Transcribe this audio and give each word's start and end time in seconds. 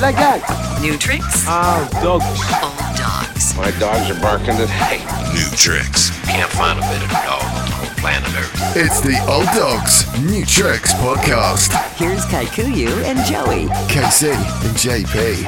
Like 0.00 0.16
that. 0.16 0.78
New 0.80 0.96
tricks, 0.96 1.44
Oh, 1.46 1.86
dogs. 2.02 2.24
old 2.24 2.96
dogs. 2.96 3.54
My 3.54 3.70
dogs 3.78 4.08
are 4.10 4.18
barking 4.22 4.56
today. 4.56 5.04
New 5.34 5.44
tricks. 5.56 6.08
Can't 6.26 6.50
find 6.52 6.78
a 6.78 6.82
better 6.82 7.06
dog 7.12 7.42
on 7.44 7.68
the 7.68 7.74
whole 7.76 7.94
planet 8.00 8.28
Earth. 8.34 8.76
It's 8.76 9.00
the 9.02 9.20
Old 9.28 9.44
Dogs 9.54 10.06
New 10.22 10.46
Tricks 10.46 10.94
podcast. 10.94 11.76
Here's 11.96 12.24
Kaikuyu 12.26 12.88
and 13.04 13.18
Joey. 13.26 13.66
KC 13.92 14.32
and 14.32 14.74
JP. 14.74 15.44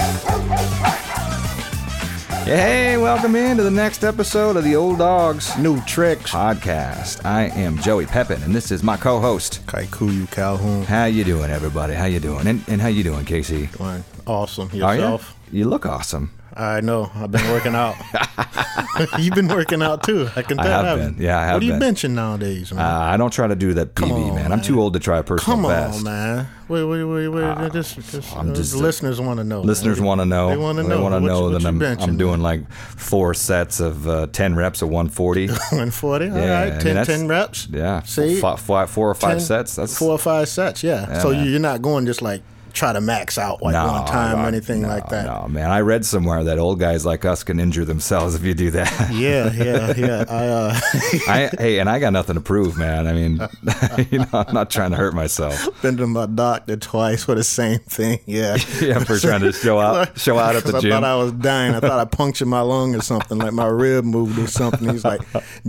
Hey, 2.45 2.99
welcome 2.99 3.35
into 3.37 3.63
the 3.63 3.71
next 3.71 4.05
episode 4.05 4.57
of 4.57 4.65
the 4.65 4.77
Old 4.77 4.99
Dogs 4.99 5.57
New 5.57 5.81
Tricks 5.87 6.31
podcast. 6.31 7.25
I 7.25 7.45
am 7.47 7.79
Joey 7.79 8.05
Pepin, 8.05 8.43
and 8.43 8.55
this 8.55 8.71
is 8.71 8.83
my 8.83 8.99
co-host. 8.99 9.65
Kaikuyu 9.67 10.31
Calhoun. 10.31 10.83
How 10.85 11.07
you 11.07 11.25
doing, 11.25 11.51
everybody? 11.51 11.95
How 11.95 12.05
you 12.05 12.21
doing? 12.21 12.47
And, 12.47 12.63
and 12.69 12.83
how 12.83 12.89
you 12.89 13.03
doing, 13.03 13.25
Casey? 13.25 13.69
Doing 13.79 14.05
awesome. 14.27 14.69
Are 14.71 14.75
you? 14.75 14.81
Yourself? 14.83 15.37
You 15.51 15.65
look 15.69 15.87
awesome. 15.87 16.31
I 16.55 16.83
know. 16.83 17.11
I've 17.15 17.31
been 17.31 17.49
working 17.51 17.75
out. 17.75 17.95
You've 19.19 19.35
been 19.35 19.49
working 19.49 19.81
out 19.83 20.03
too. 20.03 20.29
I 20.37 20.43
can 20.43 20.59
I 20.59 20.65
tell. 20.65 20.73
have 20.85 20.99
haven't 20.99 21.15
been. 21.15 21.23
Yeah, 21.25 21.39
I 21.41 21.47
have 21.47 21.61
been. 21.61 21.71
What 21.71 21.83
are 21.83 21.87
you 21.87 21.93
benching 21.93 22.11
nowadays, 22.11 22.73
man? 22.75 22.85
Uh, 22.85 22.99
I 22.99 23.17
don't 23.17 23.33
try 23.33 23.47
to 23.47 23.57
do 23.57 23.73
that 23.75 23.95
PB, 23.95 24.11
on, 24.29 24.35
man. 24.35 24.53
I'm 24.53 24.61
too 24.61 24.79
old 24.79 24.93
to 24.93 24.99
try 25.01 25.17
a 25.19 25.23
personal 25.23 25.57
best. 25.63 25.65
Come 25.65 25.73
best. 25.73 25.99
on, 25.99 26.05
man. 26.05 26.49
Wait, 26.69 26.85
wait, 26.85 27.05
wait, 27.05 27.29
wait. 27.29 27.73
just, 27.73 27.95
just, 28.11 28.37
I'm 28.37 28.51
uh, 28.51 28.55
just- 28.55 28.75
listeners 28.75 29.19
want 29.21 29.39
to 29.39 29.45
know. 29.45 29.63
Listeners 29.63 29.99
want 29.99 30.21
to 30.21 30.27
know. 30.27 30.51
They 30.51 30.57
want 30.59 30.77
to 30.77 30.83
know. 30.83 30.89
They 30.97 31.03
want 31.03 31.15
to 31.15 31.21
know 31.21 31.43
what 31.51 31.63
that 31.63 31.67
I'm, 31.67 31.81
I'm 31.83 32.17
doing 32.19 32.41
like 32.41 32.71
four 32.71 33.33
sets 33.33 33.81
of 33.81 34.07
uh, 34.07 34.27
10 34.27 34.55
reps 34.55 34.83
of 34.83 34.89
140. 34.91 35.47
140. 35.49 36.29
All 36.31 36.37
Yeah, 36.37 36.43
I 36.43 36.63
right, 36.65 36.71
mean, 36.73 36.81
10, 36.81 36.95
that's- 36.95 37.07
10 37.19 37.29
reps. 37.29 37.69
Yeah. 37.71 38.03
See, 38.03 38.41
Fi- 38.41 38.57
fi- 38.57 38.87
four 38.87 39.09
or 39.11 39.15
five 39.15 39.39
10 39.39 39.41
sets. 39.41 39.77
That's 39.77 39.97
four 39.99 40.11
or 40.13 40.19
five 40.19 40.49
sets. 40.49 40.83
Yeah. 40.85 41.07
Yeah, 41.09 41.19
so 41.21 41.31
man. 41.31 41.47
you're 41.51 41.61
not 41.61 41.81
going 41.81 42.05
just 42.05 42.21
like 42.21 42.43
try 42.73 42.93
to 42.93 43.01
max 43.01 43.39
out 43.39 43.63
like 43.63 43.73
no, 43.73 43.87
one 43.87 44.07
time 44.07 44.39
no, 44.39 44.45
or 44.45 44.49
anything 44.49 44.83
no, 44.83 44.89
like 44.89 45.09
that. 45.09 45.27
No, 45.27 45.49
man. 45.49 45.71
I 45.71 45.81
read 45.81 46.05
somewhere 46.05 46.43
that 46.45 46.59
old 46.59 46.81
guys 46.81 47.05
like 47.07 47.25
us 47.25 47.45
can 47.45 47.61
injure 47.61 47.85
themselves 47.85 48.35
if 48.35 48.43
you 48.45 48.55
do 48.55 48.71
that. 48.73 48.83
Yeah, 49.13 49.53
yeah, 49.53 49.95
yeah. 49.97 50.25
I, 50.31 50.47
uh, 50.47 50.81
I 51.29 51.51
hey, 51.59 51.79
and 51.79 51.89
I 51.89 51.99
got 51.99 52.13
nothing 52.13 52.35
to 52.35 52.41
prove, 52.41 52.79
man. 52.79 53.07
I 53.07 53.13
mean, 53.13 53.33
you 54.11 54.19
know, 54.19 54.27
I'm 54.33 54.55
not 54.55 54.71
trying 54.71 54.91
to 54.93 54.97
hurt 54.97 55.15
myself. 55.15 55.69
been 55.83 55.97
to 55.99 56.07
my 56.07 56.27
doctor 56.27 56.77
twice 56.77 57.25
for 57.25 57.35
the 57.35 57.45
same 57.45 57.79
thing. 57.81 58.21
Yeah. 58.27 58.57
Yeah, 58.81 59.01
for 59.01 59.19
trying 59.19 59.43
to 59.43 59.53
show 59.53 59.79
out, 59.79 60.19
show 60.19 60.39
out 60.39 60.57
at 60.57 60.65
the 60.65 60.77
I 60.77 60.81
gym. 60.81 60.91
thought 60.93 61.05
I 61.05 61.17
was 61.17 61.33
dying. 61.33 61.75
I 61.75 61.81
thought 61.81 62.01
I 62.01 62.05
punctured 62.05 62.49
my 62.49 62.61
lung 62.63 62.95
or 62.95 63.03
something, 63.03 63.39
like 63.39 63.53
my 63.53 63.67
rib 63.67 64.05
moved 64.05 64.39
or 64.39 64.47
something. 64.47 64.89
He's 64.89 65.05
like, 65.05 65.21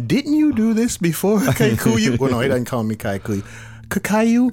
"Didn't 0.07 0.33
you 0.33 0.53
do 0.53 0.73
this 0.73 0.97
before, 0.97 1.39
Kaikuyu?" 1.39 2.17
Well, 2.17 2.31
no, 2.31 2.39
he 2.39 2.47
doesn't 2.47 2.65
call 2.65 2.83
me 2.83 2.95
Kaikuyu. 2.95 3.43
Kakayu, 3.89 4.51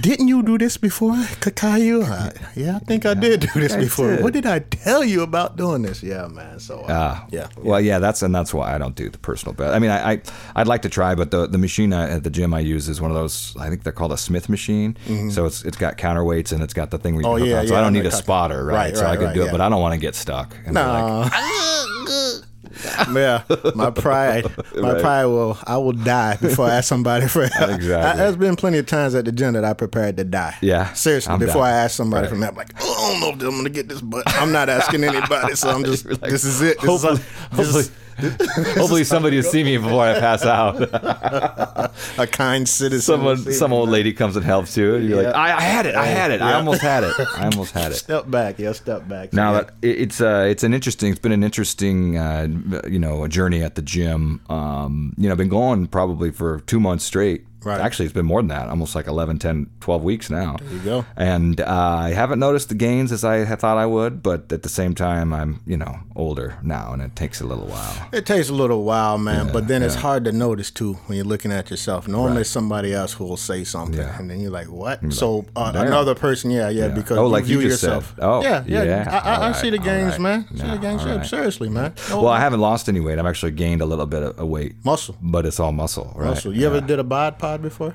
didn't 0.00 0.28
you 0.28 0.42
do 0.42 0.58
this 0.58 0.76
before, 0.76 1.14
Kakayu? 1.40 2.02
Uh, 2.08 2.30
yeah, 2.54 2.76
I 2.76 2.78
think 2.80 3.06
I 3.06 3.14
did 3.14 3.40
do 3.52 3.60
this 3.60 3.74
before. 3.76 4.16
did. 4.16 4.22
What 4.24 4.32
did 4.32 4.46
I 4.46 4.58
tell 4.60 5.04
you 5.04 5.22
about 5.22 5.56
doing 5.56 5.82
this? 5.82 6.02
Yeah, 6.02 6.26
man. 6.28 6.58
So, 6.60 6.80
uh, 6.80 6.86
Ah, 6.88 7.26
yeah. 7.30 7.48
Well, 7.58 7.80
yeah, 7.80 7.98
that's 7.98 8.22
and 8.22 8.34
that's 8.34 8.52
why 8.54 8.74
I 8.74 8.78
don't 8.78 8.94
do 8.94 9.08
the 9.10 9.18
personal 9.18 9.54
best. 9.54 9.74
I 9.74 9.78
mean, 9.78 9.90
I, 9.90 10.12
I 10.12 10.20
I'd 10.56 10.66
like 10.66 10.82
to 10.82 10.88
try, 10.88 11.14
but 11.14 11.30
the 11.30 11.46
the 11.46 11.58
machine 11.58 11.92
I, 11.92 12.10
at 12.10 12.24
the 12.24 12.30
gym 12.30 12.52
I 12.54 12.60
use 12.60 12.88
is 12.88 13.00
one 13.00 13.10
of 13.10 13.16
those. 13.16 13.56
I 13.58 13.68
think 13.68 13.82
they're 13.82 13.92
called 13.92 14.12
a 14.12 14.16
Smith 14.16 14.48
machine. 14.48 14.96
So 15.30 15.46
it's 15.46 15.64
it's 15.64 15.76
got 15.76 15.98
counterweights 15.98 16.52
and 16.52 16.62
it's 16.62 16.74
got 16.74 16.90
the 16.90 16.98
thing 16.98 17.14
where 17.14 17.22
you 17.22 17.28
Mm-hmm. 17.28 17.42
Oh, 17.42 17.46
yeah, 17.46 17.60
on. 17.60 17.66
So 17.66 17.74
yeah, 17.74 17.80
I 17.80 17.82
don't 17.82 17.92
need 17.92 18.06
a 18.06 18.10
spotter, 18.12 18.64
right? 18.64 18.74
Right, 18.74 18.96
so 18.96 19.06
I 19.06 19.16
could 19.16 19.26
right, 19.26 19.34
do 19.34 19.44
it, 19.46 19.50
but 19.50 19.60
I 19.60 19.68
don't 19.68 19.80
want 19.80 19.94
to 19.94 20.00
get 20.00 20.14
stuck. 20.14 20.54
And 20.64 20.74
be 20.74 20.80
like, 20.80 21.32
No. 21.32 22.40
yeah, 23.12 23.42
my 23.74 23.90
pride, 23.90 24.44
my 24.76 24.92
Right. 24.92 25.00
pride 25.00 25.24
will, 25.26 25.58
I 25.64 25.76
will 25.78 25.92
die 25.92 26.36
before 26.36 26.66
I 26.66 26.74
ask 26.76 26.88
somebody 26.88 27.26
for 27.28 27.46
help. 27.46 27.70
Exactly. 27.70 27.94
I, 27.94 28.16
there's 28.16 28.36
been 28.36 28.56
plenty 28.56 28.78
of 28.78 28.86
times 28.86 29.14
at 29.14 29.24
the 29.24 29.32
gym 29.32 29.54
that 29.54 29.64
I 29.64 29.72
prepared 29.72 30.16
to 30.18 30.24
die. 30.24 30.54
Yeah, 30.60 30.92
seriously. 30.92 31.32
I'm 31.32 31.38
before 31.38 31.62
down. 31.64 31.72
I 31.72 31.76
ask 31.84 31.96
somebody 31.96 32.22
Right. 32.26 32.30
for 32.30 32.36
help, 32.36 32.50
I'm 32.52 32.56
like, 32.58 32.72
oh, 32.80 33.16
I 33.16 33.20
don't 33.20 33.38
know 33.38 33.46
if 33.46 33.52
I'm 33.52 33.58
gonna 33.58 33.70
get 33.70 33.88
this, 33.88 34.00
but 34.00 34.22
I'm 34.26 34.52
not 34.52 34.68
asking 34.68 35.04
anybody, 35.04 35.54
so 35.54 35.70
I'm 35.70 35.84
just, 35.84 36.04
Like, 36.22 36.30
this 36.30 36.44
is 36.44 36.60
it. 36.62 36.78
This 36.80 36.88
hopefully, 36.88 37.14
is 37.14 37.20
a, 37.52 37.56
this 37.56 37.74
is 37.74 37.90
hopefully, 38.18 39.04
somebody 39.04 39.36
will 39.36 39.42
see 39.42 39.64
me 39.64 39.76
before 39.76 40.04
I 40.04 40.18
pass 40.18 40.44
out. 40.44 40.80
a 42.18 42.26
kind 42.26 42.68
citizen. 42.68 43.00
Someone, 43.00 43.36
some 43.52 43.72
old 43.72 43.88
lady 43.88 44.12
comes 44.12 44.36
and 44.36 44.44
helps 44.44 44.76
you. 44.76 44.94
And 44.94 45.08
you're 45.08 45.22
like, 45.22 45.34
I, 45.34 45.56
I 45.56 45.60
had 45.60 45.86
it, 45.86 45.94
I 45.94 46.06
had 46.06 46.30
it, 46.30 46.40
I 46.40 46.54
almost 46.54 46.82
had 46.82 47.04
it, 47.04 47.14
I 47.18 47.44
almost 47.52 47.72
had 47.72 47.92
it. 47.92 47.96
Step 47.96 48.30
back, 48.30 48.58
yeah, 48.58 48.72
step 48.72 49.06
back. 49.08 49.32
Now 49.32 49.52
yeah. 49.52 49.60
that 49.60 49.74
it's 49.82 50.20
uh, 50.20 50.46
it's 50.48 50.62
an 50.62 50.74
interesting, 50.74 51.10
it's 51.10 51.20
been 51.20 51.32
an 51.32 51.44
interesting, 51.44 52.16
uh, 52.16 52.48
you 52.88 52.98
know, 52.98 53.26
journey 53.28 53.62
at 53.62 53.74
the 53.74 53.82
gym. 53.82 54.40
Um, 54.48 55.14
you 55.16 55.28
know, 55.28 55.32
I've 55.32 55.38
been 55.38 55.48
going 55.48 55.86
probably 55.86 56.30
for 56.30 56.60
two 56.60 56.80
months 56.80 57.04
straight. 57.04 57.46
Right. 57.66 57.80
Actually, 57.80 58.06
it's 58.06 58.14
been 58.14 58.26
more 58.26 58.40
than 58.40 58.48
that, 58.48 58.68
almost 58.68 58.94
like 58.94 59.06
11, 59.08 59.38
10, 59.38 59.66
12 59.80 60.02
weeks 60.04 60.30
now. 60.30 60.56
There 60.60 60.72
you 60.72 60.78
go. 60.80 61.04
And 61.16 61.60
uh, 61.60 61.66
I 62.08 62.10
haven't 62.10 62.38
noticed 62.38 62.68
the 62.68 62.74
gains 62.76 63.10
as 63.12 63.24
I 63.24 63.44
thought 63.44 63.76
I 63.76 63.86
would, 63.86 64.22
but 64.22 64.52
at 64.52 64.62
the 64.62 64.68
same 64.68 64.94
time, 64.94 65.32
I'm, 65.32 65.60
you 65.66 65.76
know, 65.76 65.98
older 66.14 66.58
now, 66.62 66.92
and 66.92 67.02
it 67.02 67.16
takes 67.16 67.40
a 67.40 67.46
little 67.46 67.66
while. 67.66 68.08
It 68.12 68.24
takes 68.26 68.48
a 68.48 68.54
little 68.54 68.84
while, 68.84 69.18
man, 69.18 69.46
Yeah, 69.46 69.52
but 69.52 69.68
then 69.68 69.82
it's 69.82 69.96
hard 69.96 70.24
to 70.26 70.32
notice 70.32 70.70
too 70.70 70.94
when 71.06 71.16
you're 71.16 71.26
looking 71.26 71.52
at 71.52 71.70
yourself. 71.70 72.06
Normally, 72.08 72.42
it's 72.42 72.50
somebody 72.50 72.94
else 72.94 73.12
who 73.12 73.24
will 73.24 73.36
say 73.36 73.64
something, 73.64 73.98
Yeah. 73.98 74.18
and 74.18 74.30
then 74.30 74.40
you're 74.40 74.50
like, 74.60 74.70
"What?" 74.70 75.12
so 75.12 75.44
uh, 75.56 75.72
another 75.74 76.14
person, 76.14 76.50
yeah, 76.50 76.68
yeah, 76.68 76.86
Yeah. 76.86 76.94
because 76.94 77.18
Oh, 77.18 77.26
like 77.26 77.46
you 77.48 77.58
view 77.58 77.68
yourself. 77.70 78.14
said. 78.14 78.18
Oh, 78.24 78.42
yeah, 78.42 78.62
yeah. 78.66 78.82
yeah. 78.84 79.20
I, 79.24 79.30
I, 79.46 79.48
I 79.48 79.52
see 79.52 79.70
the 79.70 79.78
gains, 79.78 80.14
all 80.14 80.20
man. 80.20 80.46
right. 80.50 80.58
See 80.60 80.66
Yeah, 80.66 80.74
the 80.74 80.80
gains. 80.80 81.04
right. 81.04 81.26
Seriously, 81.26 81.68
man. 81.68 81.92
No, 82.10 82.22
Well, 82.22 82.28
I 82.32 82.40
haven't 82.40 82.60
lost 82.60 82.88
any 82.88 83.00
weight. 83.00 83.18
I've 83.18 83.26
actually 83.26 83.52
gained 83.52 83.80
a 83.82 83.86
little 83.86 84.06
bit 84.06 84.22
of 84.22 84.38
of 84.38 84.48
weight. 84.48 84.74
muscle. 84.84 85.16
But 85.22 85.46
it's 85.46 85.58
all 85.58 85.72
muscle, 85.72 86.12
right? 86.14 86.28
Muscle. 86.28 86.54
You 86.54 86.66
ever 86.66 86.80
did 86.80 86.98
a 86.98 87.04
bod 87.04 87.38
pod 87.38 87.55
before? 87.62 87.94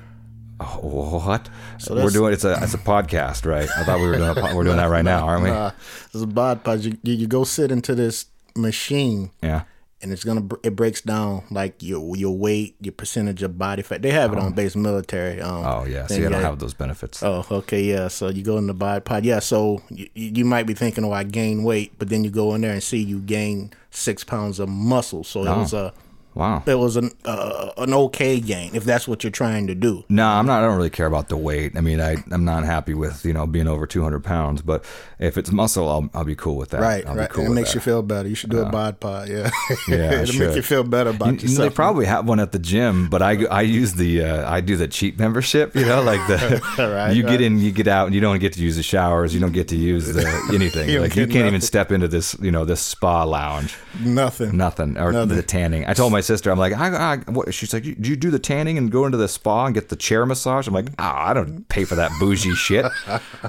Oh, 0.60 1.20
what? 1.24 1.48
we're 1.90 2.10
doing 2.10 2.32
it's 2.32 2.44
a 2.44 2.58
it's 2.62 2.74
a 2.74 2.78
podcast, 2.78 3.44
right? 3.46 3.68
I 3.76 3.82
thought 3.84 3.98
we 4.00 4.06
were 4.06 4.16
doing 4.16 4.34
po- 4.34 4.54
we're 4.54 4.62
doing 4.64 4.76
that 4.76 4.90
right 4.90 5.04
now, 5.04 5.26
aren't 5.26 5.42
we? 5.44 5.50
Uh, 5.62 5.70
it's 6.12 6.22
a 6.22 6.26
bod 6.26 6.62
pod. 6.62 6.80
You, 6.84 6.96
you 7.02 7.26
go 7.26 7.42
sit 7.44 7.72
into 7.72 7.94
this 7.96 8.26
machine, 8.54 9.30
yeah. 9.42 9.62
and 10.02 10.12
it's 10.12 10.22
gonna 10.24 10.46
it 10.62 10.76
breaks 10.76 11.00
down 11.00 11.42
like 11.50 11.82
your 11.82 12.16
your 12.16 12.36
weight, 12.36 12.76
your 12.80 12.92
percentage 12.92 13.42
of 13.42 13.58
body 13.58 13.82
fat. 13.82 14.02
They 14.02 14.10
have 14.12 14.32
it 14.32 14.38
on 14.38 14.52
base 14.52 14.76
military. 14.76 15.40
Um, 15.40 15.64
Oh 15.64 15.84
yeah. 15.84 16.06
so 16.06 16.14
you 16.14 16.28
don't 16.28 16.42
have 16.42 16.60
those 16.60 16.74
benefits. 16.74 17.22
Oh, 17.24 17.44
okay, 17.50 17.82
yeah. 17.82 18.06
So 18.08 18.28
you 18.28 18.42
go 18.44 18.56
in 18.58 18.66
the 18.68 18.74
bod 18.74 19.04
pod, 19.04 19.24
yeah. 19.24 19.40
So 19.40 19.82
you, 19.88 20.08
you 20.14 20.44
might 20.44 20.66
be 20.66 20.74
thinking, 20.74 21.04
"Oh, 21.04 21.12
I 21.12 21.24
gain 21.24 21.64
weight," 21.64 21.92
but 21.98 22.08
then 22.08 22.22
you 22.22 22.30
go 22.30 22.54
in 22.54 22.60
there 22.60 22.72
and 22.72 22.82
see 22.82 22.98
you 23.02 23.18
gain 23.20 23.72
six 23.90 24.22
pounds 24.22 24.60
of 24.60 24.68
muscle. 24.68 25.24
So 25.24 25.42
it 25.44 25.48
Oh. 25.48 25.58
was 25.58 25.72
a 25.72 25.92
Wow. 26.34 26.62
it 26.66 26.74
was 26.76 26.96
an 26.96 27.10
uh, 27.24 27.70
an 27.76 27.92
okay 27.92 28.40
gain 28.40 28.74
if 28.74 28.84
that's 28.84 29.06
what 29.06 29.22
you're 29.22 29.30
trying 29.30 29.66
to 29.66 29.74
do. 29.74 30.04
No, 30.08 30.26
I'm 30.26 30.46
not. 30.46 30.62
I 30.62 30.66
don't 30.66 30.76
really 30.76 30.90
care 30.90 31.06
about 31.06 31.28
the 31.28 31.36
weight. 31.36 31.76
I 31.76 31.80
mean, 31.82 32.00
I 32.00 32.16
I'm 32.30 32.44
not 32.44 32.64
happy 32.64 32.94
with 32.94 33.24
you 33.24 33.32
know 33.32 33.46
being 33.46 33.68
over 33.68 33.86
200 33.86 34.24
pounds. 34.24 34.62
But 34.62 34.84
if 35.18 35.36
it's 35.36 35.52
muscle, 35.52 35.88
I'll 35.88 36.08
I'll 36.14 36.24
be 36.24 36.34
cool 36.34 36.56
with 36.56 36.70
that. 36.70 36.80
Right, 36.80 37.06
I'll 37.06 37.14
right. 37.14 37.28
Cool 37.28 37.46
it 37.46 37.50
makes 37.50 37.70
that. 37.70 37.74
you 37.76 37.80
feel 37.82 38.02
better. 38.02 38.28
You 38.28 38.34
should 38.34 38.50
do 38.50 38.60
a 38.60 38.70
bod 38.70 38.98
pod, 38.98 39.28
yeah. 39.28 39.50
Yeah, 39.88 40.12
it'll 40.22 40.38
make 40.46 40.56
you 40.56 40.62
feel 40.62 40.84
better 40.84 41.10
about 41.10 41.42
You- 41.42 41.48
you 41.48 41.58
know, 41.58 41.64
they 41.64 41.70
probably 41.70 42.06
have 42.06 42.26
one 42.26 42.40
at 42.40 42.52
the 42.52 42.58
gym, 42.58 43.08
but 43.10 43.20
I, 43.20 43.44
I 43.46 43.60
use 43.62 43.92
the 43.94 44.22
uh, 44.24 44.50
I 44.50 44.60
do 44.62 44.76
the 44.76 44.88
cheap 44.88 45.18
membership. 45.18 45.76
You 45.76 45.84
know, 45.84 46.02
like 46.02 46.26
the 46.28 46.62
Right, 46.78 47.14
you 47.14 47.24
right. 47.24 47.30
get 47.30 47.40
in, 47.42 47.58
you 47.58 47.72
get 47.72 47.88
out, 47.88 48.06
and 48.06 48.14
you 48.14 48.20
don't 48.22 48.38
get 48.38 48.54
to 48.54 48.60
use 48.62 48.76
the 48.76 48.82
showers. 48.82 49.34
You 49.34 49.40
don't 49.40 49.52
get 49.52 49.68
to 49.68 49.76
use 49.76 50.06
the 50.12 50.24
anything. 50.54 50.88
You 50.88 51.00
like 51.00 51.14
you 51.14 51.26
can't 51.26 51.46
even 51.46 51.60
step 51.60 51.92
into 51.92 52.08
this 52.08 52.34
you 52.40 52.50
know 52.50 52.64
this 52.64 52.80
spa 52.80 53.24
lounge. 53.24 53.76
Nothing. 54.00 54.56
Nothing 54.56 54.96
or 54.96 55.12
Nothing. 55.12 55.36
the 55.36 55.42
tanning. 55.42 55.84
I 55.86 55.92
told 55.92 56.10
my 56.12 56.21
sister, 56.22 56.50
I'm 56.50 56.58
like, 56.58 56.72
I, 56.72 57.14
I, 57.14 57.16
what? 57.30 57.52
she's 57.52 57.72
like, 57.72 57.82
do 57.82 58.10
you 58.10 58.16
do 58.16 58.30
the 58.30 58.38
tanning 58.38 58.78
and 58.78 58.90
go 58.90 59.04
into 59.06 59.18
the 59.18 59.28
spa 59.28 59.66
and 59.66 59.74
get 59.74 59.88
the 59.88 59.96
chair 59.96 60.24
massage? 60.24 60.66
I'm 60.66 60.74
like, 60.74 60.88
oh, 60.98 61.04
I 61.04 61.34
don't 61.34 61.68
pay 61.68 61.84
for 61.84 61.94
that 61.96 62.10
bougie 62.18 62.54
shit. 62.54 62.86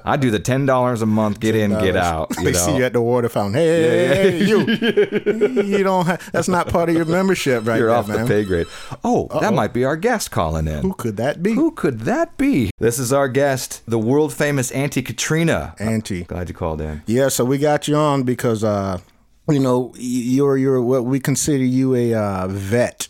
I 0.05 0.17
do 0.17 0.31
the 0.31 0.39
ten 0.39 0.65
dollars 0.65 1.01
a 1.01 1.05
month, 1.05 1.39
get 1.39 1.55
in, 1.55 1.71
get 1.71 1.95
out. 1.95 2.29
You 2.37 2.45
they 2.45 2.51
know? 2.51 2.57
see 2.57 2.77
you 2.77 2.83
at 2.83 2.93
the 2.93 3.01
water 3.01 3.29
fountain. 3.29 3.53
Hey, 3.53 4.07
hey, 4.07 4.31
hey, 4.39 4.45
you. 4.45 4.59
you 5.63 5.83
don't. 5.83 6.05
Have, 6.05 6.31
that's 6.31 6.47
not 6.47 6.67
part 6.67 6.89
of 6.89 6.95
your 6.95 7.05
membership, 7.05 7.65
right 7.65 7.77
You're 7.77 7.87
there, 7.87 7.95
off 7.95 8.07
man. 8.07 8.21
the 8.21 8.27
pay 8.27 8.43
grade. 8.43 8.67
Oh, 9.03 9.27
that 9.39 9.53
might 9.53 9.73
be 9.73 9.85
our 9.85 9.95
guest 9.97 10.31
calling 10.31 10.67
in. 10.67 10.81
Who 10.81 10.93
could 10.93 11.17
that 11.17 11.41
be? 11.41 11.53
Who 11.53 11.71
could 11.71 12.01
that 12.01 12.37
be? 12.37 12.71
This 12.79 12.99
is 12.99 13.13
our 13.13 13.27
guest, 13.27 13.81
the 13.87 13.99
world 13.99 14.33
famous 14.33 14.71
Auntie 14.71 15.01
Catrina. 15.01 15.75
Auntie. 15.79 16.23
Glad 16.23 16.49
you 16.49 16.55
called 16.55 16.81
in. 16.81 17.03
Yeah, 17.05 17.29
so 17.29 17.45
we 17.45 17.57
got 17.57 17.87
you 17.87 17.95
on 17.95 18.23
because 18.23 18.63
uh, 18.63 18.99
you 19.49 19.59
know 19.59 19.93
you're 19.97 20.57
you're 20.57 20.81
what 20.81 21.05
we 21.05 21.19
consider 21.19 21.63
you 21.63 21.95
a 21.95 22.13
uh, 22.13 22.47
vet 22.47 23.07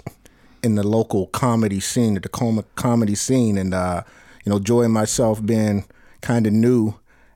in 0.63 0.75
the 0.75 0.87
local 0.87 1.27
comedy 1.27 1.79
scene, 1.79 2.13
the 2.15 2.21
Tacoma 2.21 2.63
comedy 2.75 3.15
scene, 3.15 3.57
and 3.57 3.73
uh, 3.73 4.03
you 4.45 4.49
know 4.49 4.59
Joy 4.59 4.83
and 4.83 4.93
myself 4.93 5.45
being 5.45 5.85
kind 6.21 6.47
of 6.47 6.53
new 6.53 6.95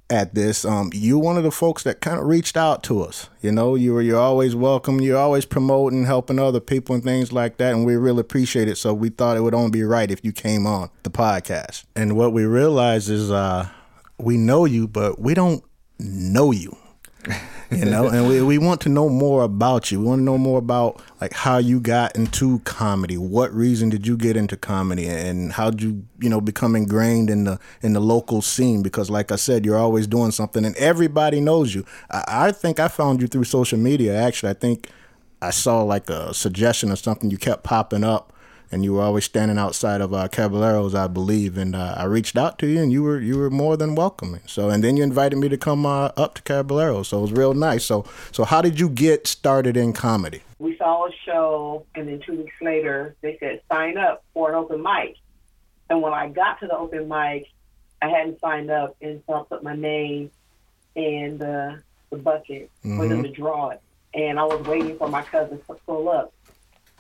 at 0.09 0.33
this. 0.33 0.63
Um, 0.63 0.89
you're 0.94 1.19
one 1.19 1.38
of 1.38 1.44
the 1.44 1.51
folks 1.51 1.83
that 1.83 1.99
kind 1.99 2.19
of 2.19 2.25
reached 2.25 2.55
out 2.55 2.81
to 2.83 3.01
us. 3.01 3.29
You 3.41 3.51
know, 3.51 3.75
you're 3.75 4.01
you're 4.01 4.19
always 4.19 4.55
welcome. 4.55 5.01
You're 5.01 5.17
always 5.17 5.45
promoting, 5.45 6.05
helping 6.05 6.39
other 6.39 6.59
people 6.59 6.95
and 6.95 7.03
things 7.03 7.31
like 7.31 7.57
that, 7.57 7.73
and 7.73 7.85
we 7.85 7.95
really 7.95 8.21
appreciate 8.21 8.67
it. 8.67 8.77
So 8.77 8.94
we 8.94 9.09
thought 9.09 9.38
it 9.38 9.41
would 9.41 9.53
only 9.53 9.71
be 9.71 9.83
right 9.83 10.09
if 10.09 10.23
you 10.23 10.31
came 10.31 10.65
on 10.65 10.89
the 11.03 11.11
podcast. 11.11 11.83
And 11.95 12.15
what 12.15 12.33
we 12.33 12.45
realize 12.45 13.09
is 13.09 13.29
uh, 13.29 13.69
we 14.17 14.38
know 14.38 14.65
you, 14.65 14.88
but 14.88 15.19
we 15.19 15.33
don't 15.33 15.63
know 15.99 16.51
you. 16.51 16.77
You 17.69 17.83
know, 17.83 18.07
and 18.07 18.29
we, 18.29 18.41
we 18.41 18.57
want 18.57 18.79
to 18.81 18.89
know 18.89 19.09
more 19.09 19.43
about 19.43 19.91
you. 19.91 19.99
We 19.99 20.05
want 20.05 20.19
to 20.19 20.23
know 20.23 20.37
more 20.37 20.57
about 20.57 21.01
like 21.19 21.33
how 21.33 21.57
you 21.57 21.81
got 21.81 22.15
into 22.15 22.59
comedy. 22.59 23.17
What 23.17 23.53
reason 23.53 23.89
did 23.89 24.07
you 24.07 24.15
get 24.15 24.37
into 24.37 24.55
comedy, 24.55 25.05
and 25.05 25.51
how 25.51 25.71
did 25.71 25.81
you 25.81 26.05
you 26.17 26.29
know 26.29 26.39
become 26.39 26.77
ingrained 26.77 27.29
in 27.29 27.43
the 27.43 27.59
in 27.81 27.91
the 27.91 27.99
local 27.99 28.41
scene? 28.41 28.83
Because 28.83 29.09
like 29.09 29.33
I 29.33 29.35
said, 29.35 29.65
you're 29.65 29.77
always 29.77 30.07
doing 30.07 30.31
something, 30.31 30.63
and 30.63 30.77
everybody 30.77 31.41
knows 31.41 31.75
you. 31.75 31.83
I, 32.09 32.23
I 32.27 32.51
think 32.53 32.79
I 32.79 32.87
found 32.87 33.21
you 33.21 33.27
through 33.27 33.43
social 33.43 33.77
media. 33.77 34.15
Actually, 34.15 34.51
I 34.51 34.55
think 34.55 34.89
I 35.41 35.49
saw 35.49 35.83
like 35.83 36.09
a 36.09 36.33
suggestion 36.33 36.89
or 36.89 36.95
something. 36.95 37.29
You 37.29 37.37
kept 37.37 37.65
popping 37.65 38.05
up, 38.05 38.31
and 38.71 38.83
you 38.83 38.93
were 38.93 39.01
always 39.01 39.25
standing 39.25 39.57
outside 39.57 40.01
of 40.01 40.13
uh, 40.13 40.27
Caballeros, 40.27 40.95
I 40.95 41.07
believe. 41.07 41.57
And 41.57 41.75
uh, 41.75 41.95
I 41.97 42.05
reached 42.05 42.37
out 42.37 42.59
to 42.59 42.67
you, 42.67 42.81
and 42.81 42.91
you 42.91 43.03
were 43.03 43.19
you 43.19 43.37
were 43.37 43.49
more 43.49 43.77
than 43.77 43.95
welcoming. 43.95 44.41
So, 44.45 44.69
and 44.69 44.83
then 44.83 44.97
you 44.97 45.03
invited 45.03 45.37
me 45.37 45.49
to 45.49 45.57
come 45.57 45.85
uh, 45.85 46.11
up 46.17 46.35
to 46.35 46.41
Caballeros, 46.41 47.09
so 47.09 47.19
it 47.19 47.21
was 47.21 47.31
real 47.31 47.53
nice. 47.53 47.85
So, 47.85 48.05
so 48.31 48.43
how 48.43 48.61
did 48.61 48.79
you 48.79 48.89
get 48.89 49.27
started 49.27 49.77
in 49.77 49.93
comedy? 49.93 50.41
we 50.59 50.75
saw 50.77 51.07
a 51.07 51.11
show, 51.25 51.85
and 51.95 52.07
then 52.07 52.19
two 52.19 52.33
weeks 52.33 52.55
later, 52.61 53.15
they 53.21 53.37
said 53.39 53.61
sign 53.71 53.97
up 53.97 54.23
for 54.33 54.49
an 54.49 54.55
open 54.55 54.81
mic. 54.81 55.17
And 55.89 56.01
when 56.01 56.13
I 56.13 56.29
got 56.29 56.59
to 56.61 56.67
the 56.67 56.77
open 56.77 57.07
mic, 57.07 57.47
I 58.01 58.09
hadn't 58.09 58.39
signed 58.39 58.69
up, 58.69 58.95
and 59.01 59.21
so 59.27 59.33
I 59.33 59.43
put 59.43 59.63
my 59.63 59.75
name 59.75 60.31
in 60.95 61.37
the 61.37 61.81
the 62.09 62.17
bucket 62.17 62.71
for 62.81 63.07
them 63.07 63.21
to 63.23 63.29
draw 63.29 63.69
it. 63.69 63.81
And 64.13 64.39
I 64.39 64.43
was 64.43 64.65
waiting 64.65 64.97
for 64.97 65.09
my 65.09 65.21
cousins 65.21 65.61
to 65.67 65.73
pull 65.85 66.07
up. 66.07 66.33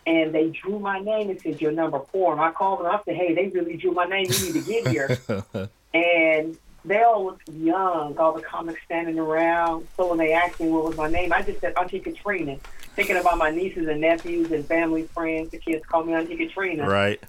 And 0.07 0.33
they 0.33 0.49
drew 0.49 0.79
my 0.79 0.99
name 0.99 1.29
and 1.29 1.39
said, 1.41 1.61
You're 1.61 1.73
number 1.73 1.99
four. 1.99 2.31
And 2.31 2.41
I 2.41 2.51
called 2.51 2.79
them. 2.79 2.87
I 2.87 2.99
said, 3.03 3.17
Hey, 3.17 3.35
they 3.35 3.49
really 3.49 3.75
drew 3.75 3.91
my 3.91 4.05
name. 4.05 4.27
You 4.29 4.45
need 4.45 4.53
to 4.53 4.61
get 4.61 4.87
here. 4.87 5.69
and 5.93 6.57
they 6.85 7.03
all 7.03 7.25
looked 7.25 7.49
young, 7.49 8.17
all 8.17 8.33
the 8.33 8.41
comics 8.41 8.79
standing 8.85 9.19
around. 9.19 9.85
So 9.97 10.07
when 10.07 10.17
they 10.17 10.31
asked 10.31 10.61
me 10.61 10.69
what 10.69 10.85
was 10.85 10.95
my 10.95 11.09
name, 11.09 11.33
I 11.33 11.41
just 11.41 11.59
said 11.59 11.73
Auntie 11.77 11.99
Catrina, 11.99 12.57
thinking 12.95 13.17
about 13.17 13.37
my 13.37 13.51
nieces 13.51 13.89
and 13.89 13.99
nephews 13.99 14.51
and 14.51 14.65
family 14.65 15.03
friends. 15.03 15.51
The 15.51 15.57
kids 15.57 15.85
call 15.85 16.05
me 16.05 16.13
Auntie 16.13 16.37
Catrina. 16.37 16.87
Right. 16.87 17.21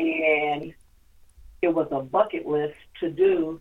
And 0.00 0.74
it 1.62 1.68
was 1.68 1.86
a 1.92 2.00
bucket 2.00 2.46
list 2.46 2.74
to 2.98 3.10
do. 3.10 3.60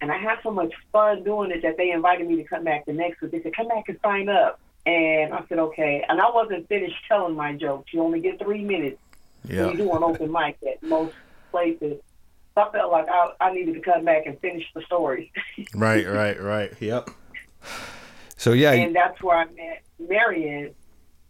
And 0.00 0.10
I 0.10 0.18
had 0.18 0.38
so 0.42 0.50
much 0.50 0.72
fun 0.90 1.22
doing 1.22 1.52
it 1.52 1.62
that 1.62 1.76
they 1.76 1.92
invited 1.92 2.26
me 2.26 2.36
to 2.36 2.44
come 2.44 2.64
back 2.64 2.86
the 2.86 2.92
next 2.92 3.20
week. 3.20 3.30
They 3.30 3.42
said, 3.42 3.54
Come 3.54 3.68
back 3.68 3.88
and 3.88 3.98
sign 4.02 4.28
up. 4.28 4.58
And 4.86 5.32
I 5.32 5.44
said, 5.48 5.58
Okay. 5.58 6.04
And 6.08 6.20
I 6.20 6.30
wasn't 6.30 6.68
finished 6.68 6.96
telling 7.08 7.34
my 7.34 7.54
jokes. 7.54 7.92
You 7.92 8.02
only 8.02 8.20
get 8.20 8.38
three 8.38 8.62
minutes 8.62 8.98
when 9.44 9.56
Yeah. 9.56 9.70
you 9.70 9.76
do 9.78 9.92
an 9.92 10.02
open 10.02 10.30
mic 10.30 10.58
at 10.66 10.82
most 10.82 11.14
places. 11.50 12.00
So 12.54 12.62
I 12.62 12.70
felt 12.72 12.92
like 12.92 13.06
I, 13.08 13.30
I 13.40 13.52
needed 13.52 13.74
to 13.74 13.80
come 13.80 14.04
back 14.04 14.26
and 14.26 14.38
finish 14.40 14.64
the 14.74 14.82
story. 14.82 15.32
Right. 15.74 16.06
Right. 16.06 16.40
Right. 16.40 16.72
Yep. 16.80 17.10
So 18.36 18.52
yeah, 18.52 18.72
and 18.72 18.94
that's 18.94 19.22
where 19.22 19.38
I 19.38 19.44
met 19.46 19.82
Marion, 19.98 20.74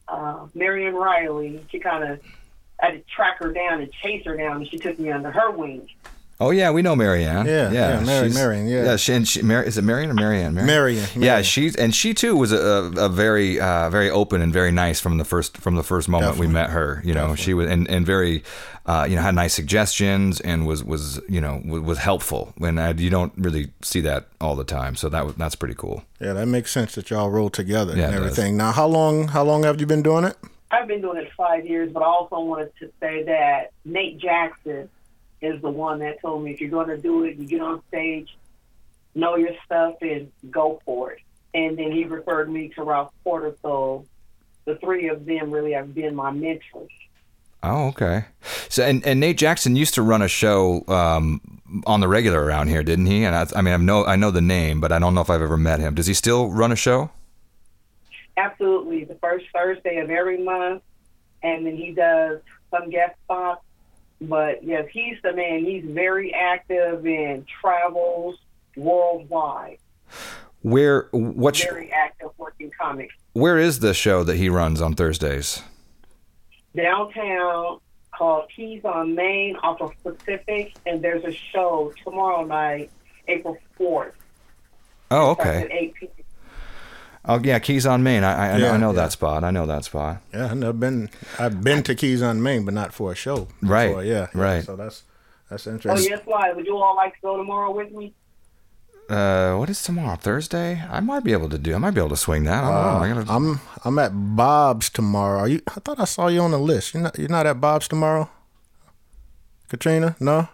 uh, 0.08 0.46
Marion 0.54 0.94
Riley. 0.94 1.64
She 1.70 1.78
kind 1.78 2.02
of, 2.02 2.20
I 2.82 2.86
had 2.86 2.92
to 2.94 3.00
track 3.14 3.38
her 3.38 3.52
down 3.52 3.80
and 3.82 3.92
chase 3.92 4.24
her 4.26 4.36
down, 4.36 4.56
and 4.56 4.68
she 4.68 4.78
took 4.78 4.98
me 4.98 5.10
under 5.12 5.30
her 5.30 5.50
wing. 5.52 5.88
Oh 6.40 6.50
yeah, 6.50 6.70
we 6.72 6.82
know 6.82 6.96
Marianne. 6.96 7.46
Yeah, 7.46 7.70
yeah, 7.70 8.00
Mary- 8.00 8.28
she's- 8.28 8.34
Marianne, 8.34 8.66
yeah. 8.68 8.84
yeah. 8.84 8.96
She, 8.96 9.12
and 9.12 9.26
she, 9.28 9.42
Mar- 9.42 9.62
is 9.62 9.78
it 9.78 9.82
Marianne 9.82 10.10
or 10.10 10.14
Marianne? 10.14 10.54
Marianne, 10.54 11.06
Yeah, 11.14 11.18
Marianne. 11.20 11.42
she's 11.44 11.76
and 11.76 11.94
she 11.94 12.12
too 12.12 12.36
was 12.36 12.50
a, 12.52 12.56
a 12.96 13.08
very 13.08 13.60
uh, 13.60 13.88
very 13.90 14.10
open 14.10 14.42
and 14.42 14.52
very 14.52 14.72
nice 14.72 14.98
from 15.00 15.18
the 15.18 15.24
first 15.24 15.56
from 15.58 15.76
the 15.76 15.82
first 15.84 16.08
moment 16.08 16.36
we 16.36 16.46
met 16.48 16.70
her. 16.70 17.00
You 17.04 17.14
know, 17.14 17.34
she 17.36 17.54
was 17.54 17.68
and, 17.70 17.88
and 17.88 18.04
very 18.04 18.42
uh, 18.86 19.06
you 19.08 19.14
know 19.16 19.22
had 19.22 19.34
nice 19.36 19.54
suggestions 19.54 20.40
and 20.40 20.66
was 20.66 20.82
was 20.82 21.20
you 21.28 21.40
know 21.40 21.62
was, 21.64 21.80
was 21.82 21.98
helpful. 21.98 22.52
And 22.60 22.78
uh, 22.80 22.94
you 22.96 23.10
don't 23.10 23.32
really 23.36 23.70
see 23.82 24.00
that 24.00 24.26
all 24.40 24.56
the 24.56 24.64
time, 24.64 24.96
so 24.96 25.08
that 25.10 25.24
was 25.24 25.36
that's 25.36 25.54
pretty 25.54 25.74
cool. 25.76 26.02
Yeah, 26.20 26.32
that 26.32 26.46
makes 26.46 26.72
sense 26.72 26.94
that 26.96 27.10
y'all 27.10 27.30
roll 27.30 27.48
together 27.50 27.94
Yeah, 27.96 28.06
and 28.06 28.14
it 28.16 28.18
does. 28.18 28.30
everything. 28.32 28.56
Now, 28.56 28.72
how 28.72 28.86
long? 28.88 29.28
How 29.28 29.44
long 29.44 29.62
have 29.62 29.78
you 29.80 29.86
been 29.86 30.02
doing 30.02 30.24
it? 30.24 30.36
I've 30.70 30.88
been 30.88 31.00
doing 31.00 31.18
it 31.18 31.30
five 31.36 31.64
years, 31.64 31.92
but 31.92 32.02
I 32.02 32.06
also 32.06 32.40
wanted 32.40 32.72
to 32.80 32.90
say 32.98 33.22
that 33.22 33.70
Nate 33.84 34.18
Jackson 34.18 34.88
is 35.44 35.60
the 35.62 35.70
one 35.70 35.98
that 36.00 36.20
told 36.20 36.42
me 36.44 36.52
if 36.52 36.60
you're 36.60 36.70
going 36.70 36.88
to 36.88 36.96
do 36.96 37.24
it, 37.24 37.36
you 37.36 37.46
get 37.46 37.60
on 37.60 37.82
stage, 37.88 38.36
know 39.14 39.36
your 39.36 39.54
stuff, 39.64 39.96
and 40.00 40.30
go 40.50 40.80
for 40.84 41.12
it. 41.12 41.20
And 41.52 41.78
then 41.78 41.92
he 41.92 42.04
referred 42.04 42.50
me 42.50 42.70
to 42.70 42.82
Ralph 42.82 43.12
Porter, 43.22 43.54
so 43.62 44.06
the 44.64 44.76
three 44.76 45.08
of 45.08 45.24
them 45.24 45.50
really 45.50 45.72
have 45.72 45.94
been 45.94 46.14
my 46.14 46.30
mentors. 46.30 46.90
Oh, 47.62 47.86
okay. 47.88 48.26
So 48.68 48.84
and, 48.84 49.04
and 49.06 49.20
Nate 49.20 49.38
Jackson 49.38 49.74
used 49.74 49.94
to 49.94 50.02
run 50.02 50.20
a 50.20 50.28
show 50.28 50.84
um, 50.86 51.40
on 51.86 52.00
the 52.00 52.08
regular 52.08 52.42
around 52.42 52.68
here, 52.68 52.82
didn't 52.82 53.06
he? 53.06 53.24
And 53.24 53.34
I, 53.34 53.46
I 53.56 53.62
mean, 53.62 53.72
I 53.72 53.76
know 53.78 54.04
I 54.04 54.16
know 54.16 54.30
the 54.30 54.42
name, 54.42 54.80
but 54.80 54.92
I 54.92 54.98
don't 54.98 55.14
know 55.14 55.22
if 55.22 55.30
I've 55.30 55.40
ever 55.40 55.56
met 55.56 55.80
him. 55.80 55.94
Does 55.94 56.06
he 56.06 56.12
still 56.12 56.50
run 56.50 56.72
a 56.72 56.76
show? 56.76 57.10
Absolutely, 58.36 59.04
the 59.04 59.14
first 59.14 59.46
Thursday 59.54 59.96
of 59.98 60.10
every 60.10 60.42
month, 60.42 60.82
and 61.42 61.64
then 61.64 61.76
he 61.76 61.92
does 61.92 62.40
some 62.70 62.90
guest 62.90 63.14
spots. 63.24 63.62
But 64.28 64.62
yes, 64.64 64.86
he's 64.92 65.16
the 65.22 65.32
man. 65.32 65.64
He's 65.64 65.84
very 65.84 66.32
active 66.34 67.04
and 67.06 67.46
travels 67.46 68.36
worldwide. 68.76 69.78
Where 70.62 71.08
what 71.12 71.56
Very 71.58 71.92
active 71.92 72.30
working 72.38 72.70
comic. 72.80 73.10
where 73.34 73.58
is 73.58 73.80
the 73.80 73.92
show 73.94 74.24
that 74.24 74.36
he 74.36 74.48
runs 74.48 74.80
on 74.80 74.94
Thursdays? 74.94 75.62
downtown 76.76 77.78
called 78.12 78.48
Keys 78.54 78.84
on 78.84 79.14
Main 79.14 79.56
off 79.56 79.80
of 79.80 79.92
Pacific, 80.02 80.74
and 80.86 81.02
there's 81.02 81.24
a 81.24 81.32
show 81.32 81.92
tomorrow 82.02 82.44
night, 82.44 82.90
April 83.28 83.56
4th. 83.78 84.12
Oh, 85.10 85.30
okay. 85.30 85.62
At 85.62 85.72
8 85.72 85.94
p.m. 85.94 86.23
Oh, 87.26 87.40
yeah, 87.42 87.58
Keys 87.58 87.86
on 87.86 88.02
Main. 88.02 88.22
I 88.22 88.32
I, 88.32 88.50
I 88.54 88.58
know- 88.58 88.64
Yeah, 88.66 88.72
I 88.72 88.76
know 88.76 88.90
yeah. 88.90 88.96
that 89.02 89.12
spot. 89.12 89.44
I 89.44 89.50
know 89.50 89.64
that 89.66 89.84
spot. 89.84 90.18
Yeah, 90.32 90.46
I've 90.50 90.56
never 90.58 90.72
been. 90.74 91.08
I've 91.38 91.62
been 91.64 91.82
to 91.84 91.94
Keys 91.94 92.22
on 92.22 92.42
Main, 92.42 92.64
but 92.64 92.74
not 92.74 92.92
for 92.92 93.12
a 93.12 93.14
show. 93.14 93.48
Right, 93.62 93.88
before, 93.88 94.04
Yeah. 94.04 94.28
yeah. 94.34 94.40
right. 94.40 94.62
So 94.64 94.76
that's 94.76 95.02
that's 95.48 95.66
interesting. 95.66 95.90
Oh, 95.90 95.94
interesting. 95.94 96.10
yes, 96.18 96.22
why? 96.26 96.52
Would 96.52 96.66
you 96.66 96.76
all 96.76 96.94
like 96.96 97.14
to 97.14 97.20
go 97.22 97.36
tomorrow 97.36 97.70
with 97.74 97.92
me? 97.92 98.12
Uh, 99.08 99.56
what 99.56 99.68
is 99.68 99.82
tomorrow? 99.82 100.16
Thursday? 100.16 100.82
I 100.90 101.00
might 101.00 101.24
be 101.24 101.32
able 101.32 101.50
to 101.50 101.58
do. 101.58 101.74
I 101.74 101.78
might 101.78 101.90
be 101.92 102.00
able 102.00 102.08
to 102.10 102.16
swing 102.16 102.44
that. 102.44 102.64
I 102.64 102.70
don't 102.70 102.84
know. 102.94 103.04
I 103.04 103.08
gotta, 103.22 103.32
Uh, 103.32 103.36
I'm 103.36 103.60
I'm 103.84 103.98
at 103.98 104.12
Bob's 104.14 104.88
tomorrow. 104.90 105.40
Are 105.40 105.48
you? 105.48 105.60
I 105.68 105.80
thought 105.80 106.00
I 106.00 106.04
saw 106.06 106.28
you 106.28 106.40
on 106.40 106.50
the 106.52 106.58
list. 106.58 106.92
You're 106.94 107.02
not. 107.04 107.18
You're 107.18 107.28
not 107.28 107.46
at 107.46 107.60
Bob's 107.60 107.88
tomorrow. 107.88 108.28
Catrina, 109.68 110.16
no. 110.20 110.48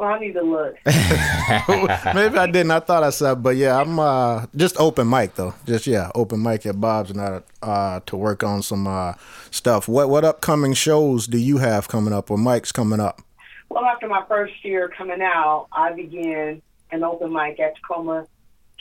Well, 0.00 0.08
I 0.08 0.18
need 0.18 0.32
to 0.32 0.40
look. 0.40 0.76
Maybe 0.86 2.38
I 2.38 2.46
didn't. 2.46 2.70
I 2.70 2.80
thought 2.80 3.04
I 3.04 3.10
saw, 3.10 3.34
but 3.34 3.56
yeah, 3.56 3.78
I'm 3.78 3.98
uh 3.98 4.46
just 4.56 4.80
open 4.80 5.10
mic 5.10 5.34
though. 5.34 5.52
Just 5.66 5.86
yeah, 5.86 6.10
open 6.14 6.42
mic 6.42 6.64
at 6.64 6.80
Bob's 6.80 7.10
and 7.10 7.20
uh, 7.20 7.40
uh 7.60 8.00
to 8.06 8.16
work 8.16 8.42
on 8.42 8.62
some 8.62 8.86
uh 8.86 9.12
stuff. 9.50 9.88
What 9.88 10.08
what 10.08 10.24
upcoming 10.24 10.72
shows 10.72 11.26
do 11.26 11.36
you 11.36 11.58
have 11.58 11.88
coming 11.88 12.14
up 12.14 12.30
or 12.30 12.38
mics 12.38 12.72
coming 12.72 12.98
up? 12.98 13.20
well, 13.68 13.84
after 13.84 14.08
my 14.08 14.24
first 14.26 14.64
year 14.64 14.88
coming 14.88 15.20
out, 15.20 15.68
I 15.70 15.92
began 15.92 16.62
an 16.90 17.04
open 17.04 17.30
mic 17.30 17.60
at 17.60 17.76
Tacoma 17.76 18.26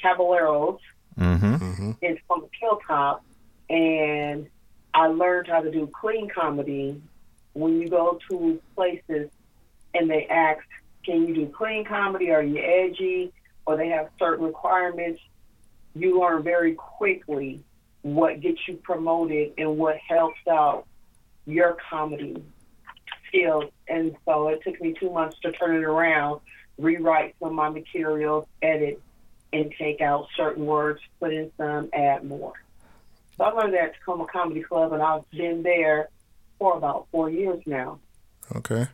Caballeros 0.02 0.80
mm-hmm. 1.20 1.92
in 2.02 2.16
Tacoma 2.16 2.48
Hilltop, 2.62 3.26
and 3.70 4.48
I 4.94 5.08
learned 5.08 5.48
how 5.48 5.60
to 5.60 5.70
do 5.70 5.86
clean 5.88 6.30
comedy. 6.30 7.02
When 7.54 7.82
you 7.82 7.90
go 7.90 8.20
to 8.30 8.62
places 8.76 9.30
and 9.94 10.10
they 10.10 10.26
ask, 10.28 10.64
"Can 11.06 11.28
you 11.28 11.36
do 11.36 11.48
clean 11.48 11.86
comedy? 11.86 12.32
Are 12.32 12.44
you 12.44 12.58
edgy?" 12.58 13.34
or 13.70 13.78
they 13.78 13.90
have 13.90 14.10
certain 14.18 14.46
requirements, 14.46 15.22
you 15.94 16.20
learn 16.20 16.42
very 16.42 16.74
quickly 16.74 17.64
what 18.02 18.40
gets 18.40 18.68
you 18.68 18.76
promoted 18.78 19.54
and 19.60 19.78
what 19.78 19.96
helps 19.98 20.40
out 20.50 20.88
your 21.46 21.78
comedy 21.88 22.44
skills. 23.28 23.66
And 23.88 24.16
so 24.26 24.48
it 24.48 24.64
took 24.64 24.82
me 24.82 24.96
two 25.00 25.12
months 25.12 25.38
to 25.42 25.52
turn 25.52 25.76
it 25.76 25.84
around, 25.84 26.42
rewrite 26.80 27.36
some 27.40 27.50
of 27.50 27.54
my 27.54 27.70
materials, 27.70 28.48
edit, 28.64 29.00
and 29.54 29.72
take 29.78 30.02
out 30.02 30.28
certain 30.36 30.66
words, 30.66 31.00
put 31.20 31.32
in 31.32 31.52
some, 31.56 31.90
add 31.94 32.24
more. 32.24 32.54
So 33.38 33.44
I 33.44 33.52
learned 33.52 33.76
that 33.76 33.84
at 33.84 33.94
Tacoma 34.00 34.26
Comedy 34.26 34.64
Club, 34.64 34.94
and 34.94 35.04
I've 35.04 35.30
been 35.30 35.62
there 35.62 36.10
for 36.58 36.76
about 36.76 37.06
four 37.12 37.30
years 37.30 37.62
now. 37.68 38.00
Okay. 38.56 38.88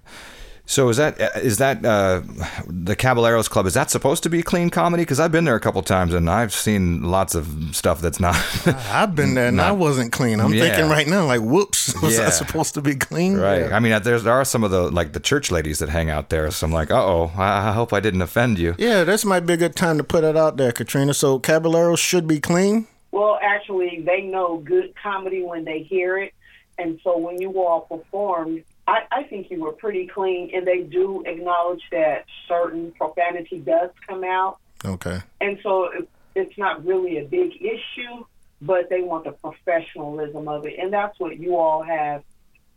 So 0.68 0.90
is 0.90 0.98
that 0.98 1.20
is 1.38 1.58
that 1.60 1.86
uh, 1.86 2.22
the 2.66 2.96
Caballeros 2.96 3.48
Club? 3.48 3.68
Is 3.68 3.76
that 3.76 3.92
supposed 3.92 4.24
to 4.24 4.30
be 4.30 4.42
clean 4.42 4.72
comedy? 4.72 5.04
Because 5.04 5.20
I've 5.20 5.32
been 5.32 5.46
there 5.46 5.56
a 5.56 5.60
couple 5.60 5.82
times 5.84 6.12
and 6.14 6.28
I've 6.28 6.54
seen 6.54 7.04
lots 7.04 7.36
of 7.36 7.48
stuff 7.76 8.02
that's 8.02 8.20
not. 8.20 8.36
I've 8.92 9.16
been 9.16 9.36
there 9.36 9.48
and 9.48 9.62
I 9.62 9.72
wasn't 9.74 10.12
clean. 10.12 10.40
I'm 10.40 10.52
Yeah. 10.54 10.64
thinking 10.64 10.90
right 10.90 11.06
now, 11.08 11.26
like, 11.28 11.42
whoops, 11.42 11.94
was 12.02 12.18
Yeah. 12.18 12.26
that 12.26 12.32
supposed 12.34 12.74
to 12.74 12.82
be 12.82 12.96
clean? 12.96 13.36
Right. 13.38 13.70
Yeah. 13.70 13.76
I 13.76 13.80
mean, 13.80 14.02
there's 14.02 14.24
there 14.24 14.34
are 14.34 14.44
some 14.46 14.64
of 14.64 14.72
the 14.72 14.90
like 14.90 15.14
the 15.14 15.20
church 15.20 15.52
ladies 15.52 15.78
that 15.80 15.90
hang 15.90 16.10
out 16.10 16.30
there. 16.30 16.50
So 16.50 16.66
I'm 16.66 16.74
like, 16.74 16.90
uh 16.90 16.96
oh, 17.04 17.32
I, 17.38 17.70
I 17.70 17.72
hope 17.74 17.94
I 17.94 18.00
didn't 18.00 18.24
offend 18.24 18.58
you. 18.58 18.74
Yeah, 18.80 19.04
this 19.04 19.24
might 19.24 19.42
be 19.46 19.54
a 19.54 19.58
good 19.58 19.76
time 19.76 19.98
to 20.00 20.04
put 20.04 20.24
it 20.24 20.36
out 20.36 20.58
there, 20.58 20.72
Catrina. 20.72 21.14
So 21.14 21.38
Caballeros 21.38 22.00
should 22.00 22.28
be 22.28 22.40
clean. 22.40 22.88
Well, 23.12 23.38
actually, 23.42 24.02
they 24.04 24.22
know 24.22 24.58
good 24.58 24.94
comedy 25.02 25.44
when 25.44 25.64
they 25.64 25.84
hear 25.84 26.18
it. 26.18 26.34
And 26.80 27.00
so 27.04 27.18
when 27.20 27.40
you 27.40 27.52
all 27.64 27.82
performed, 27.82 28.64
I, 28.88 29.04
I 29.12 29.24
think 29.24 29.50
you 29.50 29.62
were 29.62 29.72
pretty 29.72 30.08
clean. 30.08 30.52
And 30.54 30.66
they 30.66 30.82
do 30.82 31.24
acknowledge 31.26 31.82
that 31.92 32.26
certain 32.48 32.92
profanity 32.92 33.60
does 33.60 33.90
come 34.08 34.24
out. 34.24 34.60
Okay. 34.84 35.20
And 35.42 35.58
so 35.64 35.90
it's 36.36 36.58
not 36.58 36.86
really 36.86 37.18
a 37.18 37.26
big 37.26 37.56
issue, 37.62 38.26
but 38.62 38.90
they 38.90 39.02
want 39.02 39.24
the 39.24 39.32
professionalism 39.32 40.48
of 40.48 40.66
it, 40.66 40.78
and 40.78 40.92
that's 40.92 41.20
what 41.20 41.38
you 41.40 41.56
all 41.58 41.82
have 41.82 42.24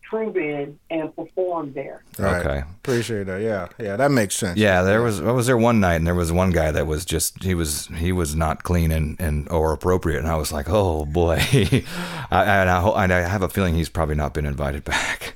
proven 0.03 0.79
and 0.91 1.15
performed 1.15 1.75
there. 1.75 2.03
Right. 2.19 2.47
Okay. 2.47 2.62
Appreciate 2.83 3.25
that. 3.25 3.43
Yeah. 3.43 3.69
Yeah. 3.79 3.97
That 3.97 4.11
makes 4.11 4.37
sense. 4.37 4.59
Yeah, 4.59 4.83
there 4.83 5.03
was. 5.03 5.21
I 5.21 5.33
was 5.33 5.47
there 5.47 5.59
one 5.59 5.81
night, 5.81 5.97
and 5.97 6.07
there 6.07 6.15
was 6.15 6.33
one 6.33 6.50
guy 6.50 6.71
that 6.71 6.87
was 6.87 7.05
just 7.05 7.43
he 7.43 7.55
was 7.55 7.88
he 7.97 8.12
was 8.12 8.35
not 8.35 8.62
clean 8.62 8.91
and, 8.91 9.21
and 9.21 9.49
or 9.50 9.73
appropriate, 9.73 10.19
and 10.19 10.29
I 10.29 10.37
was 10.37 10.50
like, 10.50 10.67
oh 10.69 11.05
boy, 11.05 11.38
I, 11.53 11.83
and 12.31 12.71
I, 12.71 13.05
and 13.05 13.12
I 13.12 13.21
have 13.21 13.43
a 13.43 13.49
feeling 13.49 13.75
he's 13.75 13.91
probably 13.91 14.15
not 14.15 14.33
been 14.33 14.47
invited 14.47 14.85
back. 14.85 15.35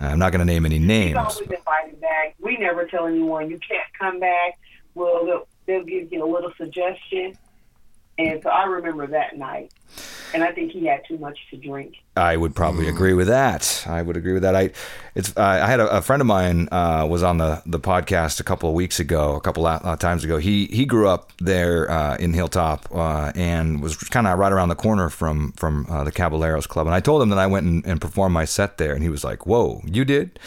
I'm 0.00 0.18
not 0.18 0.32
going 0.32 0.40
to 0.40 0.50
name 0.50 0.64
any 0.64 0.78
names. 0.78 1.16
always 1.16 1.40
invited 1.40 2.00
back. 2.00 2.34
We 2.40 2.56
never 2.56 2.86
tell 2.86 3.06
anyone 3.06 3.50
you 3.50 3.58
can't 3.58 3.86
come 3.98 4.18
back. 4.18 4.58
Well, 4.94 5.26
they'll, 5.26 5.48
they'll 5.66 5.84
give 5.84 6.12
you 6.12 6.24
a 6.24 6.30
little 6.30 6.52
suggestion, 6.56 7.36
and 8.18 8.42
so 8.42 8.48
I 8.48 8.64
remember 8.64 9.06
that 9.08 9.36
night, 9.36 9.72
and 10.32 10.42
I 10.42 10.52
think 10.52 10.72
he 10.72 10.86
had 10.86 11.02
too 11.06 11.18
much 11.18 11.38
to 11.50 11.56
drink. 11.56 11.96
I 12.16 12.36
would 12.36 12.54
probably 12.54 12.88
agree 12.88 13.14
with 13.14 13.28
that. 13.28 13.84
I 13.86 14.02
would 14.02 14.16
agree 14.16 14.32
with 14.32 14.42
that. 14.42 14.54
I, 14.54 14.70
it's. 15.14 15.34
Uh, 15.36 15.42
I 15.42 15.66
had 15.66 15.80
a, 15.80 15.98
a 15.98 16.02
friend 16.02 16.20
of 16.20 16.26
mine 16.26 16.68
uh, 16.70 17.06
was 17.08 17.22
on 17.22 17.38
the, 17.38 17.62
the 17.66 17.80
podcast 17.80 18.40
a 18.40 18.42
couple 18.42 18.68
of 18.68 18.74
weeks 18.74 19.00
ago, 19.00 19.36
a 19.36 19.40
couple 19.40 19.66
of 19.66 19.84
uh, 19.84 19.96
times 19.96 20.24
ago. 20.24 20.38
He 20.38 20.66
he 20.66 20.84
grew 20.84 21.08
up 21.08 21.32
there 21.38 21.90
uh, 21.90 22.16
in 22.16 22.34
Hilltop 22.34 22.88
uh, 22.94 23.32
and 23.34 23.80
was 23.80 23.96
kind 23.96 24.26
of 24.26 24.38
right 24.38 24.52
around 24.52 24.68
the 24.68 24.74
corner 24.74 25.08
from 25.08 25.52
from 25.52 25.86
uh, 25.88 26.04
the 26.04 26.12
Caballeros 26.12 26.66
Club. 26.66 26.86
And 26.86 26.94
I 26.94 27.00
told 27.00 27.22
him 27.22 27.28
that 27.30 27.38
I 27.38 27.46
went 27.46 27.66
and, 27.66 27.86
and 27.86 28.00
performed 28.00 28.34
my 28.34 28.44
set 28.44 28.76
there, 28.78 28.92
and 28.92 29.02
he 29.02 29.08
was 29.08 29.24
like, 29.24 29.46
"Whoa, 29.46 29.80
you 29.84 30.04
did?" 30.04 30.38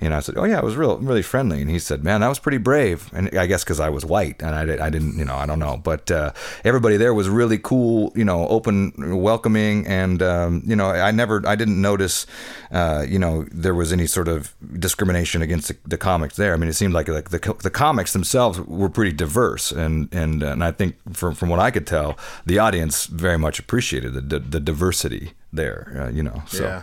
And 0.00 0.14
I 0.14 0.20
said, 0.20 0.36
"Oh 0.38 0.44
yeah, 0.44 0.58
it 0.58 0.64
was 0.64 0.76
real 0.76 0.96
really 0.98 1.22
friendly." 1.22 1.60
And 1.60 1.70
he 1.70 1.78
said, 1.78 2.02
"Man, 2.02 2.22
that 2.22 2.28
was 2.28 2.38
pretty 2.38 2.58
brave." 2.58 3.10
And 3.12 3.36
I 3.38 3.46
guess 3.46 3.62
because 3.62 3.80
I 3.80 3.90
was 3.90 4.04
white 4.04 4.42
and 4.42 4.54
I, 4.54 4.64
did, 4.64 4.80
I 4.80 4.88
didn't, 4.88 5.18
you 5.18 5.24
know, 5.26 5.36
I 5.36 5.44
don't 5.44 5.58
know, 5.58 5.76
but 5.76 6.10
uh, 6.10 6.32
everybody 6.64 6.96
there 6.96 7.12
was 7.12 7.28
really 7.28 7.58
cool, 7.58 8.12
you 8.16 8.24
know, 8.24 8.48
open, 8.48 8.89
welcoming, 8.98 9.86
and 9.86 10.22
um, 10.22 10.62
you 10.66 10.74
know, 10.76 10.90
I 10.90 11.10
never, 11.10 11.42
I 11.46 11.56
didn't 11.56 11.80
notice, 11.80 12.26
uh, 12.70 13.04
you 13.08 13.18
know, 13.18 13.44
there 13.52 13.74
was 13.74 13.92
any 13.92 14.06
sort 14.06 14.28
of 14.28 14.54
discrimination 14.78 15.42
against 15.42 15.68
the, 15.68 15.76
the 15.86 15.98
comics 15.98 16.36
there. 16.36 16.52
I 16.54 16.56
mean, 16.56 16.68
it 16.68 16.74
seemed 16.74 16.94
like 16.94 17.08
like 17.08 17.30
the 17.30 17.56
the 17.62 17.70
comics 17.70 18.12
themselves 18.12 18.60
were 18.60 18.88
pretty 18.88 19.12
diverse, 19.12 19.72
and 19.72 20.12
and 20.12 20.42
and 20.42 20.62
I 20.64 20.72
think 20.72 20.96
from 21.14 21.34
from 21.34 21.48
what 21.48 21.60
I 21.60 21.70
could 21.70 21.86
tell, 21.86 22.18
the 22.46 22.58
audience 22.58 23.06
very 23.06 23.38
much 23.38 23.58
appreciated 23.58 24.14
the 24.14 24.20
the, 24.20 24.38
the 24.38 24.60
diversity 24.60 25.32
there. 25.52 26.06
Uh, 26.06 26.10
you 26.10 26.22
know, 26.22 26.42
so 26.46 26.64
Yeah. 26.64 26.82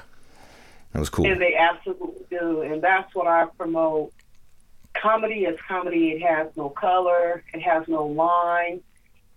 that 0.93 0.99
was 0.99 1.09
cool. 1.09 1.25
And 1.25 1.41
they 1.41 1.55
absolutely 1.55 2.25
do. 2.29 2.61
And 2.61 2.81
that's 2.81 3.13
what 3.15 3.27
I 3.27 3.45
promote. 3.57 4.11
Comedy 4.93 5.45
is 5.45 5.57
comedy. 5.67 6.09
It 6.11 6.21
has 6.23 6.47
no 6.57 6.69
color, 6.69 7.43
it 7.53 7.61
has 7.61 7.87
no 7.87 8.05
line, 8.07 8.81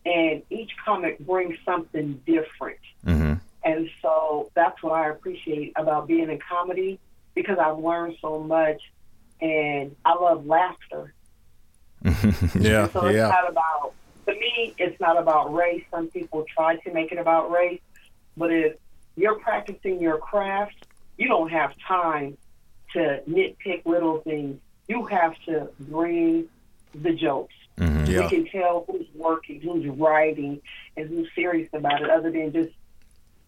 and 0.05 0.43
each 0.51 0.71
comic 0.85 1.19
brings 1.19 1.57
something 1.65 2.21
different. 2.27 2.79
hmm 3.05 3.35
And 3.65 3.91
so 4.03 4.51
that's 4.55 4.83
what 4.83 4.93
I 4.93 5.09
appreciate 5.11 5.73
about 5.77 6.07
being 6.07 6.31
in 6.31 6.39
comedy 6.39 6.99
because 7.35 7.59
I've 7.59 7.79
learned 7.79 8.17
so 8.21 8.41
much 8.41 8.81
and 9.41 9.95
I 10.05 10.15
love 10.15 10.47
laughter. 10.47 11.15
Yeah. 12.55 12.89
So 12.93 13.07
it's 13.07 13.17
Yeah. 13.17 13.29
not 13.29 13.49
about, 13.49 13.93
to 14.27 14.33
me, 14.35 14.75
it's 14.79 14.99
not 15.01 15.19
about 15.19 15.53
race. 15.53 15.85
Some 15.91 16.09
people 16.09 16.45
try 16.57 16.77
to 16.77 16.93
make 16.93 17.13
it 17.13 17.19
about 17.19 17.51
race, 17.51 17.81
but 18.37 18.51
if 18.51 18.77
you're 19.17 19.39
practicing 19.39 20.01
your 20.01 20.19
craft, 20.19 20.87
you 21.19 21.29
don't 21.29 21.51
have 21.51 21.73
time 21.87 22.39
to 22.95 23.23
nitpick 23.29 23.85
little 23.85 24.21
things. 24.21 24.59
You 24.89 25.05
have 25.07 25.35
to 25.47 25.69
bring 25.79 26.49
the 26.95 27.13
jokes. 27.13 27.55
Yeah. 27.81 28.23
We 28.23 28.29
can 28.29 28.47
tell 28.47 28.85
who's 28.87 29.07
working, 29.15 29.61
who's 29.61 29.87
writing, 29.99 30.61
and 30.97 31.09
who's 31.09 31.29
serious 31.35 31.69
about 31.73 32.03
it, 32.03 32.11
other 32.11 32.31
than 32.31 32.53
just 32.53 32.71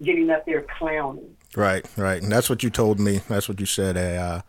getting 0.02 0.30
up 0.30 0.46
there 0.46 0.62
clowning. 0.78 1.36
Right, 1.54 1.84
right. 1.96 2.22
And 2.22 2.32
that's 2.32 2.48
what 2.48 2.62
you 2.62 2.70
told 2.70 2.98
me. 2.98 3.20
That's 3.28 3.48
what 3.48 3.60
you 3.60 3.66
said. 3.66 3.96
Uh, 3.96 4.42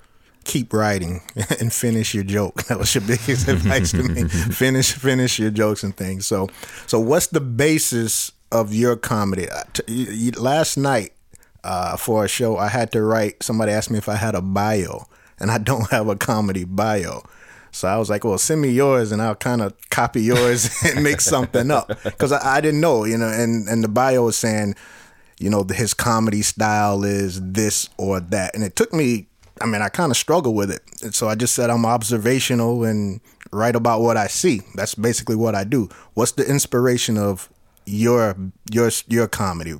keep 0.45 0.73
writing 0.73 1.21
and 1.59 1.71
finish 1.73 2.13
your 2.13 2.23
joke. 2.23 2.63
That 2.63 2.79
was 2.79 2.93
your 2.95 3.01
biggest 3.07 3.47
advice 3.47 3.91
to 3.91 4.03
me. 4.03 4.23
Finish, 4.29 4.93
finish 4.93 5.37
your 5.39 5.51
jokes 5.51 5.83
and 5.83 5.95
things. 5.95 6.25
So, 6.27 6.49
so 6.87 6.99
what's 6.99 7.27
the 7.27 7.41
basis 7.41 8.31
of 8.51 8.73
your 8.73 8.95
comedy? 8.95 9.49
Uh, 9.49 9.63
t- 9.73 9.83
you- 9.87 10.11
you- 10.11 10.31
Last 10.31 10.77
night 10.77 11.11
uh, 11.63 11.97
for 11.97 12.23
a 12.25 12.27
show, 12.27 12.57
I 12.57 12.69
had 12.69 12.91
to 12.93 13.01
write. 13.01 13.43
Somebody 13.43 13.71
asked 13.73 13.91
me 13.91 13.97
if 13.97 14.07
I 14.09 14.15
had 14.15 14.35
a 14.35 14.41
bio, 14.41 15.07
and 15.39 15.49
I 15.51 15.57
don't 15.57 15.89
have 15.91 16.07
a 16.07 16.15
comedy 16.15 16.63
bio. 16.65 17.23
So 17.73 17.87
I 17.87 17.97
was 17.97 18.09
like, 18.09 18.23
well, 18.23 18.37
send 18.37 18.61
me 18.61 18.69
yours 18.69 19.11
and 19.11 19.21
I'll 19.21 19.35
kind 19.35 19.61
of 19.61 19.73
copy 19.89 20.21
yours 20.21 20.69
and 20.85 21.03
make 21.03 21.21
something 21.21 21.71
up. 21.71 21.87
Because 22.03 22.31
I, 22.31 22.57
I 22.57 22.61
didn't 22.61 22.81
know, 22.81 23.03
you 23.03 23.17
know, 23.17 23.27
and, 23.27 23.67
and 23.67 23.83
the 23.83 23.87
bio 23.87 24.25
was 24.25 24.37
saying, 24.37 24.75
you 25.39 25.49
know, 25.49 25.63
his 25.63 25.93
comedy 25.93 26.41
style 26.41 27.03
is 27.03 27.41
this 27.41 27.89
or 27.97 28.19
that. 28.19 28.55
And 28.55 28.63
it 28.63 28.75
took 28.75 28.93
me, 28.93 29.27
I 29.59 29.65
mean, 29.65 29.81
I 29.81 29.89
kind 29.89 30.11
of 30.11 30.17
struggled 30.17 30.55
with 30.55 30.71
it. 30.71 30.81
And 31.01 31.13
so 31.13 31.27
I 31.27 31.35
just 31.35 31.55
said 31.55 31.69
I'm 31.69 31.85
observational 31.85 32.83
and 32.83 33.19
write 33.51 33.75
about 33.75 34.01
what 34.01 34.17
I 34.17 34.27
see. 34.27 34.61
That's 34.75 34.95
basically 34.95 35.35
what 35.35 35.55
I 35.55 35.63
do. 35.63 35.89
What's 36.13 36.33
the 36.33 36.47
inspiration 36.47 37.17
of 37.17 37.49
your 37.85 38.37
your 38.71 38.89
your 39.07 39.27
comedy? 39.27 39.73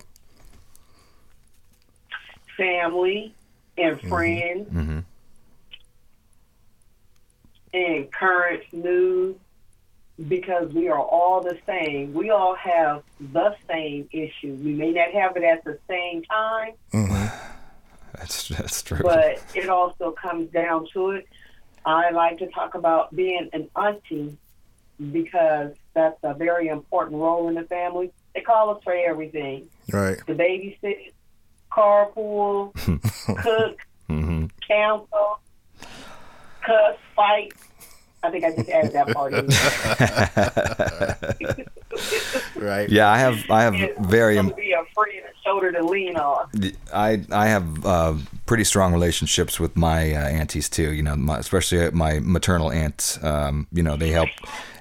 family 2.58 3.34
and 3.78 3.98
mm-hmm. 3.98 4.10
friends 4.10 4.70
mm-hmm. 4.70 5.00
And 7.74 8.12
current 8.12 8.64
news 8.72 9.36
because 10.28 10.72
we 10.74 10.90
are 10.90 11.00
all 11.00 11.42
the 11.42 11.58
same. 11.66 12.14
We 12.14 12.30
all 12.30 12.56
have 12.56 13.04
the 13.20 13.56
same 13.68 14.08
issue. 14.12 14.54
We 14.64 14.74
may 14.74 14.92
not 14.92 15.12
have 15.12 15.36
it 15.38 15.44
at 15.44 15.64
the 15.64 15.80
same 15.90 16.24
time, 16.24 16.74
That's 18.14 18.48
that's 18.50 18.82
true. 18.84 19.00
but 19.02 19.42
it 19.56 19.70
also 19.70 20.12
comes 20.12 20.50
down 20.52 20.88
to 20.94 21.12
it. 21.12 21.28
I 21.86 22.12
like 22.12 22.38
to 22.40 22.48
talk 22.48 22.76
about 22.76 23.14
being 23.16 23.50
an 23.54 23.70
auntie 23.76 24.38
because 25.12 25.74
that's 25.94 26.20
a 26.24 26.34
very 26.34 26.68
important 26.68 27.20
role 27.20 27.50
in 27.50 27.56
the 27.56 27.64
family. 27.64 28.12
They 28.36 28.42
call 28.42 28.70
us 28.76 28.84
for 28.84 28.94
everything 28.94 29.68
Right. 29.92 30.18
the 30.28 30.34
babysit, 30.34 31.12
carpool, 31.72 32.74
cook, 33.42 33.80
hmm 34.08 34.46
counsel, 34.68 35.40
cuss, 36.66 36.98
fight. 37.16 37.54
I 38.24 38.32
think 38.32 38.46
I 38.46 38.56
just 38.56 38.70
added 38.70 38.94
that 38.94 39.08
part 39.10 39.34
in. 39.34 39.50
Right. 42.56 42.90
Yeah, 42.90 43.10
I 43.10 43.18
have 43.18 43.50
I 43.50 43.64
have 43.64 43.74
And 43.74 44.06
very 44.06 44.36
to 44.36 44.44
be 44.56 44.72
a 44.72 44.84
friend, 44.94 45.20
a 45.20 45.44
shoulder 45.44 45.72
to 45.72 45.84
lean 45.84 46.16
on. 46.16 46.50
I 46.94 47.22
I 47.32 47.48
have 47.48 47.86
uh, 47.86 48.16
pretty 48.46 48.64
strong 48.64 48.94
relationships 48.94 49.60
with 49.60 49.76
my 49.76 50.14
uh, 50.14 50.28
aunties 50.30 50.70
too. 50.70 50.94
You 50.94 51.04
know, 51.04 51.16
my, 51.16 51.38
especially 51.40 51.92
my 51.92 52.20
maternal 52.20 52.72
aunts. 52.72 53.22
Um, 53.24 53.68
you 53.72 53.84
know, 53.84 53.98
they 53.98 54.10
help. 54.10 54.30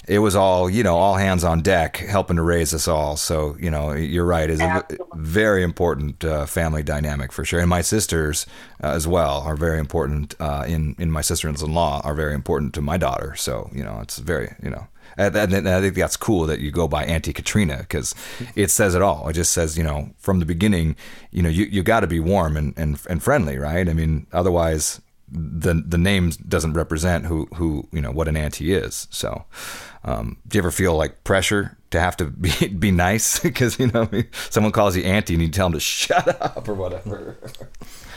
It 0.09 0.19
was 0.19 0.35
all 0.35 0.69
you 0.69 0.83
know, 0.83 0.97
all 0.97 1.15
hands 1.15 1.45
on 1.45 1.63
deck, 1.63 1.97
helping 1.97 2.37
to 2.37 2.43
raise 2.43 2.75
us 2.75 2.89
all. 2.89 3.17
So 3.17 3.57
you 3.59 3.71
know, 3.71 3.93
you're 3.93 4.25
right. 4.25 4.51
It's 4.51 4.61
a 4.61 4.85
very 5.15 5.63
important 5.63 6.25
uh, 6.25 6.47
family 6.47 6.83
dynamic 6.83 7.33
for 7.33 7.45
sure. 7.45 7.61
And 7.61 7.69
my 7.69 7.83
sisters 7.83 8.47
uh, 8.83 8.89
as 8.89 9.07
well 9.07 9.41
are 9.41 9.57
very 9.57 9.79
important. 9.79 10.35
Uh, 10.41 10.65
in 10.67 10.97
in 10.99 11.11
my 11.11 11.21
sister-in-law 11.21 12.01
are 12.05 12.15
very 12.15 12.35
important 12.35 12.75
to 12.75 12.81
my 12.81 12.97
daughter. 12.97 13.35
So 13.37 13.71
you 13.73 13.85
know, 13.85 14.01
it's 14.01 14.19
very 14.19 14.55
you 14.63 14.71
know. 14.71 14.87
And 15.17 15.37
and 15.37 15.69
I 15.69 15.81
think 15.81 15.95
that's 15.95 16.17
cool 16.17 16.47
that 16.47 16.61
you 16.61 16.71
go 16.71 16.89
by 16.89 17.05
Auntie 17.05 17.33
Catrina 17.33 17.79
because 17.79 18.15
it 18.57 18.71
says 18.71 18.95
it 18.95 19.03
all. 19.03 19.29
It 19.29 19.35
just 19.35 19.53
says, 19.53 19.77
you 19.77 19.85
know, 19.85 20.11
from 20.19 20.39
the 20.39 20.47
beginning, 20.47 20.97
you 21.31 21.43
know, 21.43 21.49
you, 21.49 21.67
you 21.67 21.83
got 21.83 22.01
to 22.01 22.07
be 22.07 22.21
warm 22.21 22.57
and, 22.57 22.73
and, 22.77 22.99
and 23.11 23.23
friendly, 23.23 23.59
right? 23.59 23.89
I 23.89 23.93
mean, 23.93 24.27
otherwise, 24.33 25.01
the 25.33 25.75
the 25.75 25.99
name 25.99 26.31
doesn't 26.47 26.75
represent 26.75 27.25
who, 27.25 27.47
who 27.55 27.89
you 27.91 28.01
know 28.01 28.11
what 28.11 28.29
an 28.29 28.37
auntie 28.37 28.73
is. 28.73 29.09
So, 29.11 29.45
um, 30.05 30.37
do 30.47 30.59
you 30.59 30.61
ever 30.61 30.71
feel 30.71 30.95
like 30.95 31.25
pressure 31.25 31.77
to 31.91 32.01
have 32.01 32.17
to 32.19 32.27
be 32.27 32.69
be 32.79 32.91
nice 32.91 33.39
because 33.43 33.79
you 33.79 33.89
know 33.89 34.09
someone 34.51 34.73
calls 34.73 34.97
you 34.97 35.05
auntie 35.05 35.35
and 35.35 35.43
you 35.43 35.49
tell 35.49 35.67
them 35.67 35.75
to 35.75 35.81
shut 35.81 36.29
up 36.41 36.69
or 36.69 36.75
whatever? 36.75 37.37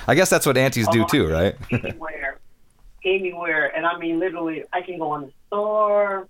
I 0.07 0.15
guess 0.15 0.29
that's 0.29 0.45
what 0.45 0.57
aunties 0.57 0.87
do 0.89 1.05
too, 1.09 1.27
right? 1.27 1.55
anywhere, 1.71 2.39
anywhere. 3.03 3.75
And 3.75 3.85
I 3.85 3.97
mean, 3.97 4.19
literally, 4.19 4.63
I 4.73 4.81
can 4.81 4.99
go 4.99 5.15
in 5.15 5.21
the 5.21 5.31
store, 5.47 6.27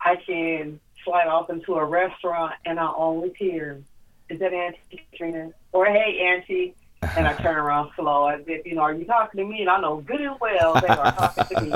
I 0.00 0.16
can 0.16 0.80
slide 1.04 1.26
off 1.26 1.50
into 1.50 1.74
a 1.74 1.84
restaurant, 1.84 2.54
and 2.64 2.78
I 2.78 2.90
only 2.96 3.32
hear, 3.36 3.82
"Is 4.28 4.38
that 4.38 4.52
Auntie 4.52 5.06
Catrina?" 5.10 5.50
or 5.72 5.86
"Hey, 5.86 6.20
Auntie." 6.20 6.74
And 7.02 7.26
I 7.26 7.34
turn 7.34 7.56
around 7.56 7.90
slow 7.96 8.26
as 8.26 8.40
if, 8.46 8.66
you 8.66 8.74
know, 8.74 8.82
are 8.82 8.94
you 8.94 9.04
talking 9.04 9.38
to 9.38 9.46
me? 9.46 9.60
And 9.60 9.70
I 9.70 9.80
know 9.80 10.00
good 10.00 10.20
and 10.20 10.36
well 10.40 10.74
they 10.80 10.88
are 10.88 11.12
talking 11.12 11.56
to 11.56 11.62
me. 11.64 11.72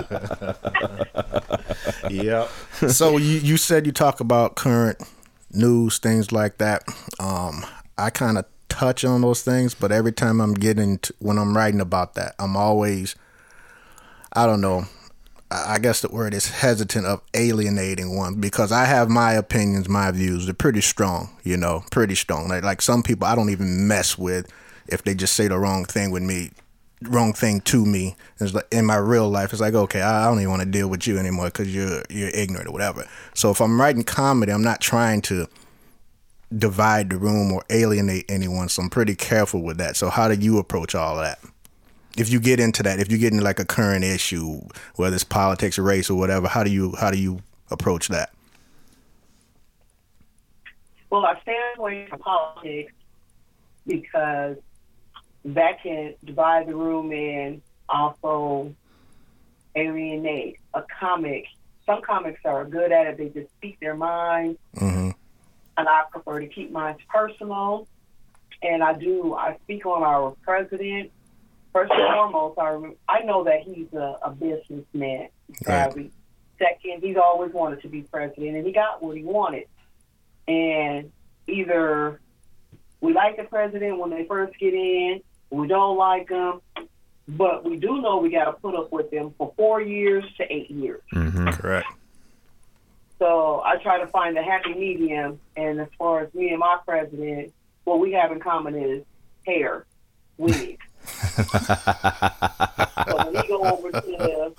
Yep. 2.10 2.48
so 2.88 3.16
you 3.16 3.38
you 3.38 3.56
said 3.56 3.86
you 3.86 3.92
talk 3.92 4.20
about 4.20 4.56
current 4.56 4.98
news, 5.52 5.98
things 5.98 6.32
like 6.32 6.58
that. 6.58 6.82
Um, 7.18 7.64
I 7.96 8.10
kind 8.10 8.38
of 8.38 8.46
touch 8.68 9.04
on 9.04 9.20
those 9.20 9.42
things, 9.42 9.74
but 9.74 9.92
every 9.92 10.12
time 10.12 10.40
I'm 10.40 10.54
getting 10.54 10.98
to, 10.98 11.14
when 11.20 11.38
I'm 11.38 11.56
writing 11.56 11.80
about 11.80 12.14
that, 12.14 12.34
I'm 12.38 12.56
always, 12.56 13.14
I 14.32 14.46
don't 14.46 14.60
know, 14.60 14.86
I 15.50 15.78
guess 15.78 16.00
the 16.00 16.08
word 16.08 16.32
is 16.32 16.48
hesitant 16.48 17.06
of 17.06 17.22
alienating 17.34 18.16
one 18.16 18.36
because 18.40 18.70
I 18.70 18.84
have 18.84 19.08
my 19.08 19.32
opinions, 19.32 19.88
my 19.88 20.10
views. 20.12 20.46
They're 20.46 20.54
pretty 20.54 20.80
strong, 20.80 21.30
you 21.42 21.56
know, 21.56 21.84
pretty 21.90 22.14
strong. 22.14 22.48
Like 22.48 22.62
like 22.62 22.80
some 22.80 23.02
people 23.02 23.26
I 23.26 23.34
don't 23.34 23.50
even 23.50 23.88
mess 23.88 24.16
with 24.16 24.50
if 24.92 25.04
they 25.04 25.14
just 25.14 25.34
say 25.34 25.48
the 25.48 25.58
wrong 25.58 25.84
thing 25.84 26.10
with 26.10 26.22
me, 26.22 26.50
wrong 27.02 27.32
thing 27.32 27.60
to 27.62 27.84
me. 27.84 28.16
It's 28.38 28.54
like 28.54 28.66
in 28.70 28.86
my 28.86 28.96
real 28.96 29.28
life, 29.28 29.52
it's 29.52 29.60
like 29.60 29.74
okay, 29.74 30.02
I 30.02 30.26
don't 30.26 30.38
even 30.38 30.50
want 30.50 30.62
to 30.62 30.68
deal 30.68 30.88
with 30.88 31.06
you 31.06 31.18
anymore 31.18 31.46
because 31.46 31.74
you're 31.74 32.02
you're 32.08 32.30
ignorant 32.30 32.68
or 32.68 32.72
whatever. 32.72 33.06
So 33.34 33.50
if 33.50 33.60
I'm 33.60 33.80
writing 33.80 34.04
comedy, 34.04 34.52
I'm 34.52 34.64
not 34.64 34.80
trying 34.80 35.22
to 35.22 35.46
divide 36.56 37.10
the 37.10 37.18
room 37.18 37.52
or 37.52 37.62
alienate 37.70 38.24
anyone. 38.28 38.68
So 38.68 38.82
I'm 38.82 38.90
pretty 38.90 39.14
careful 39.14 39.62
with 39.62 39.78
that. 39.78 39.96
So 39.96 40.10
how 40.10 40.28
do 40.28 40.34
you 40.34 40.58
approach 40.58 40.94
all 40.94 41.18
of 41.18 41.24
that? 41.24 41.38
If 42.16 42.30
you 42.30 42.40
get 42.40 42.58
into 42.58 42.82
that, 42.82 42.98
if 42.98 43.10
you 43.10 43.18
get 43.18 43.32
into 43.32 43.44
like 43.44 43.60
a 43.60 43.64
current 43.64 44.04
issue, 44.04 44.60
whether 44.96 45.14
it's 45.14 45.24
politics 45.24 45.78
or 45.78 45.84
race 45.84 46.10
or 46.10 46.18
whatever, 46.18 46.48
how 46.48 46.64
do 46.64 46.70
you 46.70 46.94
how 46.98 47.10
do 47.10 47.18
you 47.18 47.40
approach 47.70 48.08
that? 48.08 48.30
Well, 51.08 51.24
I 51.24 51.40
stay 51.42 51.58
away 51.76 52.06
from 52.08 52.20
politics 52.20 52.92
because 53.86 54.56
that 55.44 55.82
can 55.82 56.14
divide 56.24 56.66
the 56.66 56.74
room 56.74 57.12
and 57.12 57.62
also 57.88 58.74
alienate 59.74 60.58
a 60.74 60.82
comic. 60.98 61.46
Some 61.86 62.02
comics 62.02 62.40
are 62.44 62.64
good 62.64 62.92
at 62.92 63.06
it; 63.06 63.18
they 63.18 63.28
just 63.28 63.52
speak 63.54 63.78
their 63.80 63.96
mind, 63.96 64.58
hmm 64.78 65.10
and 65.76 65.88
I 65.88 66.02
prefer 66.10 66.40
to 66.40 66.46
keep 66.46 66.70
mine 66.70 66.96
personal. 67.08 67.88
And 68.62 68.82
I 68.82 68.92
do. 68.92 69.34
I 69.34 69.56
speak 69.64 69.86
on 69.86 70.02
our 70.02 70.36
president. 70.42 71.10
First 71.72 71.92
and 71.92 72.12
foremost, 72.12 72.58
I, 72.58 72.92
I 73.08 73.22
know 73.24 73.44
that 73.44 73.62
he's 73.62 73.90
a, 73.94 74.18
a 74.22 74.30
businessman. 74.30 75.28
Right. 75.66 76.12
Second, 76.58 77.02
he's 77.02 77.16
always 77.16 77.54
wanted 77.54 77.80
to 77.82 77.88
be 77.88 78.02
president, 78.02 78.56
and 78.56 78.66
he 78.66 78.72
got 78.72 79.02
what 79.02 79.16
he 79.16 79.22
wanted. 79.22 79.64
And 80.46 81.10
either 81.46 82.20
we 83.00 83.14
like 83.14 83.38
the 83.38 83.44
president 83.44 83.98
when 83.98 84.10
they 84.10 84.26
first 84.26 84.58
get 84.58 84.74
in, 84.74 85.22
we 85.50 85.66
don't 85.66 85.96
like 85.96 86.28
them, 86.28 86.60
but 87.28 87.64
we 87.64 87.76
do 87.76 88.00
know 88.00 88.18
we 88.18 88.30
got 88.30 88.44
to 88.44 88.52
put 88.52 88.74
up 88.74 88.92
with 88.92 89.10
them 89.10 89.34
for 89.36 89.52
four 89.56 89.80
years 89.80 90.24
to 90.36 90.52
eight 90.52 90.70
years. 90.70 91.02
hmm 91.12 91.48
Correct. 91.50 91.88
So 93.18 93.60
I 93.64 93.76
try 93.76 93.98
to 93.98 94.06
find 94.06 94.36
a 94.38 94.42
happy 94.42 94.74
medium. 94.74 95.38
And 95.56 95.80
as 95.80 95.88
far 95.98 96.20
as 96.20 96.32
me 96.32 96.50
and 96.50 96.58
my 96.58 96.78
president, 96.86 97.52
what 97.84 98.00
we 98.00 98.12
have 98.12 98.32
in 98.32 98.40
common 98.40 98.74
is 98.74 99.04
hair, 99.46 99.84
wig. 100.38 100.78
so 101.04 101.44
when 103.16 103.34
he 103.36 103.48
go 103.48 103.62
over 103.62 103.92
to 103.92 104.52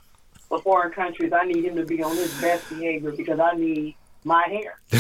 the 0.49 0.59
foreign 0.59 0.91
countries, 0.91 1.33
I 1.33 1.45
need 1.45 1.65
him 1.65 1.75
to 1.75 1.85
be 1.85 2.03
on 2.03 2.15
his 2.15 2.39
best 2.39 2.69
behavior 2.69 3.11
because 3.11 3.39
I 3.39 3.53
need 3.53 3.95
my 4.23 4.43
hair. 4.47 4.79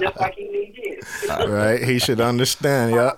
Just 0.00 0.16
like 0.20 0.34
he 0.34 0.48
needs 0.48 0.76
his. 0.76 1.28
right. 1.48 1.82
He 1.82 1.98
should 1.98 2.20
understand. 2.20 2.92
Yeah. 2.92 3.12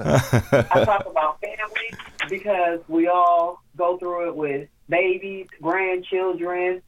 I 0.00 0.84
talk 0.84 1.06
about 1.06 1.40
family 1.40 1.92
because 2.28 2.80
we 2.88 3.08
all 3.08 3.62
go 3.76 3.96
through 3.98 4.28
it 4.28 4.36
with 4.36 4.68
babies, 4.88 5.46
grandchildren, 5.62 6.82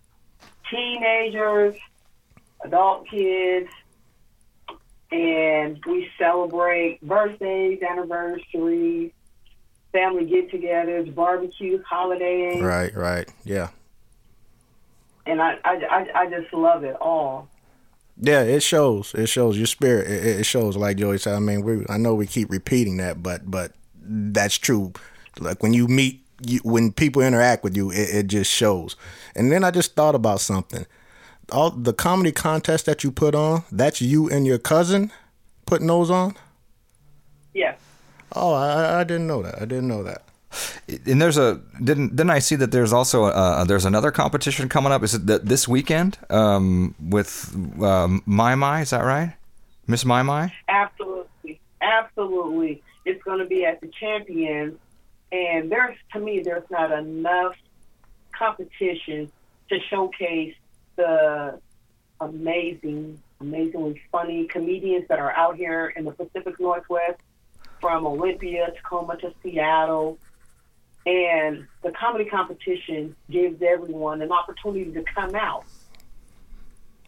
teenagers, 0.71 1.77
adult 2.65 3.09
kids, 3.09 3.69
and 5.13 5.81
we 5.87 6.09
celebrate 6.19 7.01
birthdays, 7.03 7.83
anniversaries, 7.83 9.13
family 9.93 10.25
get-togethers, 10.25 11.13
barbecues, 11.15 11.83
holidays, 11.85 12.63
Right. 12.63 12.95
Right. 12.95 13.29
Yeah. 13.45 13.69
And 15.31 15.41
I, 15.41 15.59
I, 15.65 15.75
I, 15.75 16.07
I 16.23 16.27
just 16.31 16.53
love 16.53 16.85
it 16.85 16.97
all. 17.01 17.49
Yeah, 18.23 18.43
it 18.43 18.63
shows. 18.63 19.15
It 19.15 19.29
shows 19.29 19.57
your 19.57 19.67
spirit. 19.67 20.11
It, 20.11 20.27
it- 20.41 20.45
shows, 20.47 20.77
like 20.77 20.97
Joey 20.99 21.19
said. 21.19 21.35
I 21.35 21.39
mean, 21.39 21.63
we 21.63 21.85
I 21.89 21.97
know 21.97 22.15
we 22.15 22.27
keep 22.27 22.51
repeating 22.51 22.99
that, 22.99 23.23
but 23.23 23.51
but 23.51 23.73
that's 24.03 24.59
true. 24.59 24.93
Like 25.39 25.63
when 25.63 25.73
you 25.73 25.89
meet, 25.89 26.23
you, 26.47 26.61
when 26.65 26.93
people 26.93 27.23
interact 27.23 27.65
with 27.65 27.77
you, 27.77 27.91
it, 27.91 28.11
it 28.15 28.27
just 28.27 28.51
shows. 28.51 28.97
And 29.35 29.51
then 29.51 29.65
I 29.65 29.71
just 29.71 29.95
thought 29.95 30.15
about 30.15 30.41
something. 30.41 30.85
All 31.53 31.71
the 31.71 31.93
comedy 31.95 32.31
contest 32.33 32.87
that 32.87 33.03
you 33.05 33.11
put 33.11 33.35
on, 33.35 33.65
that's 33.73 34.01
you 34.03 34.29
and 34.29 34.47
your 34.47 34.59
cousin 34.59 35.11
putting 35.67 35.87
those 35.87 36.11
on. 36.11 36.37
Yes. 37.55 37.79
Oh, 38.33 38.53
I, 38.53 39.01
I 39.01 39.05
didn't 39.05 39.27
know 39.27 39.43
that. 39.43 39.57
I 39.57 39.65
didn't 39.65 39.89
know 39.89 40.03
that. 40.05 40.23
And 41.07 41.23
there's 41.23 41.37
a 41.37 41.61
didn't 41.83 42.17
didn't 42.17 42.31
I 42.31 42.41
see 42.41 42.57
that 42.57 42.73
there's 42.73 42.93
also 42.93 43.25
uh, 43.25 43.65
there's 43.65 43.85
another 43.85 44.11
competition 44.11 44.69
coming 44.69 44.91
up? 44.93 45.03
Is 45.03 45.15
it 45.15 45.27
that 45.27 45.47
this 45.47 45.69
weekend 45.69 46.19
um, 46.29 46.95
with 47.01 47.55
um, 47.81 48.23
My 48.27 48.55
My? 48.57 48.81
Is 48.81 48.91
that 48.91 49.05
right, 49.05 49.35
Miss 49.87 50.05
My 50.05 50.23
My? 50.23 50.53
Absolutely, 50.69 51.61
absolutely. 51.81 52.83
It's 53.05 53.23
going 53.23 53.39
to 53.39 53.47
be 53.47 53.65
at 53.65 53.81
the 53.81 53.89
Champions, 53.89 54.79
and 55.31 55.71
there's 55.71 55.97
to 56.13 56.19
me 56.19 56.41
there's 56.41 56.69
not 56.71 56.91
enough 56.91 57.55
competition 58.33 59.31
to 59.69 59.79
showcase 59.89 60.57
the 60.97 61.61
amazing, 62.21 63.21
amazingly 63.41 64.01
funny 64.11 64.47
comedians 64.47 65.07
that 65.09 65.19
are 65.19 65.33
out 65.33 65.57
here 65.57 65.93
in 65.97 66.05
the 66.05 66.13
Pacific 66.13 66.59
Northwest, 66.59 67.21
from 67.81 68.07
Olympia, 68.07 68.73
Tacoma 68.77 69.17
to 69.19 69.33
Seattle. 69.43 70.19
And 71.07 71.67
the 71.83 71.93
comedy 71.93 72.27
competition 72.27 73.17
gives 73.31 73.63
everyone 73.63 74.21
an 74.23 74.33
opportunity 74.33 74.93
to 74.93 75.03
come 75.03 75.35
out 75.35 75.65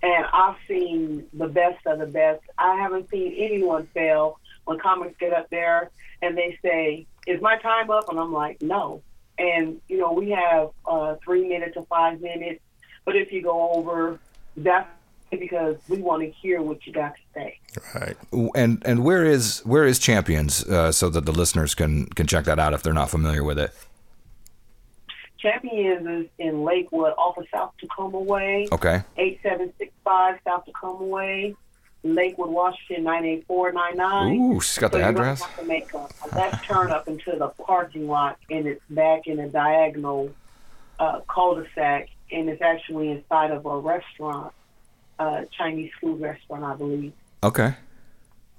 and 0.02 0.26
I've 0.32 0.56
seen 0.66 1.26
the 1.32 1.46
best 1.46 1.86
of 1.86 1.98
the 1.98 2.06
best. 2.06 2.42
I 2.58 2.76
haven't 2.76 3.08
seen 3.10 3.34
anyone 3.36 3.86
fail 3.94 4.38
when 4.64 4.78
comics 4.78 5.16
get 5.18 5.32
up 5.32 5.48
there 5.50 5.90
and 6.20 6.36
they 6.36 6.58
say, 6.62 7.06
"Is 7.26 7.40
my 7.40 7.56
time 7.58 7.90
up?" 7.90 8.08
And 8.08 8.18
I'm 8.18 8.32
like, 8.32 8.60
"No." 8.60 9.02
And 9.38 9.80
you 9.88 9.98
know, 9.98 10.12
we 10.12 10.30
have 10.30 10.70
uh, 10.86 11.16
three 11.24 11.48
minutes 11.48 11.74
to 11.74 11.82
five 11.82 12.20
minutes, 12.20 12.60
but 13.04 13.16
if 13.16 13.32
you 13.32 13.42
go 13.42 13.70
over, 13.72 14.18
that's 14.56 14.90
because 15.38 15.76
we 15.88 15.98
want 15.98 16.22
to 16.22 16.30
hear 16.30 16.60
what 16.62 16.86
you 16.86 16.92
got 16.92 17.14
to 17.14 17.20
say. 17.34 17.58
Right. 17.94 18.16
And 18.54 18.82
and 18.84 19.04
where 19.04 19.24
is 19.24 19.60
where 19.60 19.84
is 19.84 19.98
Champions 19.98 20.64
uh, 20.64 20.92
so 20.92 21.08
that 21.10 21.24
the 21.26 21.32
listeners 21.32 21.74
can 21.74 22.06
can 22.06 22.26
check 22.26 22.44
that 22.44 22.58
out 22.58 22.74
if 22.74 22.82
they're 22.82 22.92
not 22.92 23.10
familiar 23.10 23.42
with 23.44 23.58
it? 23.58 23.72
Champions 25.38 26.06
is 26.06 26.30
in 26.38 26.62
Lakewood, 26.62 27.14
off 27.18 27.36
of 27.36 27.46
South 27.52 27.72
Tacoma 27.80 28.20
Way, 28.20 28.68
Okay. 28.70 29.02
eight 29.16 29.40
seven 29.42 29.72
six 29.76 29.92
five 30.04 30.38
South 30.46 30.64
Tacoma 30.66 31.04
Way, 31.04 31.56
Lakewood, 32.04 32.50
Washington 32.50 33.02
nine 33.04 33.24
eight 33.24 33.44
four 33.48 33.72
nine 33.72 33.96
nine. 33.96 34.36
Ooh, 34.40 34.60
she's 34.60 34.78
got 34.78 34.92
the 34.92 34.98
So 34.98 35.00
you're 35.00 35.08
address. 35.08 35.42
have 35.42 35.58
to 35.58 35.64
make 35.64 35.92
a, 35.94 35.98
a 35.98 36.28
left 36.36 36.64
turn 36.64 36.92
up 36.92 37.08
into 37.08 37.34
the 37.36 37.48
parking 37.48 38.06
lot, 38.06 38.38
and 38.50 38.66
it's 38.68 38.82
back 38.90 39.26
in 39.26 39.40
a 39.40 39.48
diagonal 39.48 40.30
uh, 41.00 41.20
cul-de-sac, 41.28 42.08
and 42.30 42.48
it's 42.48 42.62
actually 42.62 43.10
inside 43.10 43.50
of 43.50 43.66
a 43.66 43.78
restaurant, 43.78 44.52
uh, 45.18 45.42
Chinese 45.56 45.90
food 46.00 46.20
restaurant, 46.20 46.64
I 46.64 46.74
believe. 46.74 47.12
Okay. 47.42 47.74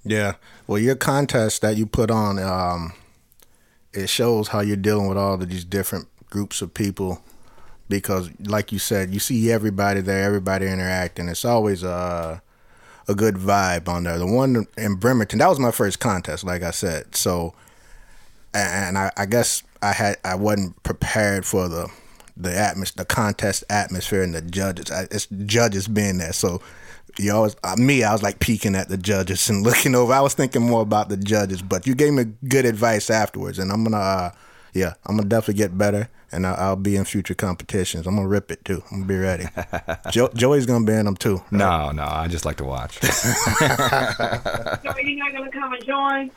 Yeah. 0.04 0.34
Well, 0.68 0.80
your 0.80 0.96
contest 0.96 1.62
that 1.62 1.78
you 1.78 1.86
put 1.86 2.12
on, 2.12 2.40
um, 2.40 2.94
it 3.94 4.10
shows 4.10 4.50
how 4.50 4.62
you're 4.62 4.76
dealing 4.76 5.08
with 5.08 5.18
all 5.18 5.36
of 5.36 5.50
these 5.50 5.66
different 5.66 6.08
groups 6.30 6.62
of 6.62 6.74
people. 6.74 7.22
Because, 7.90 8.30
like 8.40 8.72
you 8.72 8.80
said, 8.80 9.12
you 9.12 9.20
see 9.20 9.52
everybody 9.52 10.02
there, 10.02 10.24
everybody 10.24 10.68
interacting. 10.68 11.28
It's 11.28 11.46
always 11.46 11.84
a 11.84 12.42
a 13.08 13.16
good 13.16 13.36
vibe 13.36 13.88
on 13.88 14.04
there. 14.04 14.18
The 14.18 14.26
one 14.26 14.66
in 14.78 14.96
Bremerton, 14.96 15.40
that 15.40 15.50
was 15.50 15.60
my 15.60 15.72
first 15.72 16.00
contest, 16.00 16.44
like 16.44 16.64
I 16.64 16.72
said. 16.72 17.16
So, 17.16 17.54
and 18.54 18.98
I, 18.98 19.12
I 19.18 19.26
guess 19.26 19.64
I 19.82 19.92
had 19.92 20.18
I 20.24 20.36
wasn't 20.36 20.82
prepared 20.84 21.46
for 21.46 21.68
the 21.68 21.90
the 22.36 22.50
atmos 22.50 22.94
the 22.94 23.06
contest 23.06 23.64
atmosphere 23.70 24.24
and 24.24 24.34
the 24.34 24.42
judges. 24.42 24.92
I, 24.92 25.08
it's 25.12 25.28
judges 25.46 25.88
being 25.88 26.18
there, 26.18 26.34
so 26.34 26.62
you 27.18 27.32
always 27.32 27.56
uh, 27.64 27.76
me. 27.78 28.04
I 28.04 28.12
was 28.12 28.24
like 28.24 28.40
peeking 28.40 28.76
at 28.76 28.90
the 28.90 28.98
judges 28.98 29.50
and 29.50 29.64
looking 29.64 29.96
over. 29.96 30.14
I 30.14 30.22
was 30.22 30.34
thinking 30.34 30.64
more 30.64 30.82
about 30.82 31.10
the 31.10 31.18
judges, 31.18 31.62
but 31.62 31.86
you 31.86 31.96
gave 31.96 32.14
me 32.14 32.26
good 32.48 32.66
advice 32.66 33.10
afterwards, 33.10 33.60
and 33.60 33.72
I'm 33.72 33.84
gonna 33.84 33.98
uh, 33.98 34.32
yeah, 34.74 34.94
I'm 35.06 35.18
gonna 35.18 35.30
definitely 35.30 35.62
get 35.62 35.78
better, 35.78 36.10
and 36.34 36.46
I'll, 36.48 36.56
I'll 36.56 36.76
be 36.76 36.96
in 36.96 37.06
future 37.06 37.34
competitions. 37.36 38.06
I'm 38.08 38.16
gonna 38.16 38.28
rip 38.28 38.52
it 38.52 38.66
too. 38.66 38.84
I'm 38.92 39.02
gonna 39.02 39.06
be 39.06 39.18
ready. 39.18 39.46
jo- 40.12 40.32
Joey's 40.36 40.66
gonna 40.66 40.86
be 40.86 40.94
in 40.94 41.06
them 41.06 41.16
too. 41.16 41.44
No, 41.52 41.92
no, 41.92 42.04
I 42.04 42.28
just 42.28 42.46
like 42.46 42.58
to 42.58 42.66
watch. 42.66 43.00
So 44.84 44.90
are 44.90 45.02
you 45.02 45.16
not 45.18 45.32
going 45.32 45.50
to 45.50 45.52
come 45.52 45.74
and 45.74 45.86
join? 45.86 46.32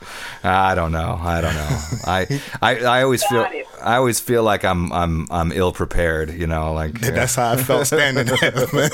I 0.44 0.74
don't 0.74 0.92
know. 0.92 1.18
I 1.20 1.40
don't 1.40 1.54
know. 1.54 1.78
I, 2.06 2.40
I, 2.62 2.76
I 2.98 3.02
always 3.02 3.24
feel 3.24 3.42
it. 3.50 3.66
I 3.82 3.96
always 3.96 4.20
feel 4.20 4.42
like 4.42 4.64
I'm 4.64 4.92
I'm 4.92 5.26
I'm 5.30 5.52
ill 5.52 5.72
prepared. 5.72 6.30
You 6.30 6.46
know, 6.46 6.72
like 6.72 7.00
That's 7.00 7.34
how 7.36 7.52
I 7.52 7.56
felt 7.56 7.86
standing 7.86 8.26
there, 8.26 8.52
man. 8.72 8.90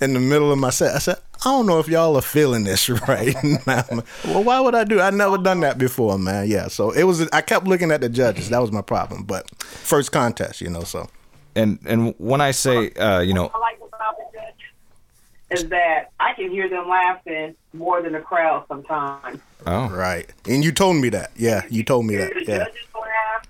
in 0.00 0.12
the 0.14 0.20
middle 0.20 0.52
of 0.52 0.58
my 0.58 0.70
set. 0.70 0.94
I 0.94 0.98
said, 0.98 1.16
I 1.44 1.50
don't 1.50 1.66
know 1.66 1.78
if 1.78 1.88
y'all 1.88 2.16
are 2.16 2.22
feeling 2.22 2.64
this 2.64 2.88
right 3.08 3.34
now. 3.66 3.84
well, 4.24 4.42
why 4.42 4.58
would 4.60 4.74
I 4.74 4.84
do? 4.84 5.00
I 5.00 5.10
never 5.10 5.38
done 5.38 5.60
that 5.60 5.78
before, 5.78 6.18
man. 6.18 6.48
Yeah, 6.48 6.68
so 6.68 6.90
it 6.90 7.04
was. 7.04 7.28
I 7.30 7.40
kept 7.42 7.66
looking 7.66 7.90
at 7.90 8.00
the 8.00 8.08
judges. 8.08 8.48
That 8.50 8.60
was 8.60 8.72
my 8.72 8.82
problem. 8.82 9.24
But 9.24 9.48
first 9.64 10.12
contest, 10.12 10.60
you 10.60 10.70
know. 10.70 10.82
So 10.82 11.08
And 11.54 11.78
and 11.86 12.14
when 12.18 12.40
I 12.40 12.50
say 12.52 12.90
uh, 12.92 13.20
you 13.20 13.34
know 13.34 13.50
I 13.54 13.58
like 13.58 13.76
about 13.78 14.16
the 14.16 14.38
judge 14.38 15.60
is 15.60 15.68
that 15.68 16.10
I 16.18 16.32
can 16.32 16.50
hear 16.50 16.68
them 16.68 16.88
laughing 16.88 17.54
more 17.72 18.00
than 18.02 18.14
the 18.14 18.20
crowd 18.20 18.64
sometimes. 18.68 19.40
oh 19.66 19.88
right, 19.90 20.28
and 20.48 20.64
you 20.64 20.72
told 20.72 20.96
me 20.96 21.10
that. 21.10 21.30
Yeah, 21.36 21.62
you 21.70 21.84
told 21.84 22.06
me 22.06 22.16
that. 22.16 22.32
Yeah, 22.48 22.64
laugh, 22.98 23.46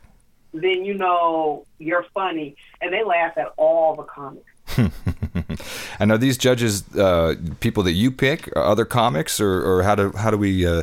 then 0.53 0.85
you 0.85 0.95
know 0.95 1.65
you're 1.79 2.05
funny, 2.15 2.57
and 2.81 2.93
they 2.93 3.05
laugh 3.05 3.39
at 3.39 3.53
all 3.57 3.95
the 3.95 4.03
comics. 4.03 4.45
and 5.99 6.13
are 6.13 6.19
these 6.19 6.39
judges 6.39 6.85
uh, 6.97 7.35
people 7.61 7.83
that 7.85 7.93
you 7.93 8.11
pick, 8.11 8.51
other 8.57 8.85
comics, 8.85 9.41
or, 9.41 9.63
or 9.63 9.83
how 9.83 9.95
do 9.95 10.13
how 10.13 10.31
do 10.31 10.37
we 10.37 10.67
uh, 10.67 10.83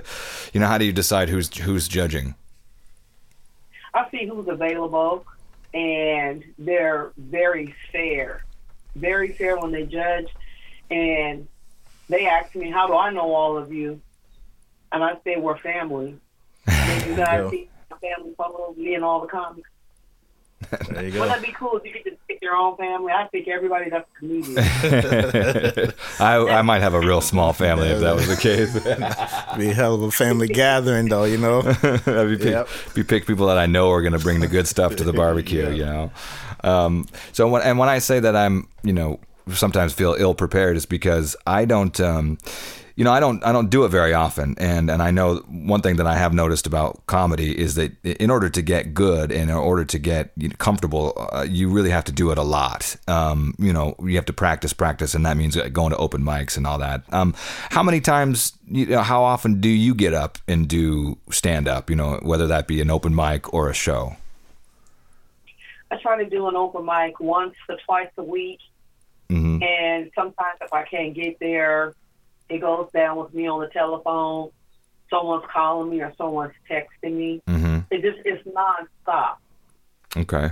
you 0.53 0.59
know 0.59 0.67
how 0.67 0.77
do 0.77 0.85
you 0.85 0.93
decide 0.93 1.29
who's 1.29 1.55
who's 1.57 1.87
judging? 1.87 2.35
I 3.93 4.09
see 4.09 4.25
who's 4.25 4.47
available, 4.47 5.25
and 5.73 6.43
they're 6.57 7.11
very 7.17 7.75
fair, 7.91 8.43
very 8.95 9.33
fair 9.33 9.57
when 9.57 9.71
they 9.71 9.85
judge. 9.85 10.27
And 10.89 11.47
they 12.09 12.25
ask 12.27 12.55
me, 12.55 12.69
"How 12.69 12.87
do 12.87 12.95
I 12.95 13.11
know 13.11 13.33
all 13.33 13.57
of 13.57 13.71
you?" 13.71 14.01
And 14.91 15.03
I 15.03 15.17
say, 15.23 15.37
"We're 15.37 15.57
family." 15.57 16.17
And 16.67 17.05
you 17.05 17.15
guys 17.15 17.49
see 17.49 17.69
my 17.91 17.97
family 17.97 18.33
photos, 18.37 18.77
me 18.77 18.95
and 18.95 19.03
all 19.03 19.21
the 19.21 19.27
comics. 19.27 19.69
There 20.89 21.07
you 21.07 21.19
Wouldn't 21.19 21.29
that 21.29 21.41
be 21.41 21.51
cool 21.53 21.77
if 21.77 21.85
you 21.85 21.91
could 21.91 22.03
just 22.03 22.27
pick 22.27 22.41
your 22.41 22.55
own 22.55 22.75
family? 22.77 23.11
I 23.11 23.27
think 23.27 23.47
everybody 23.47 23.89
that's 23.89 24.07
a 24.15 24.19
comedian. 24.19 24.57
I 26.19 26.35
I 26.59 26.61
might 26.61 26.81
have 26.81 26.93
a 26.93 26.99
real 26.99 27.21
small 27.21 27.53
family 27.53 27.89
if 27.89 27.99
that 27.99 28.15
was 28.15 28.27
the 28.27 28.35
case. 28.35 28.73
Be 29.57 29.69
a 29.69 29.73
hell 29.73 29.95
of 29.95 30.01
a 30.03 30.11
family 30.11 30.47
gathering, 30.47 31.07
though. 31.09 31.23
You 31.25 31.37
know. 31.37 31.59
I'd 31.59 32.29
be, 32.29 32.37
pick, 32.37 32.45
Yep. 32.47 32.67
be 32.95 33.03
pick 33.03 33.25
people 33.27 33.47
that 33.47 33.57
I 33.57 33.65
know 33.65 33.91
are 33.91 34.01
going 34.01 34.13
to 34.13 34.19
bring 34.19 34.39
the 34.39 34.47
good 34.47 34.67
stuff 34.67 34.95
to 34.97 35.03
the 35.03 35.13
barbecue. 35.13 35.69
You 35.73 35.85
know, 35.85 36.11
um, 36.63 37.07
so 37.31 37.47
when 37.47 37.61
and 37.61 37.77
when 37.79 37.89
I 37.89 37.99
say 37.99 38.19
that 38.19 38.35
I'm 38.35 38.67
you 38.83 38.93
know 38.93 39.19
sometimes 39.51 39.93
feel 39.93 40.15
ill 40.17 40.33
prepared 40.33 40.77
is 40.77 40.85
because 40.85 41.35
I 41.45 41.65
don't. 41.65 41.99
Um, 41.99 42.37
you 42.95 43.03
know, 43.03 43.11
I 43.11 43.19
don't 43.19 43.43
I 43.43 43.51
don't 43.51 43.71
do 43.71 43.85
it 43.85 43.89
very 43.89 44.13
often, 44.13 44.55
and 44.59 44.91
and 44.91 45.01
I 45.01 45.09
know 45.09 45.37
one 45.47 45.81
thing 45.81 45.95
that 45.95 46.05
I 46.05 46.15
have 46.15 46.31
noticed 46.31 46.67
about 46.67 47.05
comedy 47.07 47.57
is 47.57 47.73
that 47.73 47.91
in 48.05 48.29
order 48.29 48.49
to 48.49 48.61
get 48.61 48.93
good 48.93 49.31
and 49.31 49.49
in 49.49 49.55
order 49.55 49.83
to 49.83 49.97
get 49.97 50.31
comfortable, 50.59 51.13
uh, 51.33 51.43
you 51.49 51.69
really 51.69 51.89
have 51.89 52.03
to 52.03 52.11
do 52.11 52.29
it 52.29 52.37
a 52.37 52.43
lot. 52.43 52.95
Um, 53.07 53.55
you 53.57 53.73
know, 53.73 53.95
you 54.03 54.15
have 54.15 54.25
to 54.25 54.33
practice, 54.33 54.73
practice, 54.73 55.15
and 55.15 55.25
that 55.25 55.37
means 55.37 55.55
going 55.55 55.89
to 55.89 55.97
open 55.97 56.21
mics 56.21 56.55
and 56.55 56.67
all 56.67 56.77
that. 56.79 57.01
Um, 57.11 57.33
how 57.71 57.81
many 57.81 57.99
times, 57.99 58.53
you 58.67 58.85
know, 58.85 59.01
how 59.01 59.23
often 59.23 59.59
do 59.59 59.69
you 59.69 59.95
get 59.95 60.13
up 60.13 60.37
and 60.47 60.67
do 60.67 61.17
stand 61.31 61.67
up? 61.67 61.89
You 61.89 61.95
know, 61.95 62.19
whether 62.21 62.45
that 62.45 62.67
be 62.67 62.79
an 62.79 62.91
open 62.91 63.15
mic 63.15 63.51
or 63.55 63.71
a 63.71 63.73
show. 63.73 64.17
I 65.89 65.97
try 65.97 66.23
to 66.23 66.29
do 66.29 66.47
an 66.47 66.55
open 66.55 66.85
mic 66.85 67.19
once 67.19 67.55
or 67.67 67.77
twice 67.85 68.09
a 68.17 68.23
week, 68.23 68.59
hmm 69.33 69.63
and 69.63 70.11
sometimes 70.13 70.59
if 70.61 70.71
I 70.71 70.83
can't 70.83 71.13
get 71.15 71.39
there, 71.39 71.93
it 72.49 72.59
goes 72.59 72.89
down 72.93 73.17
with 73.17 73.33
me 73.33 73.47
on 73.47 73.61
the 73.61 73.67
telephone. 73.67 74.51
Someone's 75.09 75.45
calling 75.51 75.89
me 75.89 76.01
or 76.01 76.13
someone's 76.17 76.53
texting 76.69 77.13
me. 77.13 77.41
hmm 77.47 77.79
It 77.89 78.01
just 78.01 78.19
it's 78.25 78.47
nonstop. 78.47 79.37
Okay. 80.15 80.51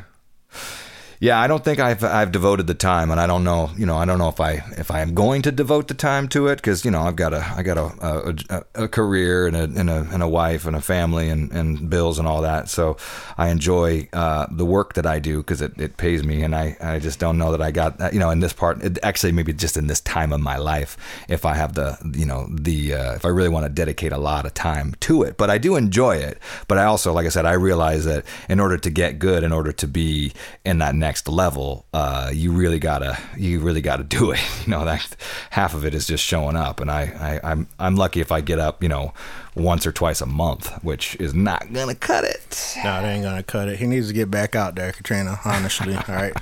Yeah, 1.21 1.39
I 1.39 1.45
don't 1.45 1.63
think 1.63 1.79
I've 1.79 2.03
I've 2.03 2.31
devoted 2.31 2.65
the 2.65 2.73
time, 2.73 3.11
and 3.11 3.19
I 3.19 3.27
don't 3.27 3.43
know, 3.43 3.69
you 3.77 3.85
know, 3.85 3.95
I 3.95 4.05
don't 4.05 4.17
know 4.17 4.29
if 4.29 4.39
I 4.39 4.53
if 4.75 4.89
I 4.89 5.01
am 5.01 5.13
going 5.13 5.43
to 5.43 5.51
devote 5.51 5.87
the 5.87 5.93
time 5.93 6.27
to 6.29 6.47
it 6.47 6.55
because 6.55 6.83
you 6.83 6.89
know 6.89 7.01
I've 7.01 7.15
got 7.15 7.31
a 7.31 7.45
I 7.55 7.61
got 7.61 7.77
a 7.77 8.43
a, 8.49 8.85
a 8.85 8.87
career 8.87 9.45
and 9.45 9.55
a, 9.55 9.63
and 9.65 9.87
a 9.87 10.07
and 10.11 10.23
a 10.23 10.27
wife 10.27 10.65
and 10.65 10.75
a 10.75 10.81
family 10.81 11.29
and, 11.29 11.51
and 11.51 11.91
bills 11.91 12.17
and 12.17 12.27
all 12.27 12.41
that. 12.41 12.69
So 12.69 12.97
I 13.37 13.49
enjoy 13.49 14.09
uh, 14.13 14.47
the 14.49 14.65
work 14.65 14.95
that 14.95 15.05
I 15.05 15.19
do 15.19 15.37
because 15.37 15.61
it, 15.61 15.79
it 15.79 15.97
pays 15.97 16.23
me, 16.23 16.41
and 16.41 16.55
I, 16.55 16.75
I 16.81 16.97
just 16.97 17.19
don't 17.19 17.37
know 17.37 17.51
that 17.51 17.61
I 17.61 17.69
got 17.69 18.01
uh, 18.01 18.09
you 18.11 18.17
know 18.17 18.31
in 18.31 18.39
this 18.39 18.53
part 18.53 18.81
it, 18.81 18.97
actually 19.03 19.31
maybe 19.31 19.53
just 19.53 19.77
in 19.77 19.85
this 19.85 20.01
time 20.01 20.33
of 20.33 20.41
my 20.41 20.57
life 20.57 20.97
if 21.29 21.45
I 21.45 21.53
have 21.53 21.75
the 21.75 21.99
you 22.17 22.25
know 22.25 22.47
the 22.49 22.95
uh, 22.95 23.13
if 23.13 23.25
I 23.25 23.29
really 23.29 23.49
want 23.49 23.67
to 23.67 23.69
dedicate 23.69 24.11
a 24.11 24.17
lot 24.17 24.47
of 24.47 24.55
time 24.55 24.95
to 25.01 25.21
it. 25.21 25.37
But 25.37 25.51
I 25.51 25.59
do 25.59 25.75
enjoy 25.75 26.15
it. 26.15 26.39
But 26.67 26.79
I 26.79 26.85
also 26.85 27.13
like 27.13 27.27
I 27.27 27.29
said 27.29 27.45
I 27.45 27.53
realize 27.53 28.05
that 28.05 28.25
in 28.49 28.59
order 28.59 28.79
to 28.79 28.89
get 28.89 29.19
good, 29.19 29.43
in 29.43 29.51
order 29.51 29.71
to 29.71 29.87
be 29.87 30.33
in 30.65 30.79
that 30.79 30.95
next 30.95 31.10
level, 31.27 31.85
uh, 31.93 32.29
you 32.33 32.51
really 32.51 32.79
gotta 32.79 33.17
you 33.37 33.59
really 33.59 33.81
gotta 33.81 34.03
do 34.03 34.31
it. 34.31 34.39
You 34.61 34.71
know 34.71 34.85
that 34.85 35.15
half 35.49 35.73
of 35.73 35.85
it 35.85 35.95
is 35.95 36.05
just 36.05 36.23
showing 36.23 36.55
up, 36.55 36.79
and 36.79 36.91
I, 36.91 37.39
I 37.43 37.51
I'm 37.51 37.67
I'm 37.79 37.95
lucky 37.95 38.21
if 38.21 38.31
I 38.31 38.41
get 38.41 38.59
up 38.59 38.83
you 38.83 38.89
know 38.89 39.13
once 39.55 39.87
or 39.87 39.91
twice 39.91 40.21
a 40.21 40.25
month, 40.25 40.71
which 40.83 41.15
is 41.15 41.33
not 41.33 41.73
gonna 41.73 41.95
cut 41.95 42.23
it. 42.23 42.75
No, 42.83 43.01
they 43.01 43.09
ain't 43.09 43.23
gonna 43.23 43.43
cut 43.43 43.67
it. 43.69 43.79
He 43.79 43.87
needs 43.87 44.07
to 44.07 44.13
get 44.13 44.29
back 44.29 44.55
out 44.55 44.75
there, 44.75 44.91
Catrina. 44.91 45.39
Honestly, 45.43 45.95
all 46.07 46.15
right. 46.15 46.33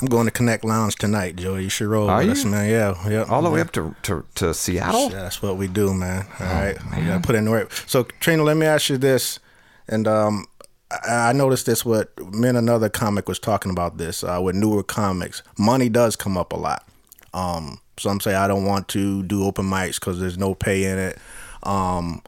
I'm 0.00 0.06
going 0.06 0.26
to 0.26 0.30
Connect 0.30 0.64
Lounge 0.64 0.94
tonight, 0.94 1.34
Joey. 1.36 1.64
You 1.64 1.68
should 1.68 1.88
roll 1.88 2.08
Are 2.08 2.18
with 2.18 2.26
you? 2.26 2.32
us, 2.32 2.44
man. 2.44 2.70
Yeah, 2.70 3.08
yeah. 3.10 3.24
All 3.28 3.42
the 3.42 3.50
way 3.50 3.60
up 3.60 3.72
to 3.72 3.94
to, 4.04 4.24
to 4.36 4.54
Seattle. 4.54 5.10
Yeah, 5.10 5.22
that's 5.22 5.42
what 5.42 5.56
we 5.56 5.66
do, 5.66 5.92
man. 5.92 6.24
All 6.40 6.46
right, 6.46 6.76
we 6.96 7.04
gotta 7.04 7.20
put 7.20 7.34
in 7.34 7.44
the 7.44 7.50
work. 7.50 7.72
So, 7.86 8.04
Catrina, 8.04 8.44
let 8.44 8.56
me 8.56 8.64
ask 8.66 8.88
you 8.88 8.96
this, 8.96 9.40
and 9.88 10.06
um, 10.06 10.46
I, 10.90 11.32
noticed 11.32 11.66
this. 11.66 11.84
What 11.84 12.18
me 12.32 12.48
and 12.48 12.58
another 12.58 12.88
comic 12.88 13.28
was 13.28 13.38
talking 13.38 13.70
about 13.70 13.98
this 13.98 14.24
uh, 14.24 14.40
with 14.42 14.56
newer 14.56 14.82
comics. 14.82 15.42
Money 15.58 15.88
does 15.88 16.16
come 16.16 16.36
up 16.38 16.52
a 16.52 16.56
lot. 16.56 16.86
Um, 17.34 17.80
some 17.98 18.20
say 18.20 18.34
I 18.34 18.48
don't 18.48 18.64
want 18.64 18.88
to 18.88 19.22
do 19.22 19.44
open 19.44 19.66
mics 19.66 19.96
because 19.96 20.20
there's 20.20 20.38
no 20.38 20.54
pay 20.54 20.84
in 20.84 20.98
it. 20.98 21.18
Um, 21.62 22.22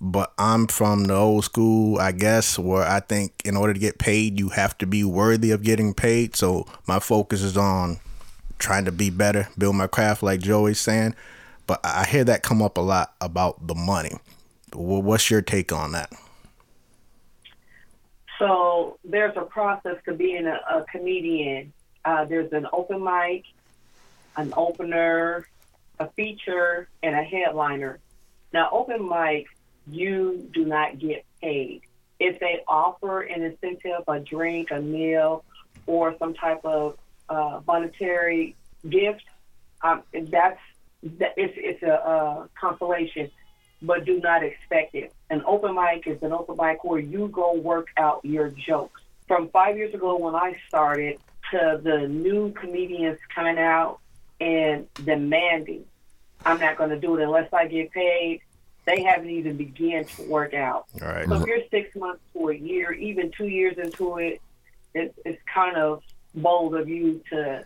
but 0.00 0.32
I'm 0.38 0.66
from 0.66 1.04
the 1.04 1.14
old 1.14 1.44
school, 1.44 1.98
I 1.98 2.12
guess, 2.12 2.58
where 2.58 2.86
I 2.86 3.00
think 3.00 3.32
in 3.44 3.56
order 3.56 3.72
to 3.72 3.78
get 3.78 3.98
paid, 3.98 4.38
you 4.38 4.50
have 4.50 4.76
to 4.78 4.86
be 4.86 5.04
worthy 5.04 5.50
of 5.50 5.62
getting 5.62 5.94
paid. 5.94 6.36
So 6.36 6.66
my 6.86 6.98
focus 6.98 7.42
is 7.42 7.56
on 7.56 7.98
trying 8.58 8.84
to 8.86 8.92
be 8.92 9.10
better, 9.10 9.48
build 9.56 9.76
my 9.76 9.86
craft, 9.86 10.22
like 10.22 10.40
Joey's 10.40 10.80
saying. 10.80 11.14
But 11.66 11.80
I 11.82 12.04
hear 12.04 12.24
that 12.24 12.42
come 12.42 12.62
up 12.62 12.78
a 12.78 12.82
lot 12.82 13.14
about 13.20 13.66
the 13.66 13.74
money. 13.74 14.12
What's 14.72 15.30
your 15.30 15.42
take 15.42 15.72
on 15.72 15.92
that? 15.92 16.12
So 18.38 18.98
there's 19.04 19.36
a 19.36 19.42
process 19.42 19.96
to 20.04 20.14
being 20.14 20.46
a, 20.46 20.60
a 20.70 20.84
comedian. 20.90 21.72
Uh, 22.04 22.24
there's 22.24 22.52
an 22.52 22.66
open 22.72 23.02
mic, 23.02 23.44
an 24.36 24.52
opener, 24.56 25.46
a 25.98 26.08
feature, 26.10 26.88
and 27.02 27.14
a 27.14 27.22
headliner. 27.22 27.98
Now, 28.52 28.68
open 28.70 29.08
mic, 29.08 29.46
you 29.86 30.48
do 30.52 30.64
not 30.64 30.98
get 30.98 31.24
paid. 31.40 31.82
If 32.18 32.40
they 32.40 32.62
offer 32.66 33.22
an 33.22 33.42
incentive, 33.42 34.04
a 34.08 34.20
drink, 34.20 34.70
a 34.70 34.80
meal, 34.80 35.44
or 35.86 36.14
some 36.18 36.34
type 36.34 36.64
of 36.64 36.98
uh, 37.28 37.60
monetary 37.66 38.56
gift, 38.88 39.24
um, 39.82 40.02
that's 40.12 40.60
that, 41.02 41.34
it's 41.36 41.54
it's 41.56 41.82
a, 41.82 41.94
uh 41.94 42.46
consolation, 42.58 43.30
but 43.82 44.04
do 44.04 44.18
not 44.20 44.42
expect 44.42 44.94
it. 44.94 45.12
An 45.28 45.42
open 45.46 45.74
mic 45.74 46.06
is 46.06 46.22
an 46.22 46.32
open 46.32 46.56
mic 46.58 46.84
where 46.84 47.00
you 47.00 47.28
go 47.28 47.54
work 47.54 47.88
out 47.96 48.24
your 48.24 48.48
jokes. 48.50 49.00
From 49.26 49.48
five 49.48 49.76
years 49.76 49.92
ago 49.92 50.16
when 50.16 50.34
I 50.34 50.56
started 50.68 51.18
to 51.50 51.80
the 51.82 52.06
new 52.06 52.52
comedians 52.52 53.18
coming 53.34 53.58
out 53.58 53.98
and 54.40 54.86
demanding, 54.94 55.84
I'm 56.44 56.60
not 56.60 56.76
going 56.76 56.90
to 56.90 56.98
do 56.98 57.16
it 57.16 57.22
unless 57.22 57.52
I 57.52 57.66
get 57.66 57.90
paid. 57.90 58.40
They 58.84 59.02
haven't 59.02 59.30
even 59.30 59.56
begun 59.56 60.04
to 60.04 60.22
work 60.22 60.54
out. 60.54 60.86
All 61.02 61.08
right. 61.08 61.26
So 61.26 61.34
if 61.34 61.46
you're 61.46 61.62
six 61.72 61.96
months 61.96 62.22
to 62.34 62.50
a 62.50 62.54
year, 62.54 62.92
even 62.92 63.32
two 63.32 63.48
years 63.48 63.78
into 63.78 64.18
it, 64.18 64.40
it 64.94 65.12
it's 65.24 65.42
kind 65.52 65.76
of 65.76 66.02
bold 66.36 66.76
of 66.76 66.88
you 66.88 67.20
to 67.30 67.64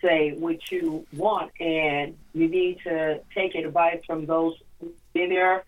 say 0.00 0.32
what 0.32 0.70
you 0.70 1.06
want, 1.12 1.52
and 1.60 2.16
you 2.32 2.48
need 2.48 2.78
to 2.84 3.20
take 3.34 3.54
advice 3.54 4.00
from 4.06 4.24
those 4.24 4.54
who've 4.80 4.92
been 5.12 5.28
there. 5.28 5.64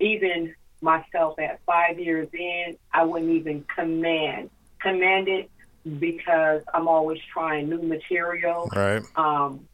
Even 0.00 0.54
myself, 0.80 1.38
at 1.38 1.60
five 1.64 1.98
years 1.98 2.28
in, 2.32 2.76
I 2.92 3.04
wouldn't 3.04 3.30
even 3.30 3.64
command 3.74 4.50
command 4.80 5.28
it 5.28 5.50
because 5.98 6.62
I'm 6.72 6.88
always 6.88 7.18
trying 7.32 7.68
new 7.68 7.82
material 7.82 8.68
right. 8.74 9.02
um, 9.16 9.66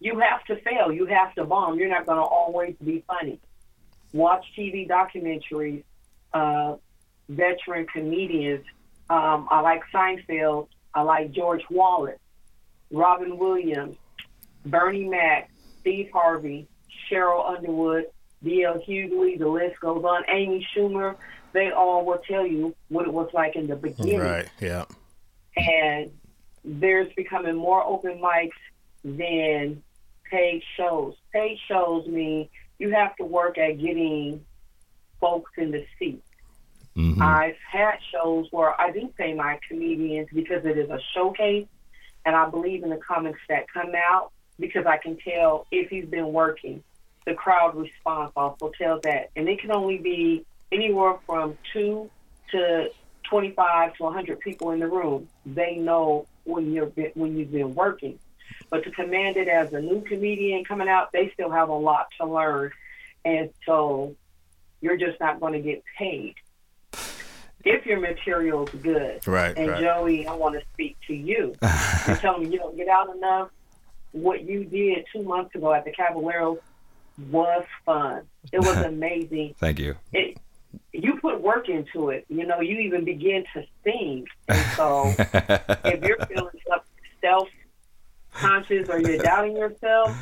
you 0.00 0.18
have 0.18 0.44
to 0.46 0.56
fail. 0.62 0.90
You 0.90 1.06
have 1.06 1.34
to 1.36 1.44
bomb. 1.44 1.78
You're 1.78 1.88
not 1.88 2.06
going 2.06 2.18
to 2.18 2.24
always 2.24 2.74
be 2.84 3.04
funny. 3.06 3.38
Watch 4.12 4.44
TV 4.58 4.88
documentaries, 4.88 5.84
uh, 6.34 6.76
veteran 7.28 7.86
comedians. 7.86 8.64
Um, 9.08 9.46
I 9.50 9.60
like 9.60 9.82
Seinfeld. 9.94 10.68
I 10.94 11.02
like 11.02 11.32
George 11.32 11.62
Wallace, 11.70 12.18
Robin 12.90 13.38
Williams, 13.38 13.96
Bernie 14.66 15.08
Mac, 15.08 15.50
Steve 15.80 16.10
Harvey, 16.12 16.66
Sheryl 17.10 17.48
Underwood, 17.48 18.06
D.L. 18.44 18.82
Hughley. 18.86 19.38
The 19.38 19.48
list 19.48 19.80
goes 19.80 20.04
on. 20.04 20.24
Amy 20.28 20.66
Schumer. 20.74 21.16
They 21.52 21.70
all 21.70 22.04
will 22.04 22.20
tell 22.26 22.46
you 22.46 22.74
what 22.88 23.06
it 23.06 23.12
was 23.12 23.28
like 23.34 23.56
in 23.56 23.66
the 23.66 23.76
beginning 23.76 24.18
Right. 24.20 24.48
Yeah. 24.60 24.84
and 25.56 26.10
there's 26.64 27.12
becoming 27.14 27.56
more 27.56 27.84
open 27.84 28.20
mics 28.20 28.50
than 29.04 29.82
paid 30.30 30.62
shows. 30.76 31.14
Paid 31.32 31.58
shows 31.68 32.06
mean 32.06 32.48
you 32.78 32.90
have 32.92 33.14
to 33.16 33.24
work 33.24 33.58
at 33.58 33.72
getting 33.80 34.44
folks 35.20 35.50
in 35.58 35.72
the 35.72 35.84
seat. 35.98 36.22
Mm-hmm. 36.96 37.20
I've 37.22 37.56
had 37.70 37.96
shows 38.12 38.46
where 38.50 38.78
I 38.80 38.90
do 38.92 39.12
pay 39.18 39.34
my 39.34 39.58
comedians 39.68 40.28
because 40.32 40.64
it 40.64 40.78
is 40.78 40.88
a 40.90 41.00
showcase, 41.14 41.66
and 42.24 42.36
I 42.36 42.48
believe 42.48 42.82
in 42.82 42.90
the 42.90 42.96
comics 42.96 43.40
that 43.48 43.66
come 43.72 43.92
out 43.96 44.30
because 44.58 44.86
I 44.86 44.98
can 44.98 45.16
tell 45.18 45.66
if 45.70 45.90
he's 45.90 46.06
been 46.06 46.32
working. 46.32 46.82
The 47.24 47.34
crowd 47.34 47.76
response 47.76 48.32
also 48.36 48.72
tells 48.76 49.02
that, 49.02 49.30
and 49.36 49.48
it 49.48 49.60
can 49.60 49.70
only 49.70 49.98
be 49.98 50.44
anywhere 50.70 51.14
from 51.26 51.56
two 51.72 52.10
to 52.50 52.90
twenty-five 53.28 53.94
to 53.96 54.10
hundred 54.10 54.40
people 54.40 54.72
in 54.72 54.80
the 54.80 54.88
room. 54.88 55.28
They 55.46 55.76
know 55.76 56.26
when 56.44 56.72
you're 56.72 56.92
when 57.14 57.36
you've 57.36 57.52
been 57.52 57.74
working, 57.74 58.18
but 58.70 58.84
to 58.84 58.90
command 58.90 59.36
it 59.36 59.48
as 59.48 59.72
a 59.72 59.80
new 59.80 60.00
comedian 60.00 60.64
coming 60.64 60.88
out, 60.88 61.12
they 61.12 61.30
still 61.34 61.50
have 61.50 61.68
a 61.68 61.74
lot 61.74 62.08
to 62.20 62.26
learn, 62.26 62.72
and 63.24 63.50
so 63.64 64.16
you're 64.80 64.96
just 64.96 65.20
not 65.20 65.38
going 65.38 65.52
to 65.52 65.60
get 65.60 65.82
paid 65.96 66.34
if 67.64 67.86
your 67.86 68.00
material's 68.00 68.70
good. 68.82 69.26
Right, 69.26 69.56
And 69.56 69.68
right. 69.68 69.80
Joey, 69.80 70.26
I 70.26 70.34
want 70.34 70.58
to 70.58 70.64
speak 70.72 70.96
to 71.06 71.14
you. 71.14 71.54
You're 72.06 72.16
telling 72.16 72.42
me 72.42 72.52
you 72.52 72.58
don't 72.58 72.76
get 72.76 72.88
out 72.88 73.14
enough. 73.14 73.50
What 74.12 74.42
you 74.44 74.64
did 74.64 75.06
two 75.12 75.22
months 75.22 75.54
ago 75.54 75.72
at 75.72 75.84
the 75.84 75.92
Caballero 75.92 76.58
was 77.30 77.64
fun. 77.84 78.22
It 78.52 78.60
was 78.60 78.76
amazing. 78.84 79.54
Thank 79.58 79.78
you. 79.78 79.96
It, 80.12 80.38
you 80.92 81.18
put 81.20 81.40
work 81.40 81.68
into 81.68 82.10
it. 82.10 82.24
You 82.28 82.46
know, 82.46 82.60
you 82.60 82.78
even 82.78 83.04
begin 83.04 83.44
to 83.54 83.64
sing. 83.84 84.26
And 84.48 84.66
so 84.76 85.12
if 85.18 86.02
you're 86.02 86.18
feeling 86.26 86.52
self 87.20 87.48
conscious 88.32 88.88
or 88.88 89.00
you're 89.00 89.18
doubting 89.18 89.56
yourself, 89.56 90.16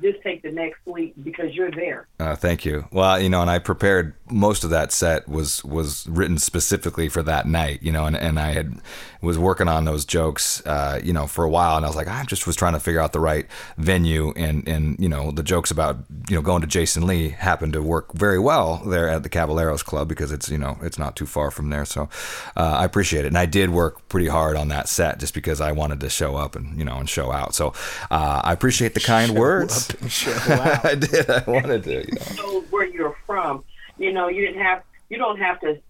just 0.00 0.22
take 0.22 0.42
the 0.42 0.50
next 0.50 0.80
week 0.86 1.14
because 1.22 1.54
you're 1.54 1.70
there. 1.70 2.06
Uh, 2.18 2.36
thank 2.36 2.64
you. 2.64 2.86
Well, 2.92 3.20
you 3.20 3.28
know, 3.28 3.40
and 3.40 3.50
I 3.50 3.58
prepared 3.58 4.14
most 4.30 4.64
of 4.64 4.70
that 4.70 4.92
set 4.92 5.28
was 5.28 5.64
was 5.64 6.06
written 6.08 6.38
specifically 6.38 7.08
for 7.08 7.22
that 7.22 7.46
night. 7.46 7.82
You 7.82 7.92
know, 7.92 8.06
and, 8.06 8.16
and 8.16 8.38
I 8.38 8.52
had 8.52 8.80
was 9.22 9.38
working 9.38 9.68
on 9.68 9.84
those 9.84 10.04
jokes, 10.04 10.64
uh, 10.66 11.00
you 11.02 11.12
know, 11.12 11.26
for 11.26 11.44
a 11.44 11.50
while, 11.50 11.76
and 11.76 11.84
I 11.84 11.88
was 11.88 11.96
like, 11.96 12.08
I 12.08 12.24
just 12.24 12.46
was 12.46 12.56
trying 12.56 12.72
to 12.72 12.80
figure 12.80 13.00
out 13.00 13.12
the 13.12 13.20
right 13.20 13.46
venue, 13.76 14.32
and 14.36 14.66
and 14.66 14.98
you 14.98 15.08
know, 15.08 15.30
the 15.30 15.42
jokes 15.42 15.70
about 15.70 15.98
you 16.28 16.36
know 16.36 16.42
going 16.42 16.62
to 16.62 16.66
Jason 16.66 17.06
Lee 17.06 17.30
happened 17.30 17.72
to 17.74 17.82
work 17.82 18.12
very 18.14 18.38
well 18.38 18.82
there 18.86 19.08
at 19.08 19.22
the 19.22 19.28
Caballeros 19.28 19.82
Club 19.82 20.08
because 20.08 20.32
it's 20.32 20.48
you 20.48 20.58
know 20.58 20.78
it's 20.82 20.98
not 20.98 21.16
too 21.16 21.26
far 21.26 21.50
from 21.50 21.70
there. 21.70 21.84
So 21.84 22.08
uh, 22.56 22.76
I 22.78 22.84
appreciate 22.84 23.24
it, 23.24 23.28
and 23.28 23.38
I 23.38 23.46
did 23.46 23.70
work 23.70 24.08
pretty 24.08 24.28
hard 24.28 24.56
on 24.56 24.68
that 24.68 24.88
set 24.88 25.18
just 25.18 25.34
because 25.34 25.60
I 25.60 25.72
wanted 25.72 26.00
to 26.00 26.10
show 26.10 26.36
up 26.36 26.56
and 26.56 26.78
you 26.78 26.84
know 26.84 26.96
and 26.96 27.08
show 27.08 27.32
out. 27.32 27.54
So 27.54 27.74
uh, 28.10 28.40
I 28.44 28.52
appreciate 28.52 28.94
the 28.94 29.00
kind 29.00 29.36
words. 29.36 29.89
I 30.84 30.94
did. 30.94 31.30
I 31.30 31.44
wanted 31.46 31.84
to. 31.84 32.06
You 32.06 32.36
know. 32.36 32.42
know 32.42 32.60
where 32.70 32.86
you're 32.86 33.16
from. 33.26 33.64
You 33.98 34.12
know, 34.12 34.28
you 34.28 34.46
didn't 34.46 34.62
have 34.62 34.82
you 35.08 35.18
don't 35.18 35.38
have 35.38 35.60
to 35.60 35.80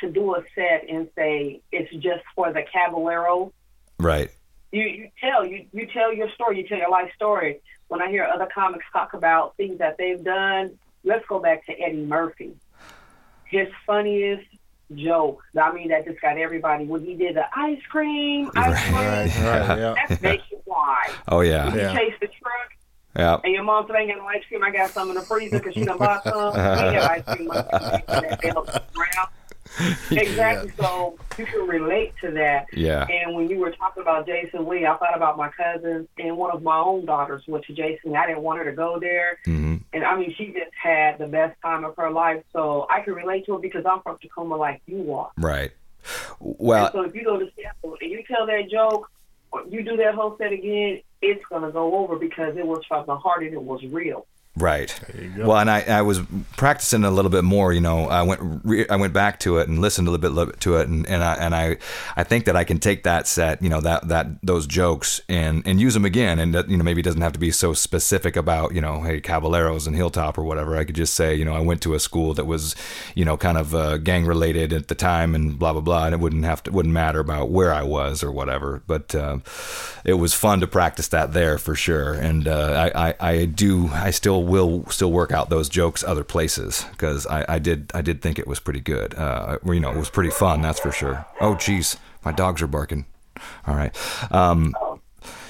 to 0.00 0.10
do 0.10 0.34
a 0.34 0.42
set 0.54 0.88
and 0.88 1.08
say 1.16 1.60
it's 1.72 1.92
just 1.96 2.24
for 2.34 2.52
the 2.52 2.62
Caballero. 2.62 3.52
Right. 3.98 4.30
You 4.72 4.82
you 4.82 5.10
tell 5.20 5.44
you 5.44 5.66
you 5.72 5.86
tell 5.86 6.12
your 6.12 6.30
story. 6.30 6.58
You 6.58 6.68
tell 6.68 6.78
your 6.78 6.90
life 6.90 7.10
story. 7.14 7.60
When 7.88 8.02
I 8.02 8.08
hear 8.08 8.24
other 8.24 8.48
comics 8.52 8.84
talk 8.92 9.14
about 9.14 9.56
things 9.56 9.78
that 9.78 9.96
they've 9.98 10.22
done, 10.22 10.78
let's 11.04 11.24
go 11.26 11.38
back 11.38 11.64
to 11.66 11.72
Eddie 11.72 12.04
Murphy. 12.04 12.56
His 13.44 13.68
funniest 13.86 14.48
joke. 14.94 15.42
I 15.60 15.72
mean, 15.72 15.88
that 15.88 16.04
just 16.04 16.20
got 16.20 16.38
everybody 16.38 16.84
when 16.86 17.04
he 17.04 17.14
did 17.14 17.36
the 17.36 17.44
ice 17.56 17.80
cream, 17.88 18.50
ice 18.56 18.82
cream. 18.82 18.94
Right, 18.94 19.26
right, 19.68 19.78
yeah. 19.78 19.94
That's 20.08 20.22
nationwide. 20.22 21.10
Oh 21.28 21.40
yeah. 21.40 21.74
Yeah. 21.74 21.92
You 21.92 21.98
chase 21.98 22.14
the 22.20 22.26
truck. 22.26 22.73
Yeah. 23.16 23.38
And 23.44 23.52
your 23.54 23.62
mom 23.62 23.86
said, 23.86 23.96
I 23.96 24.00
ain't 24.00 24.10
got 24.10 24.18
no 24.18 24.26
ice 24.26 24.42
cream. 24.48 24.62
I 24.64 24.70
got 24.70 24.90
some 24.90 25.08
in 25.10 25.14
the 25.14 25.22
freezer 25.22 25.58
because 25.58 25.74
she 25.74 25.84
done 25.84 25.98
bought 25.98 26.24
some. 26.24 26.52
Ice 26.56 27.22
cream. 27.24 27.48
That 27.48 28.38
they 28.42 28.48
help 28.48 28.68
us. 28.68 28.82
Exactly. 30.10 30.72
So 30.78 31.16
you 31.38 31.46
can 31.46 31.66
relate 31.66 32.12
to 32.20 32.30
that. 32.32 32.66
Yeah. 32.72 33.06
And 33.08 33.34
when 33.34 33.48
you 33.48 33.58
were 33.58 33.72
talking 33.72 34.02
about 34.02 34.26
Jason 34.26 34.68
Lee, 34.68 34.86
I 34.86 34.96
thought 34.96 35.16
about 35.16 35.36
my 35.36 35.48
cousins 35.50 36.06
and 36.18 36.36
one 36.36 36.52
of 36.52 36.62
my 36.62 36.78
own 36.78 37.04
daughters 37.06 37.42
went 37.46 37.64
to 37.66 37.72
Jason. 37.72 38.14
I 38.14 38.26
didn't 38.26 38.42
want 38.42 38.58
her 38.60 38.64
to 38.66 38.76
go 38.76 38.98
there. 39.00 39.38
hmm 39.44 39.76
And 39.92 40.04
I 40.04 40.16
mean, 40.16 40.34
she 40.36 40.46
just 40.46 40.70
had 40.80 41.18
the 41.18 41.26
best 41.26 41.60
time 41.60 41.84
of 41.84 41.96
her 41.96 42.10
life. 42.10 42.44
So 42.52 42.86
I 42.90 43.00
can 43.00 43.14
relate 43.14 43.46
to 43.46 43.56
it 43.56 43.62
because 43.62 43.84
I'm 43.84 44.00
from 44.02 44.18
Tacoma 44.18 44.56
like 44.56 44.80
you 44.86 45.12
are. 45.14 45.30
Right. 45.38 45.72
And 46.40 46.54
Well, 46.58 46.92
so 46.92 47.02
if 47.02 47.14
you 47.14 47.24
go 47.24 47.38
to 47.38 47.48
Seattle 47.56 47.96
and 48.00 48.10
you 48.10 48.22
tell 48.28 48.46
that 48.46 48.70
joke, 48.70 49.10
or 49.50 49.64
you 49.68 49.82
do 49.82 49.96
that 49.96 50.14
whole 50.14 50.36
set 50.38 50.52
again, 50.52 51.00
it's 51.24 51.44
going 51.48 51.62
to 51.62 51.72
go 51.72 51.96
over 51.96 52.16
because 52.16 52.56
it 52.56 52.66
was 52.66 52.82
from 52.86 53.06
the 53.06 53.16
heart 53.16 53.42
and 53.42 53.54
it 53.54 53.62
was 53.62 53.82
real. 53.90 54.26
Right. 54.56 55.00
Well, 55.38 55.58
and 55.58 55.70
I, 55.70 55.82
I 55.82 56.02
was 56.02 56.20
practicing 56.56 57.04
a 57.04 57.10
little 57.10 57.30
bit 57.30 57.44
more. 57.44 57.72
You 57.72 57.80
know, 57.80 58.08
I 58.08 58.22
went 58.22 58.40
re- 58.64 58.88
I 58.88 58.96
went 58.96 59.12
back 59.12 59.40
to 59.40 59.58
it 59.58 59.68
and 59.68 59.80
listened 59.80 60.08
a 60.08 60.10
little 60.10 60.22
bit 60.22 60.32
li- 60.32 60.54
to 60.60 60.76
it, 60.76 60.88
and, 60.88 61.06
and 61.06 61.22
I 61.22 61.34
and 61.34 61.54
I 61.54 61.76
I 62.16 62.24
think 62.24 62.44
that 62.44 62.56
I 62.56 62.64
can 62.64 62.78
take 62.78 63.02
that 63.04 63.26
set, 63.26 63.62
you 63.62 63.68
know, 63.68 63.80
that 63.80 64.08
that 64.08 64.26
those 64.42 64.66
jokes 64.66 65.20
and 65.28 65.66
and 65.66 65.80
use 65.80 65.94
them 65.94 66.04
again, 66.04 66.38
and 66.38 66.54
that, 66.54 66.68
you 66.68 66.76
know 66.76 66.84
maybe 66.84 67.00
it 67.00 67.04
doesn't 67.04 67.20
have 67.20 67.32
to 67.32 67.38
be 67.38 67.50
so 67.50 67.72
specific 67.72 68.36
about 68.36 68.74
you 68.74 68.80
know 68.80 69.02
hey 69.02 69.20
Caballeros 69.20 69.86
and 69.86 69.96
Hilltop 69.96 70.38
or 70.38 70.44
whatever. 70.44 70.76
I 70.76 70.84
could 70.84 70.94
just 70.96 71.14
say 71.14 71.34
you 71.34 71.44
know 71.44 71.54
I 71.54 71.60
went 71.60 71.82
to 71.82 71.94
a 71.94 72.00
school 72.00 72.34
that 72.34 72.44
was 72.46 72.76
you 73.14 73.24
know 73.24 73.36
kind 73.36 73.58
of 73.58 73.74
uh, 73.74 73.98
gang 73.98 74.24
related 74.24 74.72
at 74.72 74.88
the 74.88 74.94
time 74.94 75.34
and 75.34 75.58
blah 75.58 75.72
blah 75.72 75.82
blah, 75.82 76.06
and 76.06 76.14
it 76.14 76.20
wouldn't 76.20 76.44
have 76.44 76.62
to 76.64 76.72
wouldn't 76.72 76.94
matter 76.94 77.20
about 77.20 77.50
where 77.50 77.72
I 77.72 77.82
was 77.82 78.22
or 78.22 78.30
whatever. 78.30 78.82
But 78.86 79.14
uh, 79.14 79.38
it 80.04 80.14
was 80.14 80.34
fun 80.34 80.60
to 80.60 80.66
practice 80.66 81.08
that 81.08 81.32
there 81.32 81.58
for 81.58 81.74
sure, 81.74 82.14
and 82.14 82.46
uh, 82.46 82.90
I, 82.94 83.08
I 83.08 83.14
I 83.20 83.44
do 83.46 83.88
I 83.88 84.10
still 84.10 84.43
will 84.44 84.86
still 84.86 85.12
work 85.12 85.32
out 85.32 85.50
those 85.50 85.68
jokes 85.68 86.04
other 86.04 86.24
places 86.24 86.84
because 86.92 87.26
I, 87.26 87.44
I 87.48 87.58
did 87.58 87.90
I 87.94 88.02
did 88.02 88.22
think 88.22 88.38
it 88.38 88.46
was 88.46 88.60
pretty 88.60 88.80
good. 88.80 89.14
Uh, 89.14 89.58
you 89.64 89.80
know, 89.80 89.90
it 89.90 89.96
was 89.96 90.10
pretty 90.10 90.30
fun, 90.30 90.62
that's 90.62 90.80
for 90.80 90.92
sure. 90.92 91.24
Oh, 91.40 91.54
geez, 91.54 91.96
my 92.24 92.32
dogs 92.32 92.62
are 92.62 92.66
barking. 92.66 93.06
All 93.66 93.74
right. 93.74 93.94
Um, 94.32 94.74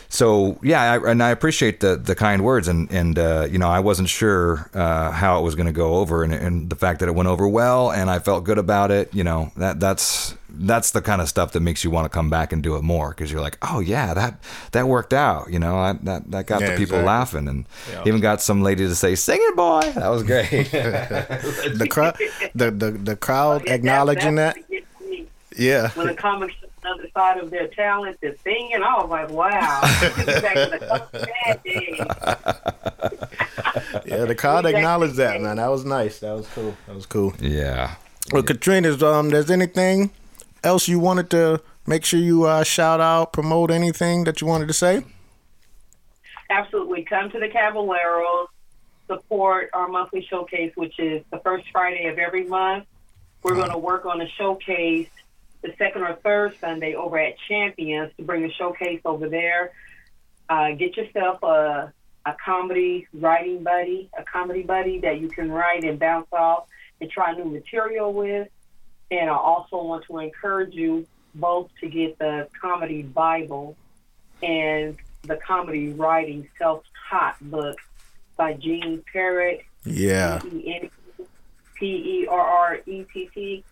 so 0.09 0.59
yeah, 0.63 0.93
I, 0.93 1.11
and 1.11 1.23
I 1.23 1.31
appreciate 1.31 1.81
the 1.81 1.97
the 1.97 2.15
kind 2.15 2.45
words, 2.45 2.69
and 2.69 2.89
and 2.93 3.19
uh, 3.19 3.49
you 3.51 3.59
know 3.59 3.69
I 3.69 3.81
wasn't 3.81 4.09
sure 4.09 4.71
uh, 4.73 5.11
how 5.11 5.41
it 5.41 5.43
was 5.43 5.57
going 5.57 5.67
to 5.67 5.73
go 5.73 5.97
over, 5.97 6.23
and, 6.23 6.33
and 6.33 6.71
the 6.71 6.77
fact 6.77 7.01
that 7.01 7.09
it 7.09 7.17
went 7.17 7.29
over 7.29 7.49
well, 7.49 7.91
and 7.91 8.09
I 8.09 8.21
felt 8.21 8.45
good 8.45 8.59
about 8.59 8.93
it. 8.93 9.13
You 9.13 9.25
know 9.25 9.51
that 9.57 9.81
that's 9.81 10.37
that's 10.57 10.91
the 10.93 11.03
kind 11.03 11.21
of 11.21 11.29
stuff 11.29 11.53
that 11.53 11.61
makes 11.61 11.83
you 11.85 11.91
want 11.91 12.05
to 12.05 12.09
come 12.09 12.31
back 12.31 12.53
and 12.53 12.63
do 12.63 12.77
it 12.77 12.83
more 12.83 13.11
because 13.11 13.31
you're 13.31 13.41
like, 13.41 13.59
oh 13.63 13.81
yeah, 13.81 14.15
that 14.15 14.39
that 14.73 14.89
worked 14.89 15.13
out. 15.13 15.51
You 15.53 15.59
know, 15.59 15.77
I, 15.77 15.93
that 16.05 16.31
that 16.31 16.47
got 16.47 16.61
Yeah, 16.61 16.71
the 16.73 16.77
people 16.77 16.99
exactly. 17.01 17.07
laughing, 17.07 17.49
and 17.49 17.67
even 18.07 18.21
got 18.21 18.41
some 18.43 18.63
lady 18.63 18.87
to 18.87 18.95
say, 18.95 19.15
"Sing 19.15 19.39
it, 19.41 19.57
boy." 19.57 19.81
That 19.95 20.09
was 20.09 20.23
great. 20.23 20.71
The 21.75 21.87
crowd, 21.91 22.17
the, 22.55 22.71
the 22.71 22.91
the 22.93 23.17
crowd 23.17 23.69
acknowledging 23.69 24.37
that. 24.37 24.55
that's 24.57 24.69
what 24.69 24.71
gets 24.71 25.11
me. 25.11 25.27
Yeah. 25.57 25.91
When 25.91 26.07
the 26.09 26.15
comics 26.15 26.55
on 26.63 26.69
the 26.83 26.89
other 27.05 27.11
side 27.15 27.39
of 27.43 27.51
their 27.51 27.67
talent 27.69 28.19
is 28.23 28.39
singing, 28.45 28.83
I 28.83 29.01
was 29.01 29.09
like, 29.11 29.31
wow. 29.31 29.81
This 30.01 30.19
is 30.19 30.43
back 30.43 30.57
in 30.57 30.71
the 30.71 31.29
bad 31.45 31.63
days. 31.65 32.01
Yeah, 34.07 34.25
the 34.27 34.35
crowd 34.35 34.67
acknowledged 34.67 35.17
that, 35.17 35.41
man. 35.41 35.57
That 35.57 35.69
was 35.71 35.85
nice. 35.85 36.21
That 36.21 36.33
was 36.35 36.47
cool. 36.55 36.77
That 36.87 36.95
was 36.95 37.07
cool. 37.07 37.33
yeah. 37.41 37.95
Well, 38.33 38.43
Catrina, 38.43 38.93
um, 39.07 39.29
there's 39.31 39.51
anything 39.51 40.11
else 40.65 40.89
you 40.89 40.99
wanted 40.99 41.31
to 41.31 41.63
make 41.87 42.05
sure 42.05 42.19
you 42.19 42.45
uh, 42.45 42.65
shout 42.65 43.01
out, 43.01 43.33
promote 43.33 43.71
anything 43.71 44.25
that 44.25 44.41
you 44.41 44.47
wanted 44.47 44.69
to 44.69 44.75
say? 44.75 45.05
Absolutely. 46.51 47.05
Come 47.05 47.31
to 47.31 47.39
the 47.39 47.49
Caballeros, 47.49 48.49
support 49.07 49.71
our 49.73 49.89
monthly 49.89 50.25
showcase, 50.29 50.73
which 50.75 50.99
is 50.99 51.23
the 51.31 51.39
first 51.39 51.67
Friday 51.71 52.07
of 52.07 52.19
every 52.19 52.45
month. 52.45 52.87
We're 53.43 53.55
going 53.55 53.71
to 53.71 53.79
work 53.79 54.07
on 54.07 54.21
a 54.21 54.29
showcase 54.29 55.09
the 55.65 55.75
second 55.79 56.03
or 56.03 56.15
third 56.17 56.55
Sunday 56.61 56.95
over 56.95 57.19
at 57.19 57.37
Champions 57.49 58.13
to 58.17 58.23
bring 58.23 58.45
a 58.45 58.53
showcase 58.53 59.01
over 59.05 59.29
there. 59.29 59.73
Uh, 60.49 60.73
get 60.73 60.97
yourself 60.97 61.43
a, 61.43 61.93
a 62.27 62.37
comedy 62.45 63.09
writing 63.15 63.63
buddy, 63.63 64.11
a 64.17 64.23
comedy 64.25 64.63
buddy 64.63 65.01
that 65.01 65.21
you 65.21 65.29
can 65.29 65.51
write 65.51 65.85
and 65.85 65.99
bounce 65.99 66.29
off 66.33 66.67
and 67.01 67.11
try 67.11 67.33
new 67.33 67.47
material 67.47 68.13
with. 68.13 68.49
And 69.11 69.29
I 69.31 69.35
also 69.37 69.83
want 69.83 70.05
to 70.07 70.19
encourage 70.19 70.75
you 70.75 71.07
both 71.35 71.71
to 71.81 71.89
get 71.89 72.19
the 72.19 72.49
comedy 72.61 73.03
Bible 73.03 73.77
and 74.43 74.97
the 75.23 75.37
comedy 75.37 75.93
writing 75.93 76.49
self-taught 76.59 77.37
book 77.51 77.79
by 78.37 78.53
Gene 78.55 79.03
Perret, 79.13 79.63
Yeah. 79.85 80.39
P-E-N- 80.43 80.91
P-E-R-R-E-T-T, 82.35 83.65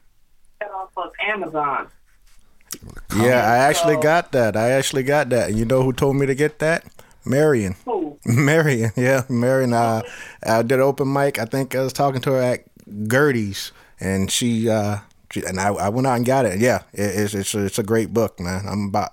that 0.61 0.71
off 0.71 0.91
of 0.97 1.11
Amazon. 1.27 1.89
Yeah, 3.17 3.45
I 3.51 3.57
actually 3.59 3.95
So- 3.95 4.01
got 4.03 4.33
that. 4.33 4.57
I 4.57 4.71
actually 4.71 5.03
got 5.03 5.29
that. 5.31 5.51
And 5.51 5.59
you 5.59 5.65
know 5.65 5.83
who 5.83 5.93
told 5.93 6.17
me 6.17 6.27
to 6.27 6.35
get 6.35 6.59
that? 6.61 6.85
Marion. 7.25 7.77
Cool. 7.85 8.19
Marion, 8.27 8.91
yeah, 8.97 9.23
Marion. 9.29 9.73
Uh, 9.73 10.03
I 10.45 10.63
did 10.63 10.81
open 10.81 11.13
mic. 11.13 11.39
I 11.39 11.45
think 11.45 11.75
I 11.75 11.83
was 11.83 11.93
talking 11.93 12.21
to 12.23 12.33
her 12.33 12.41
at 12.43 12.65
Gertie's, 13.09 13.71
and 14.01 14.31
she, 14.31 14.69
uh, 14.69 14.97
she 14.97 15.03
and 15.37 15.61
I, 15.61 15.69
I 15.69 15.89
went 15.89 16.07
out 16.07 16.17
and 16.17 16.27
got 16.27 16.45
it. 16.47 16.59
Yeah, 16.59 16.83
it, 16.93 17.19
it's 17.19 17.35
it's 17.35 17.55
a, 17.55 17.65
it's 17.65 17.79
a 17.79 17.83
great 17.83 18.13
book, 18.13 18.39
man. 18.41 18.65
I'm 18.67 18.89
about 18.89 19.13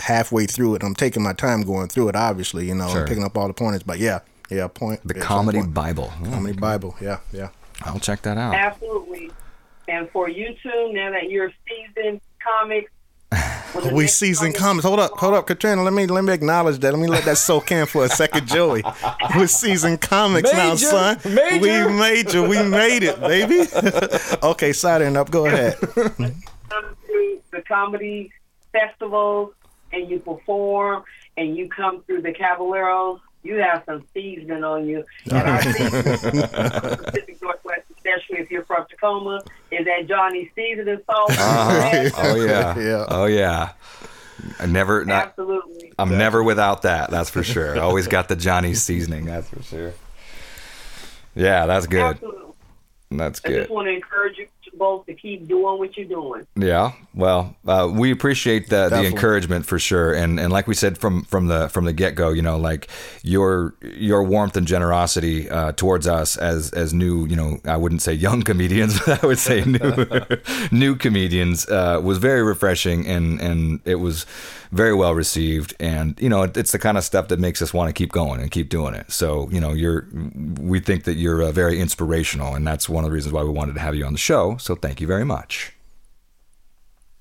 halfway 0.00 0.46
through 0.46 0.76
it. 0.76 0.82
I'm 0.82 0.94
taking 0.94 1.22
my 1.22 1.32
time 1.32 1.62
going 1.62 1.88
through 1.88 2.08
it. 2.08 2.16
Obviously, 2.16 2.66
you 2.66 2.74
know, 2.74 2.88
Sure. 2.88 3.00
I'm 3.02 3.06
picking 3.06 3.24
up 3.24 3.36
all 3.36 3.48
the 3.48 3.54
pointers. 3.54 3.82
But 3.82 3.98
yeah, 3.98 4.20
yeah, 4.50 4.66
point 4.68 5.00
The 5.06 5.14
Comedy 5.14 5.58
point. 5.58 5.74
Bible. 5.74 6.12
Oh, 6.20 6.30
comedy 6.30 6.56
mm. 6.56 6.60
Bible. 6.60 6.96
Yeah, 7.00 7.18
yeah. 7.32 7.48
I'll 7.82 8.00
check 8.00 8.22
that 8.22 8.38
out. 8.38 8.54
Absolutely. 8.54 9.30
And 9.88 10.08
for 10.10 10.28
you 10.28 10.54
two, 10.62 10.92
now 10.92 11.10
that 11.10 11.30
you're 11.30 11.52
seasoned 11.68 12.20
comics, 12.42 12.90
when 12.90 12.90
the 12.90 13.03
We 13.92 14.04
next 14.04 14.14
seasoned 14.14 14.54
comic- 14.54 14.82
comments. 14.82 14.86
Hold 14.86 15.00
up, 15.00 15.12
hold 15.18 15.34
up, 15.34 15.46
Catrina. 15.46 15.82
Let 15.82 15.92
me 15.92 16.06
let 16.06 16.24
me 16.24 16.32
acknowledge 16.32 16.78
that. 16.78 16.92
Let 16.92 17.00
me 17.00 17.08
let 17.08 17.24
that 17.24 17.36
soak 17.38 17.70
in 17.72 17.86
for 17.86 18.04
a 18.04 18.08
second, 18.08 18.46
Joey. 18.46 18.82
We're 19.36 19.46
seasoned 19.46 20.00
comics 20.00 20.52
now, 20.52 20.74
son. 20.76 21.18
major. 21.24 21.58
We 21.60 21.92
major. 21.98 22.42
We 22.48 22.62
made 22.62 23.02
it, 23.02 23.20
baby. 23.20 23.66
okay, 24.42 24.72
signing 24.72 25.16
up. 25.16 25.30
Go 25.30 25.46
ahead. 25.46 25.78
come 25.80 26.96
through 27.06 27.40
the 27.52 27.62
comedy 27.66 28.32
festivals 28.72 29.52
and 29.92 30.10
you 30.10 30.18
perform 30.18 31.04
and 31.36 31.56
you 31.56 31.68
come 31.68 32.02
through 32.02 32.22
the 32.22 32.32
Caballeros, 32.32 33.20
you 33.42 33.56
have 33.56 33.82
some 33.86 34.04
seasoning 34.14 34.64
on 34.64 34.86
you. 34.88 35.04
And 35.30 35.36
our 35.48 35.62
seasoning, 35.62 36.02
Pacific 36.48 37.42
Northwest, 37.42 37.63
especially 38.16 38.42
if 38.42 38.50
you're 38.50 38.64
from 38.64 38.86
Tacoma, 38.88 39.40
is 39.70 39.84
that 39.84 40.06
Johnny 40.06 40.50
seasoning 40.54 41.00
salt. 41.06 41.30
Uh-huh. 41.30 42.10
Oh 42.16 42.44
yeah. 42.44 42.78
Yeah. 42.84 43.04
Oh 43.08 43.24
yeah. 43.26 43.72
I 44.58 44.66
never 44.66 45.04
not 45.04 45.28
Absolutely. 45.28 45.92
I'm 45.98 46.18
never 46.18 46.42
without 46.42 46.82
that, 46.82 47.10
that's 47.10 47.30
for 47.30 47.42
sure. 47.42 47.76
I 47.76 47.80
always 47.80 48.08
got 48.08 48.28
the 48.28 48.36
Johnny 48.36 48.74
seasoning, 48.74 49.26
that's 49.26 49.48
for 49.48 49.62
sure. 49.62 49.94
Yeah, 51.34 51.66
that's 51.66 51.86
good. 51.86 52.02
Absolutely. 52.16 52.40
That's 53.12 53.40
I 53.44 53.48
good. 53.48 53.58
just 53.62 53.70
want 53.70 53.86
to 53.86 53.92
encourage 53.92 54.38
you 54.38 54.48
both 54.78 55.06
to 55.06 55.14
keep 55.14 55.48
doing 55.48 55.78
what 55.78 55.96
you're 55.96 56.06
doing. 56.06 56.46
Yeah, 56.56 56.92
well, 57.14 57.56
uh, 57.66 57.88
we 57.92 58.10
appreciate 58.10 58.68
the, 58.68 58.88
the 58.88 59.06
encouragement 59.06 59.66
for 59.66 59.78
sure, 59.78 60.12
and 60.12 60.40
and 60.40 60.52
like 60.52 60.66
we 60.66 60.74
said 60.74 60.98
from 60.98 61.22
from 61.24 61.46
the 61.46 61.68
from 61.68 61.84
the 61.84 61.92
get 61.92 62.14
go, 62.14 62.30
you 62.30 62.42
know, 62.42 62.58
like 62.58 62.88
your 63.22 63.74
your 63.82 64.22
warmth 64.22 64.56
and 64.56 64.66
generosity 64.66 65.48
uh, 65.48 65.72
towards 65.72 66.06
us 66.06 66.36
as 66.36 66.70
as 66.72 66.92
new, 66.92 67.26
you 67.26 67.36
know, 67.36 67.58
I 67.64 67.76
wouldn't 67.76 68.02
say 68.02 68.12
young 68.12 68.42
comedians, 68.50 69.00
but 69.00 69.22
I 69.22 69.26
would 69.26 69.38
say 69.38 69.64
new 69.64 70.06
new 70.72 70.96
comedians 70.96 71.68
uh, 71.68 72.00
was 72.02 72.18
very 72.18 72.42
refreshing, 72.42 73.06
and 73.06 73.40
and 73.40 73.80
it 73.84 73.96
was 73.96 74.26
very 74.72 74.94
well 74.94 75.14
received, 75.14 75.74
and 75.78 76.20
you 76.20 76.28
know, 76.28 76.42
it, 76.42 76.56
it's 76.56 76.72
the 76.72 76.78
kind 76.80 76.98
of 76.98 77.04
stuff 77.04 77.28
that 77.28 77.38
makes 77.38 77.62
us 77.62 77.72
want 77.72 77.88
to 77.88 77.92
keep 77.92 78.10
going 78.10 78.40
and 78.40 78.50
keep 78.50 78.68
doing 78.68 78.94
it. 78.94 79.10
So 79.12 79.48
you 79.50 79.60
know, 79.60 79.72
you're 79.72 80.06
we 80.58 80.80
think 80.80 81.04
that 81.04 81.14
you're 81.14 81.42
uh, 81.42 81.52
very 81.52 81.80
inspirational, 81.80 82.54
and 82.54 82.66
that's 82.66 82.88
one 82.88 83.04
of 83.04 83.10
the 83.10 83.14
reasons 83.14 83.32
why 83.32 83.44
we 83.44 83.50
wanted 83.50 83.74
to 83.74 83.80
have 83.80 83.94
you 83.94 84.04
on 84.04 84.12
the 84.12 84.18
show. 84.18 84.56
So 84.64 84.74
thank 84.74 84.98
you 84.98 85.06
very 85.06 85.26
much. 85.26 85.74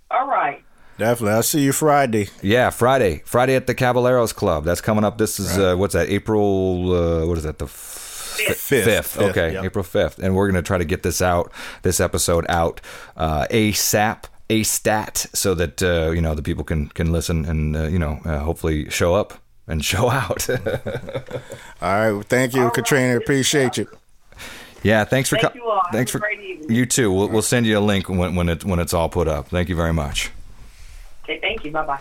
All 0.10 0.28
right. 0.30 0.64
Definitely. 0.98 1.34
I'll 1.36 1.44
see 1.44 1.62
you 1.62 1.74
Friday. 1.74 2.30
Yeah, 2.42 2.70
Friday. 2.70 3.22
Friday 3.26 3.56
at 3.56 3.68
the 3.68 3.76
Caballeros 3.76 4.32
Club. 4.32 4.64
That's 4.64 4.80
coming 4.80 5.04
up. 5.04 5.18
This 5.18 5.40
is 5.42 5.58
uh, 5.58 5.76
what's 5.76 5.94
that? 5.94 6.08
April. 6.10 6.94
Uh, 6.94 7.26
what 7.28 7.38
is 7.38 7.44
that? 7.44 7.58
The 7.60 7.66
f- 7.66 8.00
Fifth. 8.38 8.60
fifth. 8.62 8.86
Fifth, 8.86 9.18
Okay, 9.20 9.54
yep. 9.54 9.64
April 9.66 9.84
fifth, 9.84 10.20
and 10.20 10.36
we're 10.36 10.48
gonna 10.48 10.62
try 10.62 10.78
to 10.78 10.86
get 10.86 11.04
this 11.04 11.22
out, 11.22 11.52
this 11.82 12.00
episode 12.00 12.46
out 12.50 12.80
uh, 13.18 13.46
ASAP, 13.52 14.24
a 14.50 14.64
stat, 14.64 15.26
so 15.34 15.54
that 15.54 15.84
uh, 15.84 16.12
you 16.12 16.22
know 16.22 16.34
the 16.36 16.42
people 16.42 16.64
can 16.64 16.88
can 16.90 17.12
listen 17.12 17.44
and 17.46 17.76
uh, 17.76 17.84
you 17.84 18.00
know 18.00 18.20
uh, 18.26 18.40
hopefully 18.40 18.90
show 18.90 19.14
up 19.16 19.34
and 19.68 19.84
show 19.92 20.10
out. 20.10 20.50
All 20.50 20.56
right. 21.82 22.12
well, 22.12 22.22
Thank 22.24 22.56
you, 22.56 22.70
Catrina. 22.72 23.18
Appreciate 23.18 23.78
you. 23.78 23.88
Yeah, 24.84 25.06
thanks 25.06 25.30
for 25.30 25.38
Thank 25.38 25.54
co- 25.54 25.60
you 25.60 25.66
all. 25.70 25.82
Have 25.86 25.94
Thanks 25.94 26.12
a 26.12 26.14
for 26.14 26.20
great 26.20 26.40
evening. 26.42 26.76
you 26.76 26.86
too. 26.86 27.12
We'll, 27.12 27.30
we'll 27.30 27.42
send 27.42 27.66
you 27.66 27.78
a 27.78 27.82
link 27.82 28.10
when 28.10 28.36
when 28.36 28.50
it 28.50 28.64
when 28.66 28.80
it's 28.80 28.94
all 28.94 29.10
put 29.10 29.28
up. 29.28 29.48
Thank 29.48 29.70
you 29.70 29.76
very 29.76 29.94
much. 29.94 30.30
Okay, 31.24 31.40
thank 31.40 31.64
you. 31.64 31.72
Bye 31.72 31.86
bye. 31.86 32.00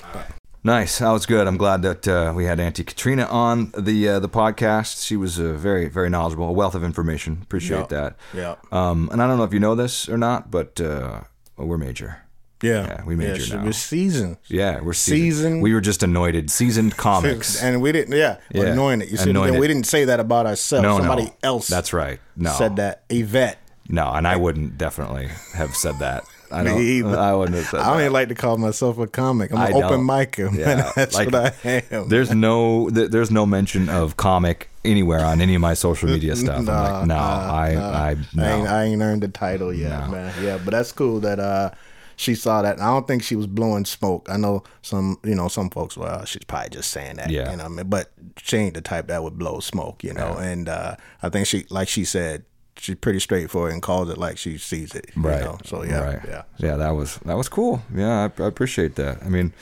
Nice. 0.65 0.99
That 0.99 1.11
was 1.11 1.27
good. 1.27 1.47
I'm 1.49 1.57
glad 1.57 1.83
that 1.83 2.07
uh, 2.07 2.33
we 2.37 2.45
had 2.45 2.61
Auntie 2.61 2.85
Catrina 2.85 3.25
on 3.25 3.73
the 3.77 4.09
uh, 4.09 4.21
the 4.21 4.29
podcast. 4.29 5.05
She 5.07 5.17
was 5.17 5.39
uh, 5.41 5.53
very 5.55 5.89
very 5.89 6.09
knowledgeable, 6.11 6.49
a 6.49 6.53
wealth 6.53 6.75
of 6.75 6.85
information. 6.85 7.39
Appreciate 7.43 7.79
Yeah. 7.91 8.11
that. 8.11 8.17
Yeah. 8.35 8.55
Um, 8.71 9.09
and 9.13 9.23
I 9.23 9.27
don't 9.27 9.39
know 9.39 9.45
if 9.45 9.53
you 9.53 9.61
know 9.61 9.75
this 9.75 10.09
or 10.09 10.19
not, 10.19 10.51
but 10.51 10.81
uh, 10.81 11.23
well, 11.57 11.67
we're 11.69 11.79
major. 11.79 12.19
Yeah. 12.63 12.87
Yeah, 12.87 13.05
we 13.05 13.17
made 13.17 13.39
yeah, 13.39 13.57
now. 13.57 13.65
We're 13.65 13.73
seasoned. 13.73 14.37
Yeah, 14.47 14.81
we're 14.81 14.93
seasoned. 14.93 15.23
Seasoned. 15.33 15.63
We 15.63 15.75
were 15.75 15.81
just 15.81 16.03
anointed, 16.03 16.51
seasoned 16.51 16.97
comics. 16.97 17.63
And 17.63 17.83
we 17.83 17.93
didn't, 17.93 18.15
yeah, 18.17 18.39
Yeah. 18.53 18.65
anointed. 18.73 19.11
You 19.11 19.17
see, 19.17 19.31
Anointed. 19.31 19.59
we 19.61 19.67
didn't 19.69 19.87
say 19.87 20.05
that 20.07 20.21
about 20.21 20.47
ourselves. 20.47 20.83
no, 20.83 20.99
Somebody 20.99 21.25
no. 21.25 21.35
else 21.43 21.69
That's 21.69 21.93
right. 21.93 22.21
No, 22.37 22.51
said 22.53 22.77
that. 22.77 23.03
A 23.11 23.23
vet. 23.23 23.59
No, 23.89 24.11
and 24.13 24.27
I 24.27 24.37
wouldn't 24.37 24.79
definitely 24.79 25.29
have 25.55 25.75
said 25.75 25.99
that. 25.99 26.25
I 26.53 26.63
Me 26.65 26.69
don't. 26.71 26.81
either. 26.83 27.19
I 27.19 27.35
wouldn't 27.35 27.57
have 27.57 27.67
said 27.67 27.81
I 27.81 27.87
don't 27.87 27.97
that. 27.97 28.03
even 28.05 28.13
like 28.13 28.29
to 28.29 28.35
call 28.35 28.59
myself 28.59 28.99
a 28.99 29.07
comic. 29.07 29.53
I'm 29.53 29.59
I 29.59 29.69
an 29.69 29.83
open 29.83 30.01
micer. 30.07 30.53
Yeah. 30.57 30.93
That's 30.95 31.15
like, 31.15 31.33
what 31.33 31.55
I 31.65 31.83
am. 31.91 32.09
There's 32.09 32.31
no 32.35 32.91
th- 32.91 33.11
there's 33.11 33.31
no 33.31 33.47
mention 33.47 33.89
of 33.89 34.17
comic 34.19 34.69
anywhere 34.85 35.25
on 35.25 35.41
any 35.41 35.55
of 35.55 35.61
my 35.63 35.73
social 35.75 36.11
media 36.11 36.37
stuff. 36.37 36.59
I'm 36.59 36.65
like, 36.67 37.07
no, 37.07 37.15
I 37.17 38.11
I 38.11 38.17
no. 38.35 38.45
I 38.45 38.53
ain't, 38.53 38.69
I 38.69 38.85
ain't 38.85 39.03
earned 39.03 39.23
the 39.23 39.29
title 39.29 39.73
yet, 39.73 40.07
No. 40.07 40.13
man. 40.13 40.35
Yeah, 40.45 40.59
but 40.63 40.73
that's 40.73 40.93
cool 40.93 41.21
that 41.21 41.41
uh, 41.41 41.71
she 42.17 42.35
saw 42.35 42.63
that. 42.63 42.75
And 42.75 42.83
I 42.83 42.89
don't 42.89 43.07
think 43.07 43.23
she 43.23 43.37
was 43.37 43.47
blowing 43.47 43.85
smoke. 43.85 44.29
I 44.31 44.37
know 44.37 44.63
some, 44.83 45.19
you 45.25 45.35
know, 45.35 45.49
some 45.49 45.71
folks. 45.71 45.97
Well, 45.97 46.25
she's 46.25 46.45
probably 46.45 46.71
just 46.71 46.91
saying 46.91 47.17
that. 47.17 47.31
Yeah. 47.31 47.51
You 47.51 47.57
know, 47.57 47.65
I 47.65 47.69
mean, 47.69 47.89
but 47.89 48.13
she 48.39 48.57
ain't 48.57 48.75
the 48.75 48.81
type 48.81 49.09
that 49.09 49.23
would 49.23 49.39
blow 49.39 49.61
smoke. 49.61 50.03
You 50.05 50.15
know, 50.15 50.37
and 50.37 50.69
uh, 50.69 50.97
I 51.23 51.29
think 51.29 51.47
she, 51.47 51.67
like 51.71 51.89
she 51.89 52.05
said, 52.05 52.45
she's 52.77 52.97
pretty 52.97 53.21
straightforward 53.21 53.73
and 53.73 53.83
calls 53.83 54.09
it 54.11 54.19
like 54.19 54.39
she 54.39 54.59
sees 54.59 54.95
it. 54.95 55.11
you 55.15 55.23
right. 55.23 55.43
know? 55.43 55.59
So 55.65 55.83
yeah, 55.85 56.01
right. 56.01 56.21
yeah. 56.27 56.43
yeah. 56.59 56.77
That 56.77 56.91
was 56.91 57.17
that 57.25 57.37
was 57.37 57.49
cool. 57.49 57.83
Yeah, 57.95 58.29
I, 58.39 58.43
I 58.43 58.47
appreciate 58.47 58.97
that. 58.97 59.23
I 59.23 59.29
mean, 59.29 59.53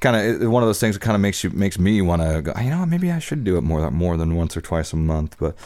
kind 0.00 0.16
of 0.16 0.50
one 0.50 0.62
of 0.62 0.68
those 0.68 0.80
things 0.80 0.94
that 0.94 1.00
kind 1.00 1.14
of 1.14 1.20
makes 1.20 1.42
you 1.42 1.50
makes 1.50 1.78
me 1.78 2.02
want 2.02 2.22
to 2.22 2.42
go. 2.42 2.52
You 2.60 2.70
know, 2.70 2.84
maybe 2.86 3.10
I 3.10 3.18
should 3.18 3.44
do 3.44 3.56
it 3.56 3.62
more 3.62 3.90
more 3.90 4.16
than 4.16 4.34
once 4.36 4.56
or 4.56 4.60
twice 4.60 4.92
a 4.92 4.96
month, 4.96 5.36
but. 5.38 5.56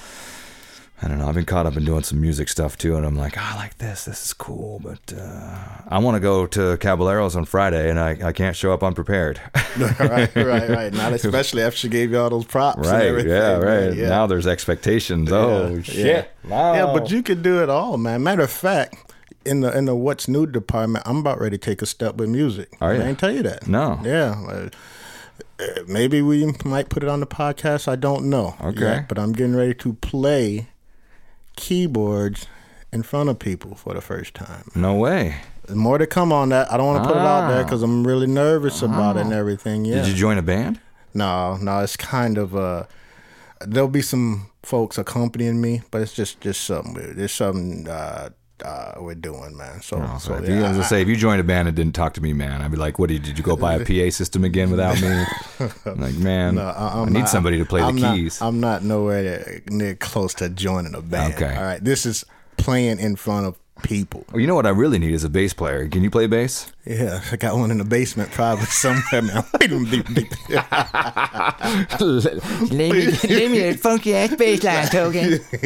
I 1.03 1.09
don't 1.09 1.19
know. 1.19 1.29
I've 1.29 1.35
been 1.35 1.47
caught 1.47 1.65
up 1.65 1.77
in 1.77 1.85
doing 1.85 2.03
some 2.03 2.21
music 2.21 2.49
stuff 2.51 2.77
too, 2.77 2.95
and 2.97 3.07
I'm 3.07 3.17
like, 3.17 3.37
"Oh, 3.39 3.43
I 3.43 3.57
like 3.57 3.79
this. 3.79 4.05
This 4.05 4.27
is 4.27 4.33
cool, 4.35 4.81
but 4.81 5.13
uh, 5.17 5.59
I 5.89 5.99
want 5.99 6.17
to 6.17 6.21
go 6.21 6.47
to 6.49 6.77
Caballeros 6.77 7.37
on 7.37 7.47
Friday, 7.47 7.89
and 7.89 7.99
I, 7.99 8.19
I 8.23 8.33
can't 8.33 8.55
show 8.55 8.73
up 8.73 8.83
unprepared. 8.83 9.41
right, 9.79 10.35
right, 10.37 10.69
right. 10.69 10.93
Not 10.93 11.13
especially 11.15 11.63
after 11.63 11.79
she 11.79 11.89
gave 11.89 12.11
you 12.11 12.19
all 12.19 12.29
those 12.29 12.45
props. 12.45 12.87
and 12.87 13.17
right? 13.17 13.27
Yeah, 13.27 13.57
right. 13.57 13.95
Yeah. 13.95 14.09
Now 14.11 14.27
there's 14.27 14.47
expectations. 14.47 15.33
Oh 15.33 15.81
shit! 15.81 16.31
Yeah. 16.47 16.75
Yeah, 16.75 16.87
but 16.93 17.11
you 17.11 17.23
could 17.23 17.43
do 17.43 17.63
it 17.63 17.71
all, 17.71 17.97
man. 17.97 18.23
Matter 18.23 18.43
of 18.43 18.51
fact, 18.51 19.13
in 19.47 19.61
the 19.61 19.77
in 19.77 19.87
the 19.87 19.95
what's 19.95 20.29
new 20.29 20.47
department, 20.47 21.07
I'm 21.09 21.19
about 21.19 21.41
ready 21.41 21.57
to 21.57 21.65
take 21.65 21.81
a 21.83 21.87
step 21.87 22.17
with 22.17 22.29
music. 22.29 22.77
Are 22.81 22.93
I 22.93 22.97
ya? 22.99 23.05
ain't 23.05 23.19
tell 23.19 23.35
you 23.35 23.43
that. 23.45 23.67
No. 23.67 24.01
Yeah. 24.05 24.35
uh, 24.49 24.69
uh, 25.59 25.83
maybe 25.87 26.23
we 26.23 26.53
might 26.65 26.89
put 26.89 27.03
it 27.03 27.09
on 27.09 27.21
the 27.21 27.27
podcast. 27.27 27.89
I 27.89 27.97
don't 27.97 28.29
know. 28.31 28.55
Okay. 28.61 28.81
yet, 28.81 29.09
but 29.09 29.19
I'm 29.19 29.33
getting 29.33 29.55
ready 29.55 29.75
to 29.75 29.95
play 29.95 30.69
keyboards 31.57 32.47
in 32.93 33.03
front 33.03 33.29
of 33.29 33.39
people 33.39 33.75
for 33.75 33.95
the 33.95 34.01
first 34.01 34.35
time. 34.35 34.71
No 34.75 34.95
way. 34.95 35.37
More 35.69 35.99
to 35.99 36.07
come 36.07 36.33
on 36.33 36.49
that. 36.49 36.73
I 36.73 36.77
don't 36.77 36.87
want 36.87 37.05
to 37.05 37.09
put 37.09 37.17
it 37.17 37.23
out 37.23 37.49
there 37.49 37.61
Ah. 37.61 37.65
because 37.65 37.83
I'm 37.83 38.05
really 38.07 38.27
nervous 38.27 38.83
about 38.83 39.17
it 39.17 39.21
and 39.21 39.33
everything. 39.33 39.85
Yeah. 39.85 39.97
Did 39.97 40.09
you 40.09 40.15
join 40.15 40.39
a 40.39 40.43
band? 40.43 40.81
No, 41.15 41.57
no, 41.57 41.81
it's 41.81 41.97
kind 41.97 42.39
of 42.39 42.57
uh 42.57 42.85
there'll 43.65 43.89
be 43.89 44.03
some 44.03 44.51
folks 44.63 44.99
accompanying 44.99 45.61
me, 45.61 45.83
but 45.91 46.01
it's 46.03 46.13
just 46.15 46.41
just 46.41 46.63
something 46.65 46.95
There's 46.95 47.17
It's 47.19 47.35
something 47.35 47.87
uh, 47.89 48.31
uh 48.65 48.95
we're 48.99 49.15
doing, 49.15 49.57
man. 49.57 49.81
So, 49.83 49.97
Oh, 49.97 50.19
so 50.19 50.35
if 50.35 50.49
you, 50.49 50.55
yeah, 50.57 50.71
as 50.71 50.79
I 50.79 50.83
say, 50.83 51.03
if 51.03 51.09
you 51.09 51.17
joined 51.17 51.41
a 51.41 51.45
band 51.45 51.69
and 51.69 51.77
didn't 51.77 51.95
talk 51.95 52.15
to 52.15 52.21
me, 52.21 52.33
man, 52.33 52.63
I'd 52.63 52.71
be 52.71 52.77
like, 52.77 52.99
"What 52.99 53.09
did, 53.11 53.23
did 53.23 53.37
you 53.39 53.45
go 53.45 53.57
buy 53.57 53.75
a 53.75 53.85
PA 53.85 54.11
system 54.11 54.45
again 54.45 54.71
without 54.71 55.01
me?" 55.01 55.25
I'm 55.87 56.01
like, 56.01 56.15
man, 56.15 56.55
no, 56.57 56.63
I, 56.63 57.01
I'm 57.03 57.13
need 57.13 57.21
not- 57.21 57.29
somebody 57.29 57.59
to 57.59 57.65
play 57.65 57.83
I'm 57.83 57.97
the 57.97 58.01
not- 58.03 58.15
keys. 58.17 58.41
I'm 58.43 58.61
not 58.61 58.83
nowhere 58.83 59.61
near 59.71 59.95
close 59.95 60.35
to 60.35 60.49
joining 60.49 60.95
a 60.95 61.03
band. 61.03 61.35
Okay. 61.35 61.55
all 61.57 61.63
right. 61.63 61.83
This 61.85 62.07
is 62.07 62.25
playing 62.57 62.99
in 62.99 63.17
front 63.17 63.47
of 63.47 63.59
people. 63.83 64.25
well, 64.33 64.41
you 64.41 64.47
know 64.47 64.55
what 64.55 64.67
I 64.67 64.71
really 64.71 64.99
need 64.99 65.13
is 65.13 65.25
a 65.25 65.29
bass 65.29 65.53
player. 65.53 65.89
Can 65.89 66.03
you 66.03 66.11
play 66.11 66.27
bass? 66.27 66.71
Yeah, 66.85 67.21
I 67.31 67.37
got 67.37 67.57
one 67.57 67.71
in 67.71 67.79
the 67.79 67.85
basement 67.85 68.31
probably 68.31 68.65
somewhere, 68.67 69.23
man. 69.23 69.45
Beep, 69.59 69.71
beep, 69.91 70.15
beep. 70.15 70.33
Let 72.71 72.71
me, 72.71 73.07
let 73.07 73.51
me 73.51 73.59
that 73.61 73.81
funky 73.81 74.15
ass 74.15 74.35
bass 74.35 74.63
line, 74.65 74.89
Token. 74.89 75.41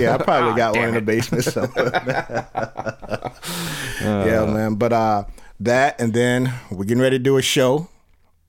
yeah, 0.00 0.14
I 0.14 0.18
probably 0.24 0.56
got 0.56 0.76
one 0.76 0.88
in 0.88 0.94
the 0.94 1.00
basement 1.00 1.44
somewhere. 1.44 1.90
yeah, 4.00 4.46
man. 4.46 4.76
But 4.76 4.92
uh, 4.92 5.24
that, 5.60 6.00
and 6.00 6.12
then 6.14 6.52
we're 6.70 6.84
getting 6.84 7.02
ready 7.02 7.18
to 7.18 7.22
do 7.22 7.36
a 7.36 7.42
show. 7.42 7.88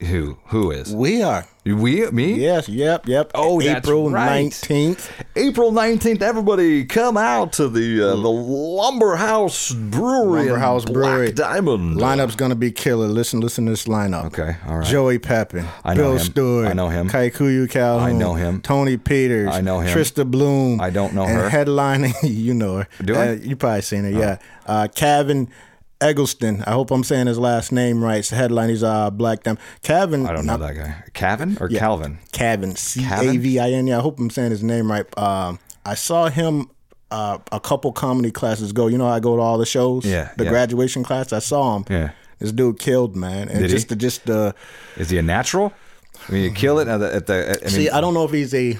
Who? 0.01 0.37
Who 0.45 0.71
is? 0.71 0.95
We 0.95 1.21
are. 1.21 1.45
We? 1.65 2.09
Me? 2.11 2.33
Yes, 2.35 2.69
yep, 2.69 3.05
yep. 3.05 3.31
Oh, 3.35 3.61
April 3.61 4.09
right. 4.09 4.45
19th. 4.45 5.09
April 5.35 5.73
19th, 5.73 6.21
everybody 6.21 6.85
come 6.85 7.17
out 7.17 7.51
to 7.53 7.67
the 7.67 8.01
uh, 8.01 8.15
the 8.15 8.29
Lumber 8.29 9.17
House 9.17 9.73
Brewery. 9.73 10.43
Lumber 10.43 10.57
House 10.57 10.85
Black 10.85 10.93
Brewery. 10.93 11.31
Diamond. 11.33 11.97
Lineup's 11.97 12.37
to 12.37 12.55
be 12.55 12.71
killer. 12.71 13.07
Listen, 13.07 13.41
listen 13.41 13.65
to 13.65 13.71
this 13.71 13.85
lineup. 13.85 14.27
Okay, 14.27 14.55
all 14.67 14.77
right. 14.77 14.87
Joey 14.87 15.19
Pepin. 15.19 15.65
I 15.83 15.95
know 15.95 16.03
Bill 16.03 16.13
him. 16.13 16.19
Stewart. 16.19 16.67
I 16.69 16.73
know 16.73 16.87
him. 16.87 17.09
Kaikuyu 17.09 17.69
Calhoun. 17.69 18.09
I 18.09 18.13
know 18.13 18.35
him. 18.35 18.61
Tony 18.61 18.95
Peters. 18.95 19.49
I 19.49 19.59
know 19.59 19.81
him. 19.81 19.95
Trista 19.95 20.29
Bloom. 20.29 20.79
I 20.79 20.91
don't 20.91 21.13
know 21.13 21.25
and 21.25 21.37
her. 21.37 21.49
headlining, 21.49 22.13
you 22.23 22.53
know 22.53 22.77
her. 22.77 22.87
Do 23.03 23.15
I? 23.15 23.27
Uh, 23.27 23.31
you 23.33 23.57
probably 23.57 23.81
seen 23.81 24.05
her, 24.05 24.11
yeah. 24.11 24.37
Uh, 24.65 24.87
Kevin 24.95 25.49
Eggleston. 26.01 26.63
I 26.65 26.71
hope 26.71 26.91
I'm 26.91 27.03
saying 27.03 27.27
his 27.27 27.37
last 27.37 27.71
name 27.71 28.03
right. 28.03 28.19
It's 28.19 28.29
the 28.29 28.35
headline. 28.37 28.69
He's 28.69 28.83
uh 28.83 29.09
Black 29.09 29.43
Them. 29.43 29.57
Kevin. 29.81 30.25
I 30.25 30.33
don't 30.33 30.45
know 30.45 30.57
that 30.57 30.75
guy. 30.75 31.03
Kevin 31.13 31.57
or 31.59 31.67
Calvin? 31.69 32.19
Kevin. 32.31 32.75
C 32.75 33.05
A 33.09 33.37
V 33.37 33.59
I 33.59 33.71
N. 33.71 33.87
Yeah, 33.87 33.97
I 33.99 34.01
hope 34.01 34.19
I'm 34.19 34.29
saying 34.29 34.51
his 34.51 34.63
name 34.63 34.89
right. 34.91 35.05
Um, 35.17 35.59
I 35.85 35.95
saw 35.95 36.29
him 36.29 36.69
uh, 37.11 37.39
a 37.51 37.59
couple 37.59 37.91
comedy 37.91 38.31
classes 38.31 38.71
ago. 38.71 38.87
You 38.87 38.97
know, 38.97 39.07
I 39.07 39.19
go 39.19 39.35
to 39.35 39.41
all 39.41 39.57
the 39.57 39.65
shows. 39.65 40.05
Yeah, 40.05 40.31
The 40.37 40.45
yeah. 40.45 40.49
graduation 40.49 41.03
class. 41.03 41.33
I 41.33 41.39
saw 41.39 41.75
him. 41.77 41.85
Yeah. 41.89 42.11
This 42.39 42.53
dude 42.53 42.79
killed 42.79 43.17
man, 43.17 43.49
and 43.49 43.59
Did 43.59 43.69
he? 43.69 43.75
just 43.75 43.89
the 43.89 43.95
just 43.97 44.25
the. 44.25 44.55
Is 44.95 45.09
he 45.09 45.17
a 45.17 45.21
natural? 45.21 45.73
I 46.27 46.31
mean, 46.31 46.43
you 46.43 46.51
kill 46.51 46.79
it 46.79 46.87
at 46.87 46.97
the. 46.99 47.13
At 47.15 47.27
the 47.27 47.49
I 47.49 47.65
mean, 47.65 47.69
See, 47.69 47.89
I 47.89 47.99
don't 47.99 48.13
know 48.13 48.23
if 48.23 48.31
he's 48.31 48.53
a 48.53 48.77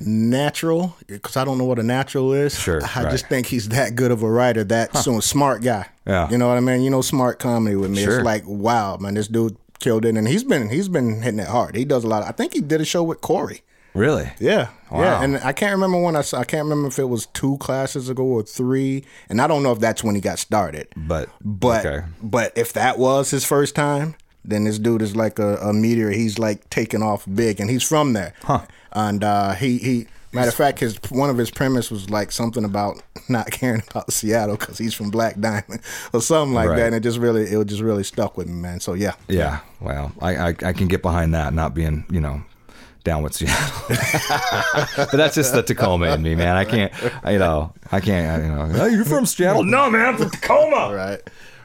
natural 0.00 0.96
because 1.06 1.36
I 1.36 1.44
don't 1.44 1.58
know 1.58 1.64
what 1.64 1.78
a 1.78 1.82
natural 1.82 2.32
is. 2.32 2.58
Sure, 2.58 2.80
I 2.82 3.02
right. 3.04 3.10
just 3.10 3.26
think 3.28 3.46
he's 3.46 3.68
that 3.70 3.94
good 3.94 4.10
of 4.10 4.22
a 4.22 4.30
writer, 4.30 4.64
that 4.64 4.96
so 4.96 5.20
smart 5.20 5.62
guy. 5.62 5.86
Yeah. 6.06 6.28
you 6.30 6.38
know 6.38 6.48
what 6.48 6.56
I 6.56 6.60
mean. 6.60 6.82
You 6.82 6.90
know, 6.90 7.02
smart 7.02 7.38
comedy 7.38 7.76
with 7.76 7.90
me. 7.90 8.02
Sure. 8.04 8.16
It's 8.18 8.24
like 8.24 8.44
wow, 8.46 8.96
man, 8.98 9.14
this 9.14 9.28
dude 9.28 9.56
killed 9.80 10.04
it, 10.04 10.16
and 10.16 10.26
he's 10.26 10.44
been 10.44 10.68
he's 10.70 10.88
been 10.88 11.22
hitting 11.22 11.40
it 11.40 11.48
hard. 11.48 11.76
He 11.76 11.84
does 11.84 12.04
a 12.04 12.08
lot. 12.08 12.22
I 12.24 12.32
think 12.32 12.52
he 12.54 12.60
did 12.60 12.80
a 12.80 12.84
show 12.84 13.02
with 13.02 13.20
Corey. 13.20 13.62
really. 13.94 14.30
Yeah, 14.38 14.68
Wow. 14.90 15.00
yeah, 15.02 15.22
and 15.22 15.36
I 15.38 15.52
can't 15.52 15.72
remember 15.72 16.00
when 16.00 16.14
I 16.16 16.20
saw, 16.22 16.38
I 16.38 16.44
can't 16.44 16.64
remember 16.64 16.88
if 16.88 16.98
it 16.98 17.08
was 17.08 17.26
two 17.26 17.56
classes 17.58 18.08
ago 18.08 18.22
or 18.22 18.42
three, 18.42 19.04
and 19.28 19.40
I 19.40 19.46
don't 19.46 19.62
know 19.62 19.72
if 19.72 19.80
that's 19.80 20.04
when 20.04 20.14
he 20.14 20.20
got 20.20 20.38
started. 20.38 20.88
But 20.96 21.28
But 21.40 21.84
okay. 21.86 22.06
but 22.22 22.56
if 22.56 22.72
that 22.74 22.98
was 22.98 23.30
his 23.30 23.44
first 23.44 23.74
time, 23.74 24.14
then 24.44 24.64
this 24.64 24.78
dude 24.78 25.02
is 25.02 25.14
like 25.16 25.38
a, 25.38 25.56
a 25.56 25.72
meteor. 25.72 26.10
He's 26.10 26.38
like 26.38 26.68
taking 26.70 27.02
off 27.02 27.26
big, 27.34 27.60
and 27.60 27.68
he's 27.70 27.82
from 27.82 28.12
there. 28.12 28.34
Huh. 28.42 28.62
And 28.92 29.22
uh, 29.22 29.52
he 29.54 29.78
he 29.78 30.06
matter 30.32 30.48
of 30.48 30.54
fact, 30.54 30.80
his 30.80 30.98
one 31.10 31.30
of 31.30 31.36
his 31.38 31.50
premise 31.50 31.90
was 31.90 32.08
like 32.10 32.32
something 32.32 32.64
about 32.64 33.02
not 33.28 33.50
caring 33.50 33.82
about 33.90 34.12
Seattle 34.12 34.56
because 34.56 34.78
he's 34.78 34.94
from 34.94 35.10
Black 35.10 35.38
Diamond 35.40 35.80
or 36.12 36.20
something 36.22 36.54
like 36.54 36.68
Right. 36.70 36.76
that. 36.76 36.86
And 36.86 36.94
it 36.94 37.00
just 37.00 37.18
really 37.18 37.42
it 37.42 37.64
just 37.66 37.82
really 37.82 38.04
stuck 38.04 38.36
with 38.36 38.46
me, 38.46 38.54
man. 38.54 38.80
So 38.80 38.94
yeah, 38.94 39.12
Yeah. 39.28 39.60
Well, 39.80 40.12
I, 40.20 40.36
I 40.36 40.48
I 40.48 40.72
can 40.72 40.88
get 40.88 41.02
behind 41.02 41.34
that, 41.34 41.52
not 41.54 41.74
being 41.74 42.04
you 42.10 42.20
know 42.20 42.42
down 43.04 43.22
with 43.22 43.32
Seattle. 43.34 43.86
but 44.96 45.12
that's 45.12 45.34
just 45.34 45.54
the 45.54 45.62
Tacoma 45.62 46.12
in 46.14 46.22
me, 46.22 46.34
man. 46.34 46.56
I 46.56 46.64
can't. 46.64 46.92
You 47.26 47.38
know. 47.38 47.72
I 47.92 48.00
can't. 48.00 48.44
You 48.44 48.50
know. 48.76 48.86
You're 48.86 49.04
from 49.04 49.24
Seattle? 49.24 49.64
No, 49.64 49.88
man. 49.90 50.06
I'm 50.06 50.16
from 50.18 50.30
Tacoma. 50.30 50.92
right. 50.94 51.20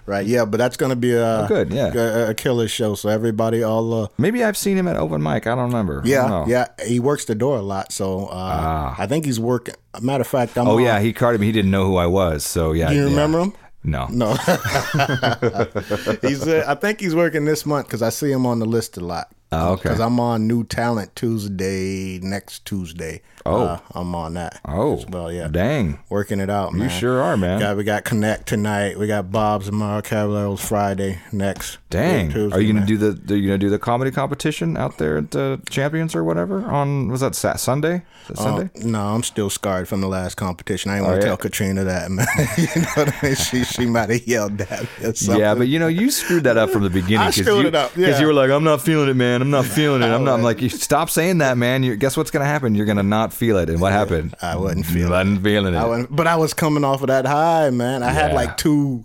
Right, 0.06 0.26
yeah, 0.26 0.44
but 0.44 0.58
that's 0.58 0.76
gonna 0.76 0.98
be 0.98 1.14
a 1.14 1.44
Oh, 1.44 1.48
good, 1.48 1.72
yeah. 1.72 1.94
a, 1.94 2.30
a 2.32 2.34
killer 2.34 2.68
show. 2.68 2.94
So 2.96 3.08
everybody, 3.08 3.64
all 3.64 3.94
uh, 3.94 4.08
Maybe 4.18 4.44
I've 4.44 4.58
seen 4.58 4.78
him 4.78 4.88
at 4.88 4.98
open 4.98 5.24
mic. 5.24 5.48
I 5.48 5.56
don't 5.56 5.68
remember. 5.68 6.02
Yeah, 6.04 6.28
don't 6.28 6.50
yeah. 6.50 6.66
He 6.86 7.00
works 7.00 7.24
the 7.26 7.36
door 7.36 7.58
a 7.58 7.62
lot, 7.62 7.94
so 7.94 8.26
uh, 8.28 8.96
I 8.98 9.08
think 9.08 9.24
he's 9.26 9.40
working. 9.40 9.76
Matter 10.02 10.22
of 10.22 10.28
fact, 10.28 10.58
I'm. 10.58 10.68
Ah. 10.68 10.72
Oh 10.72 10.78
on- 10.78 10.84
yeah, 10.84 11.00
he 11.00 11.14
carded 11.14 11.40
me. 11.40 11.48
He 11.48 11.54
didn't 11.54 11.72
know 11.72 11.86
who 11.86 11.96
I 11.96 12.08
was. 12.08 12.44
So 12.44 12.74
yeah. 12.74 12.90
Do 12.90 12.96
you 12.96 13.04
yeah. 13.04 13.10
remember 13.10 13.40
him? 13.40 13.54
No. 13.86 14.08
No, 14.08 14.34
he's. 16.22 16.48
Uh, 16.48 16.64
I 16.68 16.76
think 16.76 17.00
he's 17.00 17.16
working 17.16 17.46
this 17.46 17.66
month 17.66 17.88
because 17.88 18.02
I 18.02 18.10
see 18.10 18.32
him 18.32 18.46
on 18.46 18.60
the 18.60 18.66
list 18.66 18.98
a 18.98 19.02
lot. 19.02 19.30
Oh, 19.54 19.74
okay. 19.74 19.84
Because 19.84 20.00
I'm 20.00 20.20
on 20.20 20.48
New 20.48 20.64
Talent 20.64 21.16
Tuesday 21.16 22.20
next 22.20 22.66
Tuesday. 22.66 23.22
Oh. 23.46 23.64
Uh, 23.64 23.80
I'm 23.94 24.16
on 24.16 24.36
that. 24.36 24.62
Oh. 24.66 25.04
well, 25.10 25.32
yeah. 25.32 25.48
Dang. 25.50 26.00
Working 26.10 26.40
it 26.40 26.50
out, 26.50 26.74
man. 26.74 26.84
You 26.90 26.90
sure 26.90 27.22
are, 27.22 27.36
man. 27.36 27.60
Got, 27.60 27.76
we 27.78 27.84
got 27.84 28.06
Connect 28.06 28.48
tonight. 28.48 28.98
We 28.98 29.06
got 29.08 29.32
Bob's 29.32 29.66
tomorrow. 29.66 30.02
Caballeros 30.02 30.62
Friday 30.66 31.20
next. 31.34 31.78
Dang. 31.90 32.32
Tuesday, 32.32 32.56
Are 32.58 32.62
you 32.62 32.68
gonna 32.74 32.86
man. 32.86 32.88
do 32.88 32.98
the? 32.98 33.34
Are 33.34 33.38
you 33.38 33.48
gonna 33.48 33.58
do 33.58 33.70
the 33.70 33.80
comedy 33.80 34.12
competition 34.12 34.78
out 34.78 34.98
there 34.98 35.18
at 35.18 35.32
the 35.32 35.62
Champions 35.70 36.16
or 36.16 36.24
whatever 36.24 36.64
on? 36.64 37.10
Was 37.10 37.20
that 37.22 37.36
Sat- 37.36 37.60
Sunday? 37.60 38.04
That 38.30 38.38
Sunday? 38.38 38.70
Uh, 38.82 38.88
no, 38.88 39.02
I'm 39.08 39.24
still 39.24 39.50
scarred 39.50 39.88
from 39.90 40.00
the 40.02 40.08
last 40.08 40.36
competition. 40.36 40.90
I 40.92 40.98
ain't 40.98 41.04
want 41.06 41.18
Oh, 41.18 41.20
to 41.20 41.22
yeah? 41.24 41.28
tell 41.28 41.38
Catrina 41.38 41.84
that, 41.84 42.10
man. 42.12 42.26
you 42.58 42.82
know 42.82 42.88
what 42.96 43.14
I 43.14 43.26
mean? 43.28 43.36
She 43.36 43.64
she 43.66 43.86
might 43.86 44.10
have 44.10 44.26
yelled 44.26 44.62
at 44.62 44.82
me 44.84 44.88
or 45.08 45.14
something. 45.14 45.40
Yeah, 45.42 45.54
but 45.54 45.68
you 45.68 45.78
know, 45.80 45.88
you 45.88 46.10
screwed 46.10 46.46
that 46.46 46.58
up 46.58 46.70
from 46.70 46.84
the 46.84 46.90
beginning. 47.02 47.20
I 47.28 47.32
screwed 47.32 47.64
you, 47.64 47.68
it 47.68 47.76
up, 47.76 47.94
Because 47.94 48.12
yeah. 48.16 48.20
you 48.22 48.28
were 48.28 48.34
like, 48.34 48.50
I'm 48.50 48.64
not 48.64 48.82
feeling 48.82 49.10
it, 49.10 49.16
man. 49.16 49.42
I'm 49.44 49.52
not 49.52 49.66
feeling 49.66 50.02
it. 50.04 50.06
I'm 50.06 50.24
not. 50.24 50.36
I'm 50.36 50.42
like, 50.42 50.62
you 50.62 50.70
stop 50.70 51.10
saying 51.10 51.40
that, 51.40 51.58
man. 51.58 51.84
You 51.84 51.98
guess 51.98 52.16
what's 52.16 52.32
going 52.32 52.44
to 52.44 52.48
happen? 52.48 52.76
You're 52.76 52.86
going 52.86 52.96
to 52.96 53.04
not 53.04 53.34
feel 53.34 53.58
it. 53.58 53.70
And 53.70 53.82
what 53.82 53.92
happened? 53.92 54.36
I 54.42 54.56
wasn't 54.56 54.86
feeling 54.86 55.10
wasn't 55.10 55.44
feeling 55.44 55.74
it. 55.74 55.78
I 55.78 55.86
wasn't, 55.86 56.16
but 56.16 56.28
I 56.28 56.38
was 56.38 56.54
coming 56.54 56.86
off 56.86 57.02
of 57.02 57.08
that 57.08 57.26
high, 57.26 57.70
man. 57.70 58.04
I 58.04 58.12
had 58.12 58.34
like 58.34 58.56
two 58.56 59.04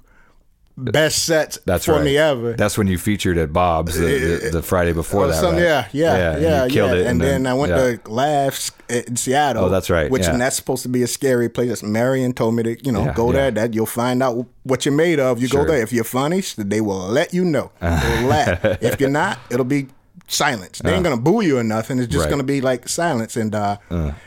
best 0.76 1.24
sets 1.24 1.58
That's 1.64 1.84
for 1.84 1.94
right. 1.94 2.04
me 2.04 2.16
ever. 2.16 2.52
That's 2.52 2.78
when 2.78 2.86
you 2.86 2.98
featured 2.98 3.36
at 3.36 3.52
Bob's 3.52 3.98
the, 3.98 4.38
the, 4.44 4.50
the 4.52 4.62
Friday 4.62 4.92
before 4.92 5.24
oh, 5.24 5.28
that. 5.28 5.40
some- 5.40 5.54
right? 5.54 5.62
Yeah, 5.62 5.88
yeah, 5.92 6.16
yeah, 6.16 6.32
and 6.32 6.42
yeah. 6.42 6.68
killed 6.68 6.92
it. 6.92 7.06
And, 7.06 7.20
then, 7.20 7.46
I 7.46 7.54
went 7.54 7.70
yeah. 7.70 7.96
to 7.96 8.10
Laughs 8.10 8.70
in 8.88 9.16
Seattle. 9.16 9.64
Oh, 9.64 9.68
that's 9.68 9.90
right, 9.90 10.10
Which 10.10 10.22
yeah. 10.22 10.32
and 10.32 10.40
that's 10.40 10.56
supposed 10.56 10.84
to 10.84 10.88
be 10.88 11.02
a 11.02 11.06
scary 11.06 11.48
place. 11.48 11.82
Marion 11.82 12.32
told 12.32 12.54
me 12.54 12.62
to, 12.62 12.84
you 12.84 12.92
know, 12.92 13.06
Yeah, 13.06 13.14
go 13.14 13.26
yeah. 13.26 13.32
there. 13.32 13.50
That 13.50 13.74
you'll 13.74 13.86
find 13.86 14.22
out 14.22 14.46
what 14.62 14.84
you're 14.84 14.94
made 14.94 15.18
of. 15.18 15.40
You 15.40 15.48
Sure. 15.48 15.64
go 15.64 15.72
there. 15.72 15.82
If 15.82 15.92
you're 15.92 16.04
funny, 16.04 16.42
they 16.56 16.80
will 16.80 17.08
let 17.08 17.34
you 17.34 17.44
know. 17.44 17.72
They'll 17.80 18.28
laugh. 18.28 18.64
If 18.80 19.00
you're 19.00 19.10
not, 19.10 19.38
it'll 19.50 19.64
be 19.64 19.88
silence. 20.28 20.78
They 20.78 20.94
ain't 20.94 21.02
gonna 21.04 21.16
boo 21.16 21.40
you 21.42 21.58
or 21.58 21.64
nothing. 21.64 21.98
It's 21.98 22.06
just 22.12 22.20
Uh. 22.20 22.24
Right. 22.26 22.30
gonna 22.30 22.42
be 22.44 22.60
like 22.60 22.88
silence. 22.88 23.36
And 23.36 23.54
uh, 23.54 23.78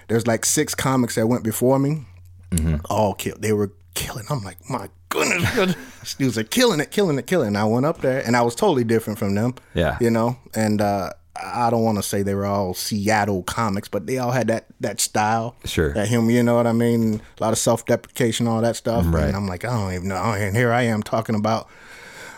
there's 0.08 0.28
like 0.28 0.44
six 0.46 0.76
comics 0.76 1.16
that 1.16 1.28
went 1.28 1.44
before 1.44 1.80
me. 1.80 2.06
Mm-hmm. 2.52 2.78
All 2.90 3.14
killed. 3.14 3.42
They 3.42 3.54
were 3.54 3.72
killing. 3.94 4.26
I'm 4.30 4.44
like, 4.44 4.58
my 4.70 4.90
goodness, 5.10 5.76
these 6.02 6.14
dudes 6.16 6.38
are 6.38 6.44
killing 6.44 6.80
it, 6.82 6.92
killing 6.92 7.18
it, 7.18 7.28
killing. 7.28 7.46
it. 7.46 7.50
And 7.50 7.58
I 7.58 7.64
went 7.64 7.86
up 7.86 8.02
there, 8.02 8.22
and 8.26 8.36
I 8.36 8.42
was 8.42 8.56
totally 8.56 8.84
different 8.84 9.20
from 9.20 9.36
them. 9.36 9.56
Yeah. 9.74 9.98
you 10.02 10.10
know, 10.10 10.38
and 10.54 10.82
uh, 10.82 11.12
I 11.36 11.70
don't 11.70 11.84
want 11.84 11.98
to 11.98 12.04
say 12.04 12.24
they 12.24 12.36
were 12.36 12.46
all 12.46 12.74
Seattle 12.74 13.44
comics, 13.44 13.88
but 13.88 14.06
they 14.06 14.18
all 14.18 14.32
had 14.32 14.48
that 14.48 14.66
that 14.82 15.00
style. 15.00 15.56
Sure. 15.66 15.94
that 15.94 16.08
humor, 16.10 16.32
You 16.32 16.44
know 16.44 16.56
what 16.56 16.68
I 16.68 16.74
mean? 16.74 17.22
A 17.40 17.44
lot 17.44 17.54
of 17.54 17.58
self 17.60 17.86
deprecation, 17.86 18.48
all 18.48 18.62
that 18.62 18.76
stuff. 18.76 19.06
Right. 19.08 19.26
And 19.28 19.36
I'm 19.36 19.48
like, 19.48 19.64
I 19.64 19.70
don't 19.70 19.94
even 19.94 20.08
know. 20.10 20.16
And 20.34 20.56
here 20.56 20.74
I 20.74 20.84
am 20.84 21.02
talking 21.04 21.36
about 21.36 21.70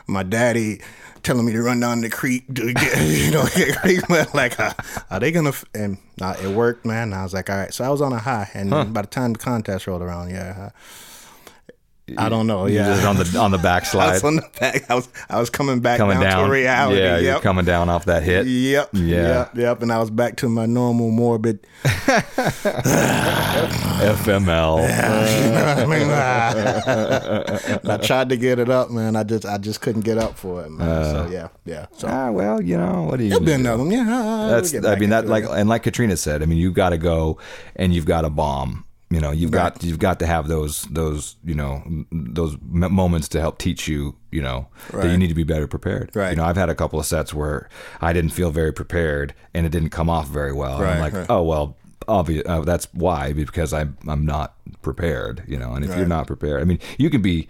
my 0.07 0.23
daddy. 0.23 0.81
Telling 1.21 1.45
me 1.45 1.53
to 1.53 1.61
run 1.61 1.79
down 1.79 2.01
the 2.01 2.09
creek, 2.09 2.43
to 2.53 2.73
get, 2.73 3.01
you 3.07 3.31
know, 3.31 3.45
get 3.55 3.77
creek. 3.77 4.09
man. 4.09 4.27
Like, 4.33 4.59
uh, 4.59 4.73
are 5.09 5.21
they 5.21 5.31
gonna? 5.31 5.49
F-? 5.49 5.63
And 5.73 5.97
uh, 6.21 6.35
it 6.43 6.49
worked, 6.49 6.85
man. 6.85 7.13
I 7.13 7.23
was 7.23 7.33
like, 7.33 7.49
all 7.49 7.55
right. 7.55 7.73
So 7.73 7.85
I 7.85 7.89
was 7.89 8.01
on 8.01 8.11
a 8.11 8.17
high, 8.19 8.49
and 8.53 8.93
by 8.93 9.03
the 9.03 9.07
time 9.07 9.31
the 9.31 9.39
contest 9.39 9.87
rolled 9.87 10.01
around, 10.01 10.31
yeah, 10.31 10.71
I, 12.17 12.25
I 12.25 12.29
don't 12.29 12.47
know. 12.47 12.65
Yeah, 12.65 12.87
just 12.95 13.05
on 13.05 13.15
the 13.15 13.39
on 13.39 13.51
the 13.51 13.57
I 13.59 13.61
backslide, 13.61 14.13
was 14.15 14.23
on 14.25 14.35
the 14.35 14.49
back. 14.59 14.89
I 14.91 14.95
was 14.95 15.07
I 15.29 15.39
was 15.39 15.49
coming 15.49 15.79
back 15.79 15.97
coming 15.97 16.19
down, 16.19 16.29
down. 16.31 16.45
to 16.47 16.51
reality. 16.51 16.99
Yeah, 16.99 17.17
you're 17.19 17.39
coming 17.39 17.63
down 17.63 17.89
off 17.89 18.05
that 18.05 18.23
hit. 18.23 18.45
Yep. 18.45 18.89
Yeah. 18.93 19.01
Yep. 19.01 19.55
Yep. 19.55 19.81
And 19.83 19.91
I 19.93 19.99
was 19.99 20.09
back 20.11 20.35
to 20.37 20.49
my 20.49 20.65
normal 20.65 21.11
morbid. 21.11 21.59
FML. 24.03 24.83
You 25.83 26.11
I? 26.11 27.79
I 27.93 27.97
tried 27.97 28.29
to 28.29 28.37
get 28.37 28.59
it 28.59 28.69
up, 28.69 28.89
man. 28.89 29.15
I 29.15 29.23
just 29.23 29.45
I 29.45 29.57
just 29.57 29.81
couldn't 29.81 30.01
get 30.01 30.17
up 30.17 30.37
for 30.37 30.63
it, 30.63 30.69
man. 30.71 31.03
so 31.05 31.27
yeah, 31.31 31.49
yeah. 31.65 31.85
So 31.97 32.07
Ah, 32.07 32.31
well, 32.31 32.61
you 32.61 32.77
know 32.77 33.03
what 33.03 33.17
do 33.17 33.23
you? 33.23 33.29
there'll 33.31 33.45
be 33.45 33.51
another 33.53 33.83
one. 33.83 33.91
Yeah. 33.91 34.05
we'll 34.05 34.61
That's. 34.61 34.73
I 34.85 34.95
mean 34.95 35.09
that 35.11 35.27
like 35.27 35.43
it. 35.45 35.51
and 35.51 35.69
like 35.69 35.83
Catrina 35.83 36.17
said. 36.17 36.41
I 36.41 36.45
mean 36.45 36.57
you 36.57 36.71
got 36.71 36.89
to 36.89 36.97
go 36.97 37.37
and 37.75 37.93
you've 37.93 38.05
got 38.05 38.21
to 38.21 38.29
bomb. 38.29 38.85
You 39.13 39.21
know 39.21 39.31
you've 39.31 39.51
got 39.51 39.83
you've 39.83 39.99
got 39.99 40.19
to 40.19 40.25
have 40.25 40.47
those 40.47 40.83
those 40.83 41.35
you 41.43 41.55
know 41.55 41.83
those 42.11 42.55
m- 42.55 42.93
moments 42.93 43.27
to 43.29 43.39
help 43.39 43.59
teach 43.59 43.87
you 43.87 44.15
you 44.31 44.41
know 44.41 44.67
that 44.91 45.11
you 45.11 45.17
need 45.17 45.27
to 45.27 45.35
be 45.35 45.43
better 45.43 45.67
prepared. 45.67 46.09
Right. 46.15 46.31
You 46.31 46.37
know 46.37 46.45
I've 46.45 46.57
had 46.57 46.69
a 46.69 46.75
couple 46.75 46.99
of 46.99 47.05
sets 47.05 47.33
where 47.33 47.69
I 48.01 48.13
didn't 48.13 48.31
feel 48.31 48.49
very 48.49 48.73
prepared 48.73 49.33
and 49.53 49.65
it 49.65 49.69
didn't 49.69 49.89
come 49.89 50.09
off 50.09 50.27
very 50.27 50.53
well. 50.53 50.77
And 50.81 50.87
I'm 50.87 50.99
like 50.99 51.13
right. 51.13 51.29
oh 51.29 51.43
well. 51.43 51.77
Obvious. 52.05 52.43
Uh, 52.45 52.59
that's 52.61 52.93
why 52.93 53.31
because 53.31 53.71
I'm 53.71 53.97
I'm 54.09 54.25
not 54.25 54.55
prepared, 54.81 55.41
you 55.47 55.57
know. 55.57 55.73
And 55.73 55.85
if 55.85 55.95
you're 55.95 56.05
not 56.05 56.27
prepared, 56.27 56.61
I 56.61 56.65
mean, 56.65 56.79
you 56.97 57.09
can 57.09 57.21
be 57.21 57.47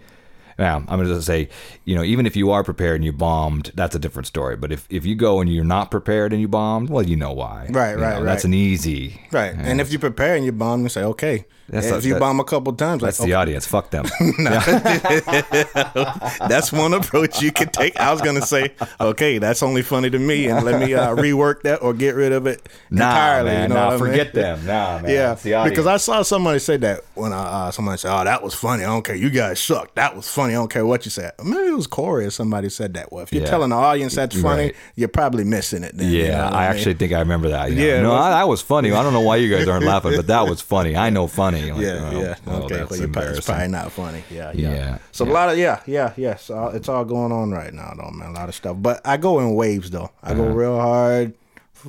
now, 0.58 0.76
I'm 0.88 0.98
going 0.98 1.08
to 1.08 1.22
say, 1.22 1.48
you 1.84 1.94
know, 1.94 2.02
even 2.02 2.26
if 2.26 2.36
you 2.36 2.50
are 2.50 2.62
prepared 2.62 2.96
and 2.96 3.04
you 3.04 3.12
bombed, 3.12 3.72
that's 3.74 3.94
a 3.94 3.98
different 3.98 4.26
story. 4.26 4.56
But 4.56 4.72
if, 4.72 4.86
if 4.90 5.04
you 5.04 5.14
go 5.14 5.40
and 5.40 5.52
you're 5.52 5.64
not 5.64 5.90
prepared 5.90 6.32
and 6.32 6.40
you 6.40 6.48
bombed, 6.48 6.90
well, 6.90 7.04
you 7.04 7.16
know 7.16 7.32
why. 7.32 7.66
Right, 7.70 7.92
You 7.92 8.02
right, 8.02 8.18
know, 8.18 8.24
That's 8.24 8.44
an 8.44 8.54
easy. 8.54 9.20
Right. 9.32 9.54
And 9.56 9.80
if 9.80 9.92
you 9.92 9.98
prepare 9.98 10.36
and 10.36 10.44
you 10.44 10.52
bomb, 10.52 10.82
you 10.82 10.88
say, 10.88 11.02
okay. 11.02 11.46
That's 11.68 11.86
if 11.86 12.04
you 12.04 12.14
that- 12.14 12.20
bomb 12.20 12.40
a 12.40 12.44
couple 12.44 12.72
times, 12.74 13.02
like, 13.02 13.14
That's 13.14 13.24
the 13.24 13.34
audience. 13.34 13.66
Fuck 13.66 13.90
them. 13.90 14.04
That's 16.48 16.72
one 16.72 16.94
approach 16.94 17.42
you 17.42 17.52
could 17.52 17.72
take. 17.72 17.98
I 17.98 18.12
was 18.12 18.20
gonna 18.20 18.42
say, 18.42 18.72
okay, 19.00 19.38
that's 19.38 19.62
only 19.62 19.82
funny 19.82 20.10
to 20.10 20.18
me, 20.18 20.46
and 20.48 20.64
let 20.64 20.80
me 20.80 20.94
uh, 20.94 21.14
rework 21.14 21.62
that 21.62 21.82
or 21.82 21.94
get 21.94 22.14
rid 22.14 22.32
of 22.32 22.46
it 22.46 22.68
nah, 22.90 23.06
entirely. 23.06 23.50
man. 23.50 23.62
you 23.62 23.68
know 23.68 23.74
nah, 23.74 23.86
I 23.86 23.90
mean? 23.90 23.98
forget 23.98 24.34
them. 24.34 24.66
Nah, 24.66 24.98
man. 25.00 25.36
Yeah, 25.44 25.64
because 25.68 25.86
I 25.86 25.96
saw 25.96 26.22
somebody 26.22 26.58
say 26.58 26.76
that 26.78 27.00
when 27.14 27.32
I, 27.32 27.68
uh, 27.68 27.70
somebody 27.70 27.98
said, 27.98 28.18
"Oh, 28.18 28.24
that 28.24 28.42
was 28.42 28.54
funny." 28.54 28.82
I 28.84 28.86
don't 28.86 29.04
care. 29.04 29.16
You 29.16 29.30
guys 29.30 29.60
suck. 29.60 29.94
That 29.94 30.16
was 30.16 30.28
funny. 30.28 30.52
I 30.54 30.56
don't 30.56 30.70
care 30.70 30.86
what 30.86 31.04
you 31.04 31.10
said. 31.10 31.32
Maybe 31.42 31.68
it 31.68 31.76
was 31.76 31.86
Corey 31.86 32.26
or 32.26 32.30
somebody 32.30 32.68
said 32.68 32.94
that. 32.94 33.12
Well, 33.12 33.22
if 33.22 33.32
you're 33.32 33.42
Yeah. 33.42 33.50
telling 33.50 33.70
the 33.70 33.76
audience 33.76 34.14
that's 34.14 34.40
funny, 34.40 34.64
Right. 34.64 34.74
you're 34.96 35.08
probably 35.08 35.44
missing 35.44 35.82
it. 35.82 35.96
Then, 35.96 36.10
Yeah, 36.10 36.20
you 36.22 36.28
know 36.28 36.44
I 36.44 36.50
mean? 36.50 36.76
actually 36.76 36.94
think 36.94 37.12
I 37.12 37.20
remember 37.20 37.48
that. 37.50 37.70
you 37.70 37.76
know. 37.76 37.84
Yeah, 37.84 38.02
no, 38.02 38.14
I, 38.14 38.30
that 38.30 38.48
was 38.48 38.60
funny. 38.60 38.92
I 38.92 39.02
don't 39.02 39.12
know 39.12 39.20
why 39.20 39.36
you 39.36 39.54
guys 39.54 39.68
aren't 39.68 39.84
laughing, 39.84 40.16
but 40.16 40.26
that 40.26 40.48
was 40.48 40.60
funny. 40.60 40.96
I 40.96 41.10
know 41.10 41.26
funny. 41.26 41.53
Like, 41.62 41.82
Yeah, 41.82 42.10
oh, 42.12 42.20
yeah. 42.20 42.34
well, 42.46 42.62
okay, 42.64 42.76
that's 42.76 42.90
well, 42.90 43.08
probably, 43.08 43.30
it's 43.38 43.46
probably 43.46 43.68
not 43.68 43.92
funny. 43.92 44.24
Yeah, 44.30 44.52
yeah. 44.54 44.74
Yeah, 44.74 44.98
So 45.12 45.24
a 45.24 45.30
lot 45.30 45.48
of 45.50 45.58
yeah, 45.58 45.80
yeah, 45.86 46.12
yeah. 46.16 46.36
So 46.36 46.68
it's 46.68 46.88
all 46.88 47.04
going 47.04 47.32
on 47.32 47.50
right 47.50 47.72
now, 47.72 47.92
though, 47.96 48.10
man. 48.10 48.30
A 48.30 48.32
lot 48.32 48.48
of 48.48 48.54
stuff, 48.54 48.76
but 48.80 49.00
I 49.04 49.16
go 49.16 49.40
in 49.40 49.54
waves, 49.54 49.90
though. 49.90 50.10
I 50.22 50.32
Uh-huh. 50.32 50.42
go 50.42 50.48
real 50.50 50.78
hard, 50.80 51.34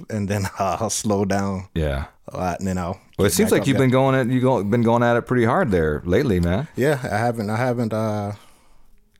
and 0.09 0.27
then 0.29 0.47
I'll 0.59 0.89
slow 0.89 1.25
down 1.25 1.67
Yeah. 1.73 2.05
a 2.27 2.37
lot, 2.37 2.59
and 2.59 2.67
then 2.67 2.77
I'll. 2.77 2.99
Well, 3.17 3.25
it 3.27 3.31
seems 3.31 3.51
like 3.51 3.65
you've 3.65 3.77
there. 3.77 3.85
been 3.87 3.91
going 3.91 4.13
at 4.15 4.27
you 4.27 4.41
go, 4.41 4.63
been 4.63 4.81
going 4.83 5.03
at 5.03 5.15
it 5.15 5.21
pretty 5.23 5.45
hard 5.45 5.71
there 5.71 6.01
lately, 6.05 6.39
man. 6.39 6.67
Yeah, 6.75 6.99
I 7.03 7.17
haven't. 7.17 7.49
I 7.49 7.57
haven't. 7.57 7.93
uh 7.93 8.33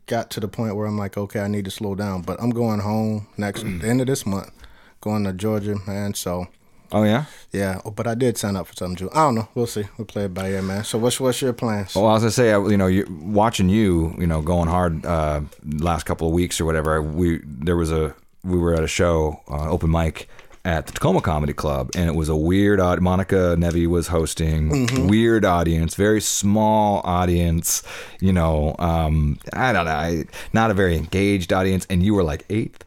got 0.08 0.30
to 0.30 0.40
the 0.40 0.48
point 0.48 0.76
where 0.76 0.86
I'm 0.86 1.00
like, 1.00 1.18
okay, 1.18 1.40
I 1.40 1.48
need 1.48 1.66
to 1.66 1.72
slow 1.72 1.96
down. 1.96 2.22
But 2.22 2.40
I'm 2.40 2.52
going 2.52 2.80
home 2.80 3.28
next 3.38 3.64
the 3.64 3.88
end 3.88 4.02
of 4.02 4.06
this 4.08 4.24
month, 4.24 4.52
going 5.02 5.24
to 5.24 5.34
Georgia, 5.34 5.78
man. 5.88 6.14
So 6.14 6.46
Oh 6.92 7.04
yeah. 7.04 7.26
yeah, 7.52 7.82
oh, 7.84 7.92
but 7.92 8.08
I 8.08 8.16
did 8.16 8.38
sign 8.38 8.56
up 8.56 8.68
for 8.68 8.74
something. 8.74 9.10
I 9.14 9.24
don't 9.24 9.36
know. 9.36 9.48
We'll 9.56 9.68
see. 9.68 9.84
We'll 9.98 10.06
play 10.06 10.26
it 10.26 10.34
by 10.34 10.50
ear, 10.50 10.62
man. 10.62 10.84
So 10.84 10.98
what's 10.98 11.20
what's 11.20 11.42
your 11.42 11.54
plans? 11.54 11.96
Well, 11.96 12.06
as 12.16 12.24
I 12.24 12.26
was 12.28 12.38
gonna 12.38 12.50
say, 12.50 12.54
I- 12.54 12.68
you 12.70 12.78
know, 12.78 12.88
you, 12.88 13.06
watching 13.22 13.70
you, 13.70 14.16
you 14.20 14.28
know, 14.28 14.42
going 14.42 14.70
hard 14.70 15.06
uh, 15.06 15.42
last 15.66 16.04
couple 16.06 16.28
of 16.28 16.34
weeks 16.34 16.62
or 16.62 16.66
whatever. 16.66 17.02
We 17.02 17.40
there 17.44 17.76
was 17.76 17.92
a 17.92 18.14
we 18.44 18.58
were 18.60 18.74
at 18.76 18.84
a 18.84 18.88
show, 18.88 19.42
uh, 19.50 19.70
open 19.70 19.90
mic 19.92 20.30
at 20.64 20.88
the 20.88 20.94
Tacoma 20.94 21.22
Comedy 21.22 21.54
Club, 21.54 21.92
and 21.96 22.08
it 22.10 22.16
was 22.16 22.28
a 22.30 22.36
weird. 22.36 22.80
Odd, 22.80 23.00
Monica 23.02 23.56
Nevi 23.58 23.88
was 23.88 24.08
hosting. 24.08 24.88
Weird 25.08 25.46
audience, 25.46 25.96
very 25.96 26.22
small 26.22 27.02
audience. 27.04 27.84
You 28.20 28.34
know, 28.34 28.76
um, 28.80 29.38
I 29.54 29.74
don't 29.74 29.86
know, 29.86 29.92
I, 29.92 30.24
not 30.54 30.72
a 30.72 30.74
very 30.74 30.96
engaged 30.98 31.52
audience, 31.54 31.86
and 31.90 32.02
you 32.04 32.14
were 32.16 32.24
like 32.24 32.46
eighth. 32.50 32.84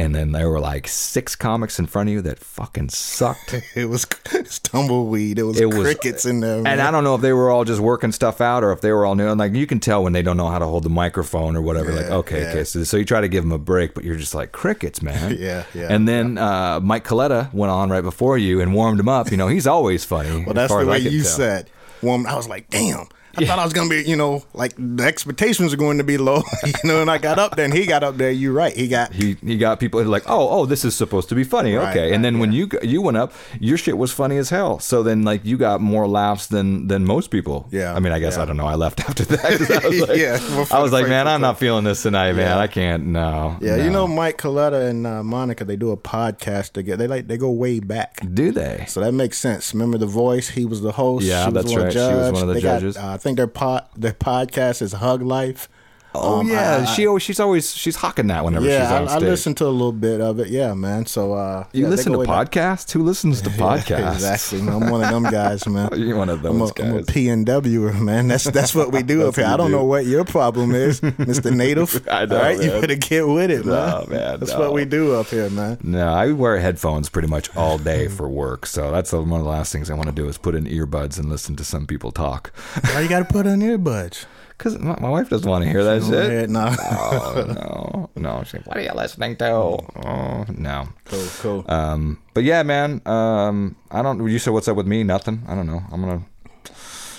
And 0.00 0.14
then 0.14 0.30
there 0.30 0.48
were 0.48 0.60
like 0.60 0.86
six 0.86 1.34
comics 1.34 1.80
in 1.80 1.86
front 1.86 2.08
of 2.08 2.12
you 2.12 2.22
that 2.22 2.38
fucking 2.38 2.90
sucked. 2.90 3.54
It 3.74 3.86
was 3.88 4.04
tumbleweed. 4.62 5.38
It 5.38 5.42
was 5.42 5.60
It 5.60 5.66
was- 5.66 5.82
crickets 5.82 6.24
in 6.24 6.40
there. 6.40 6.58
And. 6.58 6.80
I 6.80 6.90
don't 6.90 7.04
know 7.04 7.14
if 7.16 7.20
they 7.20 7.32
were 7.32 7.50
all 7.50 7.64
just 7.64 7.80
working 7.80 8.12
stuff 8.12 8.40
out 8.40 8.62
or 8.64 8.72
if 8.72 8.80
they 8.80 8.92
were 8.92 9.04
all 9.04 9.14
new. 9.14 9.28
And 9.28 9.38
like 9.38 9.54
you 9.54 9.66
can 9.66 9.80
tell 9.80 10.02
when 10.04 10.12
they 10.12 10.22
don't 10.22 10.36
know 10.36 10.48
how 10.48 10.58
to 10.58 10.66
hold 10.66 10.84
the 10.84 10.88
microphone 10.90 11.56
or 11.56 11.62
whatever. 11.62 11.92
like, 11.92 12.06
okay, 12.06 12.42
yeah. 12.42 12.48
okay. 12.50 12.64
So, 12.64 12.84
so 12.84 12.96
you 12.96 13.04
try 13.04 13.20
to 13.20 13.28
give 13.28 13.42
them 13.44 13.52
a 13.52 13.58
break, 13.58 13.94
but 13.94 14.04
you're 14.04 14.16
just 14.16 14.34
like 14.34 14.52
crickets, 14.52 15.02
man. 15.02 15.36
Yeah, 15.38 15.64
yeah, 15.74 15.88
And 15.90 16.06
then 16.08 16.38
uh, 16.38 16.80
Mike 16.80 17.04
Coletta 17.06 17.52
went 17.52 17.70
on 17.70 17.90
right 17.90 18.00
before 18.02 18.38
you 18.38 18.60
and 18.60 18.74
warmed 18.74 18.98
him 19.00 19.08
up. 19.08 19.30
You 19.30 19.36
know, 19.36 19.48
he's 19.48 19.66
always 19.66 20.04
funny. 20.04 20.44
Well, 20.44 20.54
that's 20.54 20.72
the 20.74 20.86
way 20.86 20.98
you 20.98 21.22
tell. 21.22 21.30
said. 21.30 21.70
Well, 22.02 22.24
I 22.26 22.34
was 22.36 22.48
like, 22.48 22.70
damn. 22.70 23.06
I 23.38 23.46
thought 23.46 23.58
I 23.58 23.64
was 23.64 23.72
gonna 23.72 23.88
be, 23.90 24.02
you 24.02 24.16
know, 24.16 24.44
like 24.54 24.74
the 24.78 25.04
expectations 25.04 25.72
are 25.72 25.76
going 25.76 25.98
to 25.98 26.04
be 26.04 26.18
low, 26.18 26.42
you 26.66 26.72
know. 26.84 27.00
And 27.00 27.10
I 27.10 27.18
got 27.18 27.38
up 27.38 27.56
there, 27.56 27.64
and 27.64 27.74
he 27.74 27.86
got 27.86 28.02
up 28.02 28.16
there. 28.16 28.30
You're 28.30 28.52
right. 28.52 28.74
He 28.76 28.88
got 28.88 29.12
He, 29.12 29.34
he 29.44 29.56
got 29.58 29.80
people 29.80 30.02
like, 30.04 30.24
oh, 30.26 30.48
oh, 30.50 30.66
this 30.66 30.84
is 30.84 30.94
supposed 30.94 31.28
to 31.30 31.34
be 31.34 31.44
funny, 31.44 31.74
Right, 31.74 31.90
okay. 31.90 32.02
right, 32.06 32.12
and 32.12 32.24
then 32.24 32.38
when 32.38 32.52
you 32.52 32.68
you 32.82 33.02
went 33.02 33.16
up, 33.16 33.32
your 33.60 33.76
shit 33.78 33.96
was 33.98 34.12
funny 34.12 34.36
as 34.36 34.50
hell. 34.50 34.78
So 34.78 35.02
then 35.02 35.22
like 35.22 35.44
you 35.44 35.56
got 35.56 35.80
more 35.80 36.06
laughs 36.08 36.46
than 36.48 36.88
than 36.88 37.04
most 37.04 37.30
people. 37.30 37.66
Yeah, 37.70 37.94
I 37.94 38.00
mean, 38.00 38.12
I 38.12 38.18
guess 38.18 38.36
yeah. 38.36 38.42
I 38.42 38.46
don't 38.46 38.56
know. 38.56 38.66
I 38.66 38.74
left 38.74 39.00
after 39.08 39.24
that. 39.24 39.44
I 39.84 39.88
was 39.88 40.00
like, 40.08 40.18
Yeah, 40.18 40.38
well, 40.56 40.66
I 40.70 40.82
was 40.82 40.92
like, 40.92 41.08
man, 41.08 41.26
I'm 41.28 41.40
not 41.40 41.58
feeling 41.58 41.84
this 41.84 42.02
tonight, 42.02 42.32
man. 42.32 42.46
Yeah. 42.56 42.58
I 42.58 42.66
can't. 42.66 43.06
No. 43.06 43.56
Yeah, 43.60 43.76
no. 43.76 43.84
you 43.84 43.90
know 43.90 44.06
Mike 44.06 44.38
Coletta 44.38 44.88
and 44.88 45.06
uh, 45.06 45.22
Monica, 45.22 45.64
they 45.64 45.76
do 45.76 45.90
a 45.90 45.96
podcast 45.96 46.72
together. 46.72 46.98
They 46.98 47.06
like 47.08 47.26
they 47.28 47.36
go 47.36 47.50
way 47.50 47.80
back. 47.80 48.18
Do 48.34 48.50
they? 48.52 48.84
So 48.88 49.00
that 49.00 49.12
makes 49.12 49.38
sense. 49.38 49.72
Remember 49.74 49.98
the 49.98 50.06
voice? 50.06 50.48
He 50.48 50.64
was 50.64 50.80
the 50.80 50.92
host. 50.92 51.24
Yeah, 51.24 51.46
she 51.46 51.52
that's 51.52 51.70
one 51.72 51.82
right. 51.82 51.92
She 51.92 51.98
was 51.98 52.32
one 52.32 52.42
of 52.42 52.48
the 52.48 52.54
They 52.54 52.60
got, 52.60 52.80
judges. 52.80 52.96
uh, 52.96 53.06
I 53.12 53.16
think 53.28 53.36
their 53.36 53.46
pod, 53.46 53.86
their 53.94 54.14
podcast 54.14 54.80
is 54.80 54.92
Hug 54.94 55.20
Life. 55.20 55.68
Oh 56.14 56.40
Um, 56.40 56.48
yeah, 56.48 56.78
I- 56.78 56.82
I- 56.82 56.84
she 56.86 57.06
always 57.06 57.22
she's 57.22 57.38
always 57.38 57.70
she's 57.74 57.96
hawking 57.96 58.28
that 58.28 58.42
whenever 58.44 58.64
she's 58.64 58.72
Yeah, 58.74 58.94
on 58.96 59.08
I, 59.08 59.12
I 59.12 59.16
stage. 59.18 59.28
listened 59.28 59.56
to 59.58 59.66
a 59.66 59.68
little 59.68 59.92
bit 59.92 60.20
of 60.22 60.40
it. 60.40 60.48
Yeah, 60.48 60.72
man. 60.74 61.04
So 61.06 61.34
uh, 61.34 61.64
you 61.72 61.82
yeah, 61.84 61.88
listen 61.90 62.12
to 62.12 62.24
back. 62.24 62.50
podcasts? 62.50 62.90
Who 62.92 63.02
listens 63.02 63.42
to 63.42 63.50
podcasts? 63.66 64.14
exactly. 64.14 64.60
I'm 64.60 64.88
one 64.90 65.04
of 65.04 65.10
them 65.10 65.24
guys, 65.30 65.66
man. 65.68 65.90
You're 65.96 66.16
one 66.16 66.30
of 66.30 66.42
I'm 66.44 66.56
a, 66.56 66.58
those 66.60 66.72
I'm 66.80 66.94
a 66.94 67.02
guys. 67.02 67.06
PNWer, 67.06 68.00
man. 68.00 68.28
That's 68.28 68.44
that's 68.44 68.74
what 68.74 68.90
we 68.90 69.02
do 69.02 69.26
up 69.28 69.36
here. 69.36 69.44
I 69.44 69.56
don't 69.58 69.70
do. 69.70 69.76
know 69.76 69.84
what 69.84 70.06
your 70.06 70.24
problem 70.24 70.74
is, 70.74 71.00
Mr. 71.02 71.54
Native. 71.54 72.06
I 72.10 72.24
know, 72.24 72.36
All 72.36 72.42
right, 72.42 72.60
you 72.60 72.70
man. 72.70 72.80
better 72.80 72.94
get 72.96 73.28
with 73.28 73.50
it, 73.50 73.66
man. 73.66 73.90
No, 73.90 74.06
man, 74.08 74.40
That's 74.40 74.52
no. 74.52 74.60
what 74.60 74.72
we 74.72 74.86
do 74.86 75.14
up 75.14 75.26
here, 75.26 75.50
man. 75.50 75.78
No, 75.82 76.08
I 76.08 76.32
wear 76.32 76.58
headphones 76.58 77.10
pretty 77.10 77.28
much 77.28 77.54
all 77.54 77.76
day 77.78 78.08
for 78.08 78.28
work. 78.28 78.64
So 78.66 78.90
that's 78.90 79.12
one 79.12 79.30
of 79.30 79.38
the 79.44 79.50
last 79.50 79.72
things 79.72 79.90
I 79.90 79.94
want 79.94 80.06
to 80.08 80.14
do 80.14 80.26
is 80.28 80.38
put 80.38 80.54
in 80.54 80.64
earbuds 80.64 81.18
and 81.18 81.28
listen 81.28 81.54
to 81.56 81.64
some 81.64 81.86
people 81.86 82.12
talk. 82.12 82.50
Why 82.92 83.00
you 83.00 83.08
got 83.08 83.18
to 83.20 83.24
put 83.26 83.46
on 83.46 83.60
earbuds? 83.60 84.24
Because 84.58 84.76
my, 84.80 84.98
my 84.98 85.08
wife 85.08 85.28
doesn't 85.30 85.48
want 85.48 85.62
to 85.64 85.70
hear 85.70 85.84
that 85.84 86.02
shit. 86.02 86.50
nah. 86.50 86.74
Oh 86.80 88.10
no, 88.16 88.20
no. 88.20 88.42
She's 88.42 88.54
like, 88.54 88.66
what 88.66 88.76
are 88.76 88.82
you 88.82 88.90
listening 88.92 89.36
to? 89.36 89.46
Oh 89.46 90.44
no. 90.48 90.88
Cool, 91.04 91.26
cool. 91.40 91.64
Um, 91.68 92.20
but 92.34 92.42
yeah, 92.44 92.64
man. 92.64 93.00
Um, 93.06 93.76
I 93.92 94.02
don't. 94.02 94.26
You 94.28 94.38
said 94.40 94.52
what's 94.52 94.66
up 94.68 94.76
with 94.76 94.86
me? 94.88 95.04
Nothing. 95.04 95.44
I 95.46 95.54
don't 95.54 95.66
know. 95.68 95.82
I'm 95.92 96.00
gonna. 96.00 96.22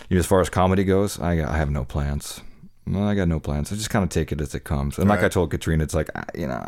You 0.10 0.18
as 0.20 0.26
far 0.26 0.42
as 0.42 0.50
comedy 0.50 0.84
goes, 0.84 1.20
I, 1.20 1.38
got, 1.38 1.50
I 1.50 1.58
have 1.58 1.70
no 1.70 1.86
plans. 1.86 2.42
No, 2.86 3.04
I 3.08 3.14
got 3.14 3.28
no 3.28 3.40
plans. 3.40 3.72
I 3.72 3.76
just 3.76 3.92
kind 3.92 4.02
of 4.04 4.10
take 4.10 4.32
it 4.32 4.42
as 4.42 4.56
it 4.56 4.64
comes. 4.64 4.98
And 4.98 5.08
like 5.08 5.22
I 5.24 5.30
told 5.30 5.52
Catrina, 5.52 5.84
it's 5.84 5.94
like 5.94 6.10
I- 6.16 6.26
you 6.36 6.48
know, 6.48 6.68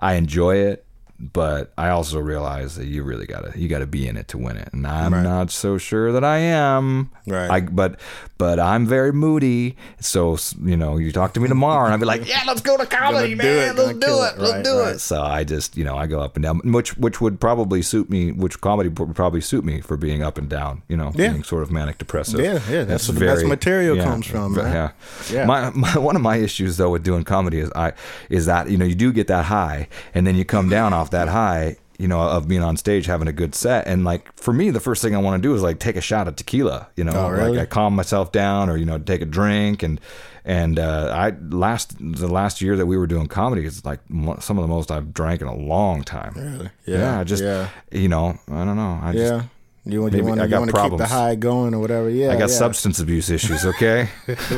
I 0.00 0.14
enjoy 0.14 0.56
it, 0.56 0.83
but 1.20 1.72
I 1.78 1.88
also 1.90 2.18
realize 2.18 2.74
that 2.76 2.86
you 2.86 3.02
really 3.04 3.26
gotta 3.26 3.52
you 3.58 3.68
gotta 3.68 3.86
be 3.86 4.06
in 4.08 4.16
it 4.16 4.28
to 4.28 4.38
win 4.38 4.56
it, 4.56 4.68
and 4.72 4.86
I'm 4.86 5.14
Right. 5.14 5.22
not 5.22 5.50
so 5.50 5.78
sure 5.78 6.10
that 6.12 6.24
I 6.24 6.38
am. 6.38 7.10
Right. 7.26 7.50
I 7.50 7.60
but 7.60 8.00
but 8.36 8.58
I'm 8.58 8.86
very 8.86 9.12
moody. 9.12 9.76
So 10.00 10.36
you 10.62 10.76
know, 10.76 10.96
you 10.98 11.12
talk 11.12 11.32
to 11.34 11.40
me 11.40 11.48
tomorrow, 11.48 11.84
and 11.84 11.92
I'll 11.94 12.00
be 12.00 12.04
like, 12.04 12.28
yeah, 12.28 12.42
let's 12.46 12.60
go 12.60 12.76
to 12.76 12.84
comedy, 12.86 13.34
Gonna 13.36 13.42
do 13.42 13.48
man. 13.56 13.68
it, 13.70 13.78
let's 13.78 13.98
do 13.98 14.06
it. 14.06 14.34
it. 14.34 14.38
Let's 14.38 14.52
Right, 14.52 14.64
do 14.64 14.78
right. 14.80 14.94
it. 14.96 14.98
So 15.00 15.22
I 15.22 15.44
just, 15.44 15.76
you 15.76 15.84
know, 15.84 15.96
I 15.96 16.06
go 16.06 16.20
up 16.20 16.36
and 16.36 16.42
down, 16.42 16.58
which 16.72 16.96
which 16.98 17.20
would 17.20 17.40
probably 17.40 17.80
suit 17.80 18.10
me. 18.10 18.32
Which 18.32 18.60
comedy 18.60 18.88
would 18.88 19.14
probably 19.14 19.40
suit 19.40 19.64
me 19.64 19.80
for 19.80 19.96
being 19.96 20.22
up 20.22 20.36
and 20.36 20.48
down. 20.48 20.82
You 20.88 20.96
know, 20.96 21.12
Yeah. 21.14 21.30
being 21.30 21.44
sort 21.44 21.62
of 21.62 21.70
manic 21.70 21.98
depressive. 21.98 22.40
Yeah, 22.40 22.58
yeah, 22.68 22.84
that's 22.84 23.08
where 23.08 23.18
the 23.18 23.24
best 23.26 23.46
material 23.46 23.96
comes 24.02 24.26
from, 24.26 24.54
man. 24.56 24.72
Yeah, 24.72 24.90
Yeah. 25.32 25.44
My, 25.46 25.70
my 25.70 25.96
one 25.98 26.16
of 26.16 26.22
my 26.22 26.36
issues 26.36 26.76
though 26.76 26.90
with 26.90 27.04
doing 27.04 27.22
comedy 27.24 27.60
is 27.60 27.70
I 27.76 27.92
is 28.28 28.46
that 28.46 28.68
you 28.68 28.76
know 28.76 28.84
you 28.84 28.94
do 28.96 29.12
get 29.12 29.28
that 29.28 29.44
high 29.44 29.88
and 30.12 30.26
then 30.26 30.34
you 30.34 30.44
come 30.44 30.68
down 30.68 30.92
off 30.92 31.03
that 31.10 31.28
high. 31.28 31.76
You 31.96 32.08
know, 32.08 32.20
of 32.20 32.48
being 32.48 32.60
on 32.64 32.76
stage 32.76 33.06
having 33.06 33.28
a 33.28 33.32
good 33.32 33.54
set, 33.54 33.86
and 33.86 34.04
like 34.04 34.28
for 34.36 34.52
me, 34.52 34.70
the 34.70 34.80
first 34.80 35.00
thing 35.00 35.14
I 35.14 35.18
want 35.18 35.40
to 35.40 35.48
do 35.48 35.54
is 35.54 35.62
like 35.62 35.78
take 35.78 35.94
a 35.94 36.00
shot 36.00 36.26
of 36.26 36.34
tequila. 36.34 36.88
You 36.96 37.04
know, 37.04 37.12
Oh, 37.14 37.28
really? 37.30 37.50
like 37.56 37.60
I 37.60 37.66
calm 37.66 37.94
myself 37.94 38.32
down, 38.32 38.68
or 38.68 38.76
you 38.76 38.84
know, 38.84 38.98
take 38.98 39.22
a 39.22 39.24
drink, 39.26 39.84
and 39.84 40.00
and 40.44 40.80
uh, 40.80 41.12
I 41.16 41.34
last 41.50 41.94
the 42.00 42.26
last 42.26 42.60
year 42.60 42.74
that 42.76 42.86
we 42.86 42.96
were 42.96 43.06
doing 43.06 43.28
comedy 43.28 43.64
is 43.64 43.84
like 43.84 44.00
some 44.40 44.58
of 44.58 44.62
the 44.64 44.66
most 44.66 44.90
I've 44.90 45.14
drank 45.14 45.40
in 45.40 45.46
a 45.46 45.54
long 45.54 46.02
time. 46.02 46.32
Really? 46.34 46.68
Yeah, 46.84 46.98
Yeah, 46.98 47.20
I 47.20 47.22
just 47.22 47.44
yeah. 47.44 47.68
you 47.92 48.08
know, 48.08 48.40
I 48.50 48.64
don't 48.64 48.76
know. 48.76 48.98
I 49.00 49.12
Yeah. 49.12 49.28
just 49.28 49.44
You 49.86 50.00
want 50.00 50.14
maybe 50.14 50.22
you 50.24 50.28
want 50.30 50.40
I 50.40 50.44
you 50.44 50.50
got 50.50 50.58
want 50.60 50.70
to 50.74 50.82
keep 50.88 50.96
the 50.98 51.06
high 51.06 51.34
going 51.34 51.74
or 51.74 51.78
whatever. 51.78 52.08
Yeah, 52.08 52.28
I 52.30 52.36
got 52.36 52.48
yeah. 52.48 52.56
substance 52.56 53.00
abuse 53.00 53.28
issues. 53.28 53.66
Okay. 53.66 54.08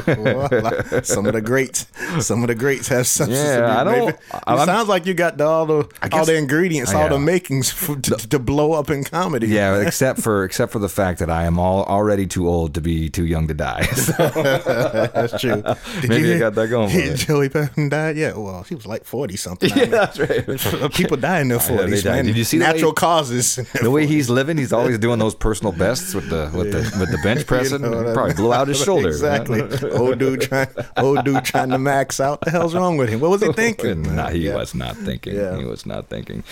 Well, 0.06 0.48
some 1.02 1.26
of 1.26 1.32
the 1.32 1.40
greats, 1.44 1.86
some 2.20 2.42
of 2.44 2.46
the 2.48 2.54
greats 2.54 2.86
have 2.88 3.08
substance 3.08 3.36
Yeah, 3.36 3.56
abuse. 3.56 3.70
I 3.70 3.84
don't- 3.84 4.06
Maybe- 4.06 4.62
it 4.62 4.66
sounds 4.66 4.88
like 4.88 5.04
you 5.04 5.14
got 5.14 5.36
the, 5.36 5.44
all 5.44 5.66
the 5.66 5.88
all 6.12 6.24
the 6.24 6.36
ingredients, 6.36 6.94
all 6.94 7.08
the 7.08 7.18
makings 7.18 7.70
for, 7.72 7.96
to, 7.96 8.14
to 8.28 8.38
blow 8.38 8.72
up 8.74 8.88
in 8.88 9.02
comedy. 9.02 9.48
Yeah, 9.48 9.80
except 9.86 10.20
for 10.20 10.44
except 10.44 10.70
for 10.70 10.78
the 10.78 10.88
fact 10.88 11.18
that 11.18 11.28
I 11.28 11.44
am 11.46 11.58
all 11.58 11.82
already 11.84 12.28
too 12.28 12.48
old 12.48 12.74
to 12.74 12.80
be 12.80 13.08
too 13.08 13.26
young 13.26 13.48
to 13.48 13.54
die. 13.54 13.84
that's 14.18 15.40
true. 15.40 15.60
Did 16.02 16.08
Maybe 16.08 16.34
I 16.34 16.38
got 16.38 16.54
that 16.54 16.68
going 16.68 16.88
for 16.90 16.96
me. 16.96 17.14
Joey 17.14 17.48
Patton 17.48 17.88
died. 17.88 18.16
Yeah, 18.16 18.34
well, 18.36 18.62
he 18.62 18.76
was 18.76 18.86
like 18.86 19.04
forty 19.04 19.36
something. 19.36 19.70
yeah, 19.74 19.86
that's 19.86 20.20
right. 20.20 20.92
People 20.94 21.16
die 21.16 21.40
in 21.40 21.48
their 21.48 21.58
forties, 21.58 22.04
man. 22.04 22.26
Did 22.26 22.36
you 22.36 22.44
see 22.44 22.58
the 22.58 22.64
way- 22.64 22.72
natural 22.72 22.92
causes? 22.92 23.56
The 23.82 23.90
way 23.90 24.06
he's 24.06 24.30
living, 24.30 24.56
he's 24.56 24.72
always 24.72 24.98
doing 24.98 25.15
those 25.18 25.34
personal 25.34 25.72
bests 25.72 26.14
with 26.14 26.28
the 26.30 26.50
with 26.54 26.72
the 26.72 26.78
with 27.00 27.10
the 27.10 27.18
bench 27.22 27.46
pressing. 27.46 27.80
You 27.86 27.90
know 27.90 27.96
what 27.98 28.06
I 28.08 28.12
Probably 28.14 28.30
mean? 28.30 28.36
blew 28.36 28.52
out 28.54 28.68
his 28.68 28.82
shoulder. 28.82 29.08
Exactly. 29.16 29.60
old 29.92 30.18
dude 30.18 30.40
trying, 30.42 30.68
old 30.96 31.24
dude 31.24 31.44
trying 31.44 31.70
to 31.70 31.78
max 31.78 32.20
out. 32.20 32.40
The 32.42 32.50
hell's 32.50 32.74
wrong 32.74 32.96
with 32.96 33.08
him? 33.08 33.20
What 33.20 33.30
was 33.30 33.42
he 33.42 33.52
thinking? 33.52 34.02
nah, 34.02 34.28
he 34.28 34.46
Yeah. 34.48 34.56
was 34.56 34.74
not 34.74 34.96
thinking. 34.96 35.34
Yeah. 35.34 35.56
He 35.56 35.64
was 35.64 35.86
not 35.86 36.08
thinking. 36.08 36.42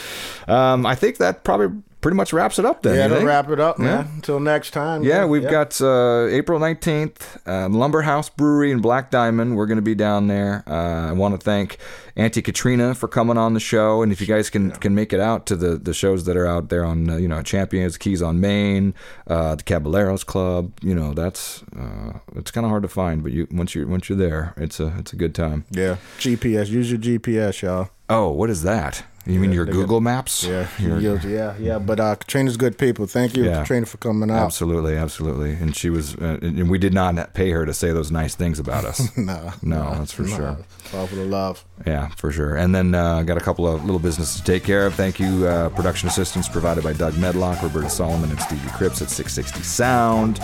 Um, 0.48 0.86
I 0.86 0.94
think 0.94 1.16
that 1.18 1.44
probably 1.44 1.80
pretty 2.04 2.16
much 2.16 2.34
wraps 2.34 2.58
it 2.58 2.66
up 2.66 2.82
then. 2.82 2.96
Yeah, 3.10 3.18
to 3.18 3.24
wrap 3.24 3.48
it 3.48 3.58
up, 3.58 3.78
Yeah. 3.78 3.84
man. 3.84 4.08
Until 4.16 4.38
next 4.38 4.72
time. 4.72 5.04
Yeah, 5.04 5.24
we've 5.24 5.48
got 5.48 5.80
uh, 5.80 6.26
April 6.26 6.60
19th, 6.60 7.38
uh, 7.46 7.66
Lumber 7.70 8.02
House 8.02 8.28
Brewery 8.28 8.70
in 8.72 8.80
Black 8.80 9.10
Diamond. 9.10 9.56
We're 9.56 9.64
going 9.64 9.76
to 9.78 9.82
be 9.82 9.94
down 9.94 10.26
there. 10.26 10.64
Uh, 10.66 11.08
I 11.08 11.12
want 11.12 11.32
to 11.34 11.42
thank 11.42 11.78
Auntie 12.14 12.42
Catrina 12.42 12.94
for 12.94 13.08
coming 13.08 13.38
on 13.38 13.54
the 13.54 13.60
show. 13.60 14.02
And 14.02 14.12
if 14.12 14.20
you 14.20 14.26
guys 14.26 14.50
can, 14.50 14.72
can 14.72 14.94
make 14.94 15.14
it 15.14 15.18
out 15.20 15.46
to 15.46 15.56
the, 15.56 15.76
the 15.78 15.94
shows 15.94 16.24
that 16.26 16.36
are 16.36 16.46
out 16.46 16.68
there 16.68 16.84
on, 16.84 17.08
uh, 17.08 17.16
you 17.16 17.26
know, 17.26 17.40
Champions, 17.40 17.96
Keys 17.96 18.20
on 18.20 18.38
Main, 18.38 18.92
uh, 19.26 19.54
the 19.54 19.62
Caballeros 19.62 20.24
Club, 20.24 20.72
you 20.82 20.94
know, 20.94 21.14
that's, 21.14 21.62
uh, 21.74 22.18
it's 22.36 22.50
kind 22.50 22.66
of 22.66 22.68
hard 22.68 22.82
to 22.82 22.88
find, 22.90 23.22
but 23.22 23.32
you, 23.32 23.48
once 23.50 23.74
you're, 23.74 23.86
once 23.86 24.10
you're 24.10 24.18
there, 24.18 24.52
it's 24.58 24.78
a, 24.78 24.94
it's 24.98 25.14
a 25.14 25.16
good 25.16 25.34
time. 25.34 25.64
Yeah. 25.70 25.96
GPS. 26.18 26.68
Use 26.68 26.92
your 26.92 27.00
GPS, 27.00 27.62
y'all. 27.62 27.88
Oh, 28.10 28.28
what 28.30 28.50
is 28.50 28.62
that? 28.64 29.04
You 29.26 29.40
mean 29.40 29.52
your 29.58 29.64
Google 29.64 30.00
Maps? 30.00 30.44
Yeah. 30.44 30.68
Yeah, 30.78 31.18
yeah, 31.26 31.54
yeah. 31.58 31.78
But 31.78 32.00
uh, 32.00 32.14
Catrina's 32.16 32.56
good 32.56 32.76
people. 32.78 33.06
Thank 33.06 33.36
you, 33.36 33.44
Yeah. 33.44 33.60
Catrina, 33.60 33.86
for 33.86 33.96
coming 33.96 34.30
out. 34.30 34.44
Absolutely, 34.44 34.96
absolutely. 34.96 35.52
And 35.52 35.74
she 35.74 35.88
was, 35.90 36.14
uh, 36.16 36.38
and 36.42 36.68
we 36.70 36.78
did 36.78 36.92
not 36.92 37.32
pay 37.34 37.50
her 37.50 37.64
to 37.64 37.72
say 37.72 37.92
those 37.92 38.10
nice 38.10 38.34
things 38.34 38.58
about 38.58 38.84
us. 38.84 39.00
No, 39.16 39.52
No, 39.62 39.94
that's 39.94 40.12
for 40.12 40.26
sure. 40.26 40.58
It's 40.84 40.94
all 40.94 41.06
for 41.06 41.14
the 41.16 41.24
love. 41.24 41.64
Yeah, 41.86 42.08
for 42.08 42.30
sure. 42.30 42.56
And 42.56 42.74
then 42.74 42.94
uh, 42.94 43.22
got 43.22 43.36
a 43.38 43.40
couple 43.40 43.66
of 43.66 43.84
little 43.84 43.98
businesses 43.98 44.36
to 44.40 44.44
take 44.44 44.64
care 44.64 44.86
of. 44.86 44.94
Thank 44.94 45.18
you, 45.18 45.46
uh, 45.46 45.70
production 45.70 46.08
assistance 46.08 46.48
provided 46.48 46.84
by 46.84 46.92
Doug 46.92 47.16
Medlock, 47.18 47.62
Roberta 47.62 47.88
Solomon, 47.88 48.30
and 48.30 48.40
Stevie 48.40 48.68
Cripps 48.70 49.00
at 49.00 49.08
660 49.08 49.62
Sound. 49.62 50.40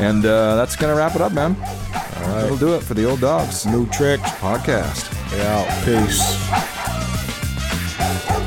And 0.00 0.24
uh, 0.24 0.56
that's 0.56 0.74
going 0.76 0.92
to 0.92 0.98
wrap 0.98 1.14
it 1.14 1.20
up, 1.20 1.32
man. 1.32 1.54
All 1.54 1.62
right. 1.62 2.42
That'll 2.42 2.56
do 2.56 2.74
it 2.74 2.82
for 2.82 2.94
the 2.94 3.04
Old 3.08 3.20
Dogs 3.20 3.66
New 3.66 3.86
tricks. 3.90 4.22
podcast. 4.40 5.12
Yeah. 5.36 5.84
Peace. 5.84 7.37
Hey, 7.98 8.14
hey. 8.28 8.37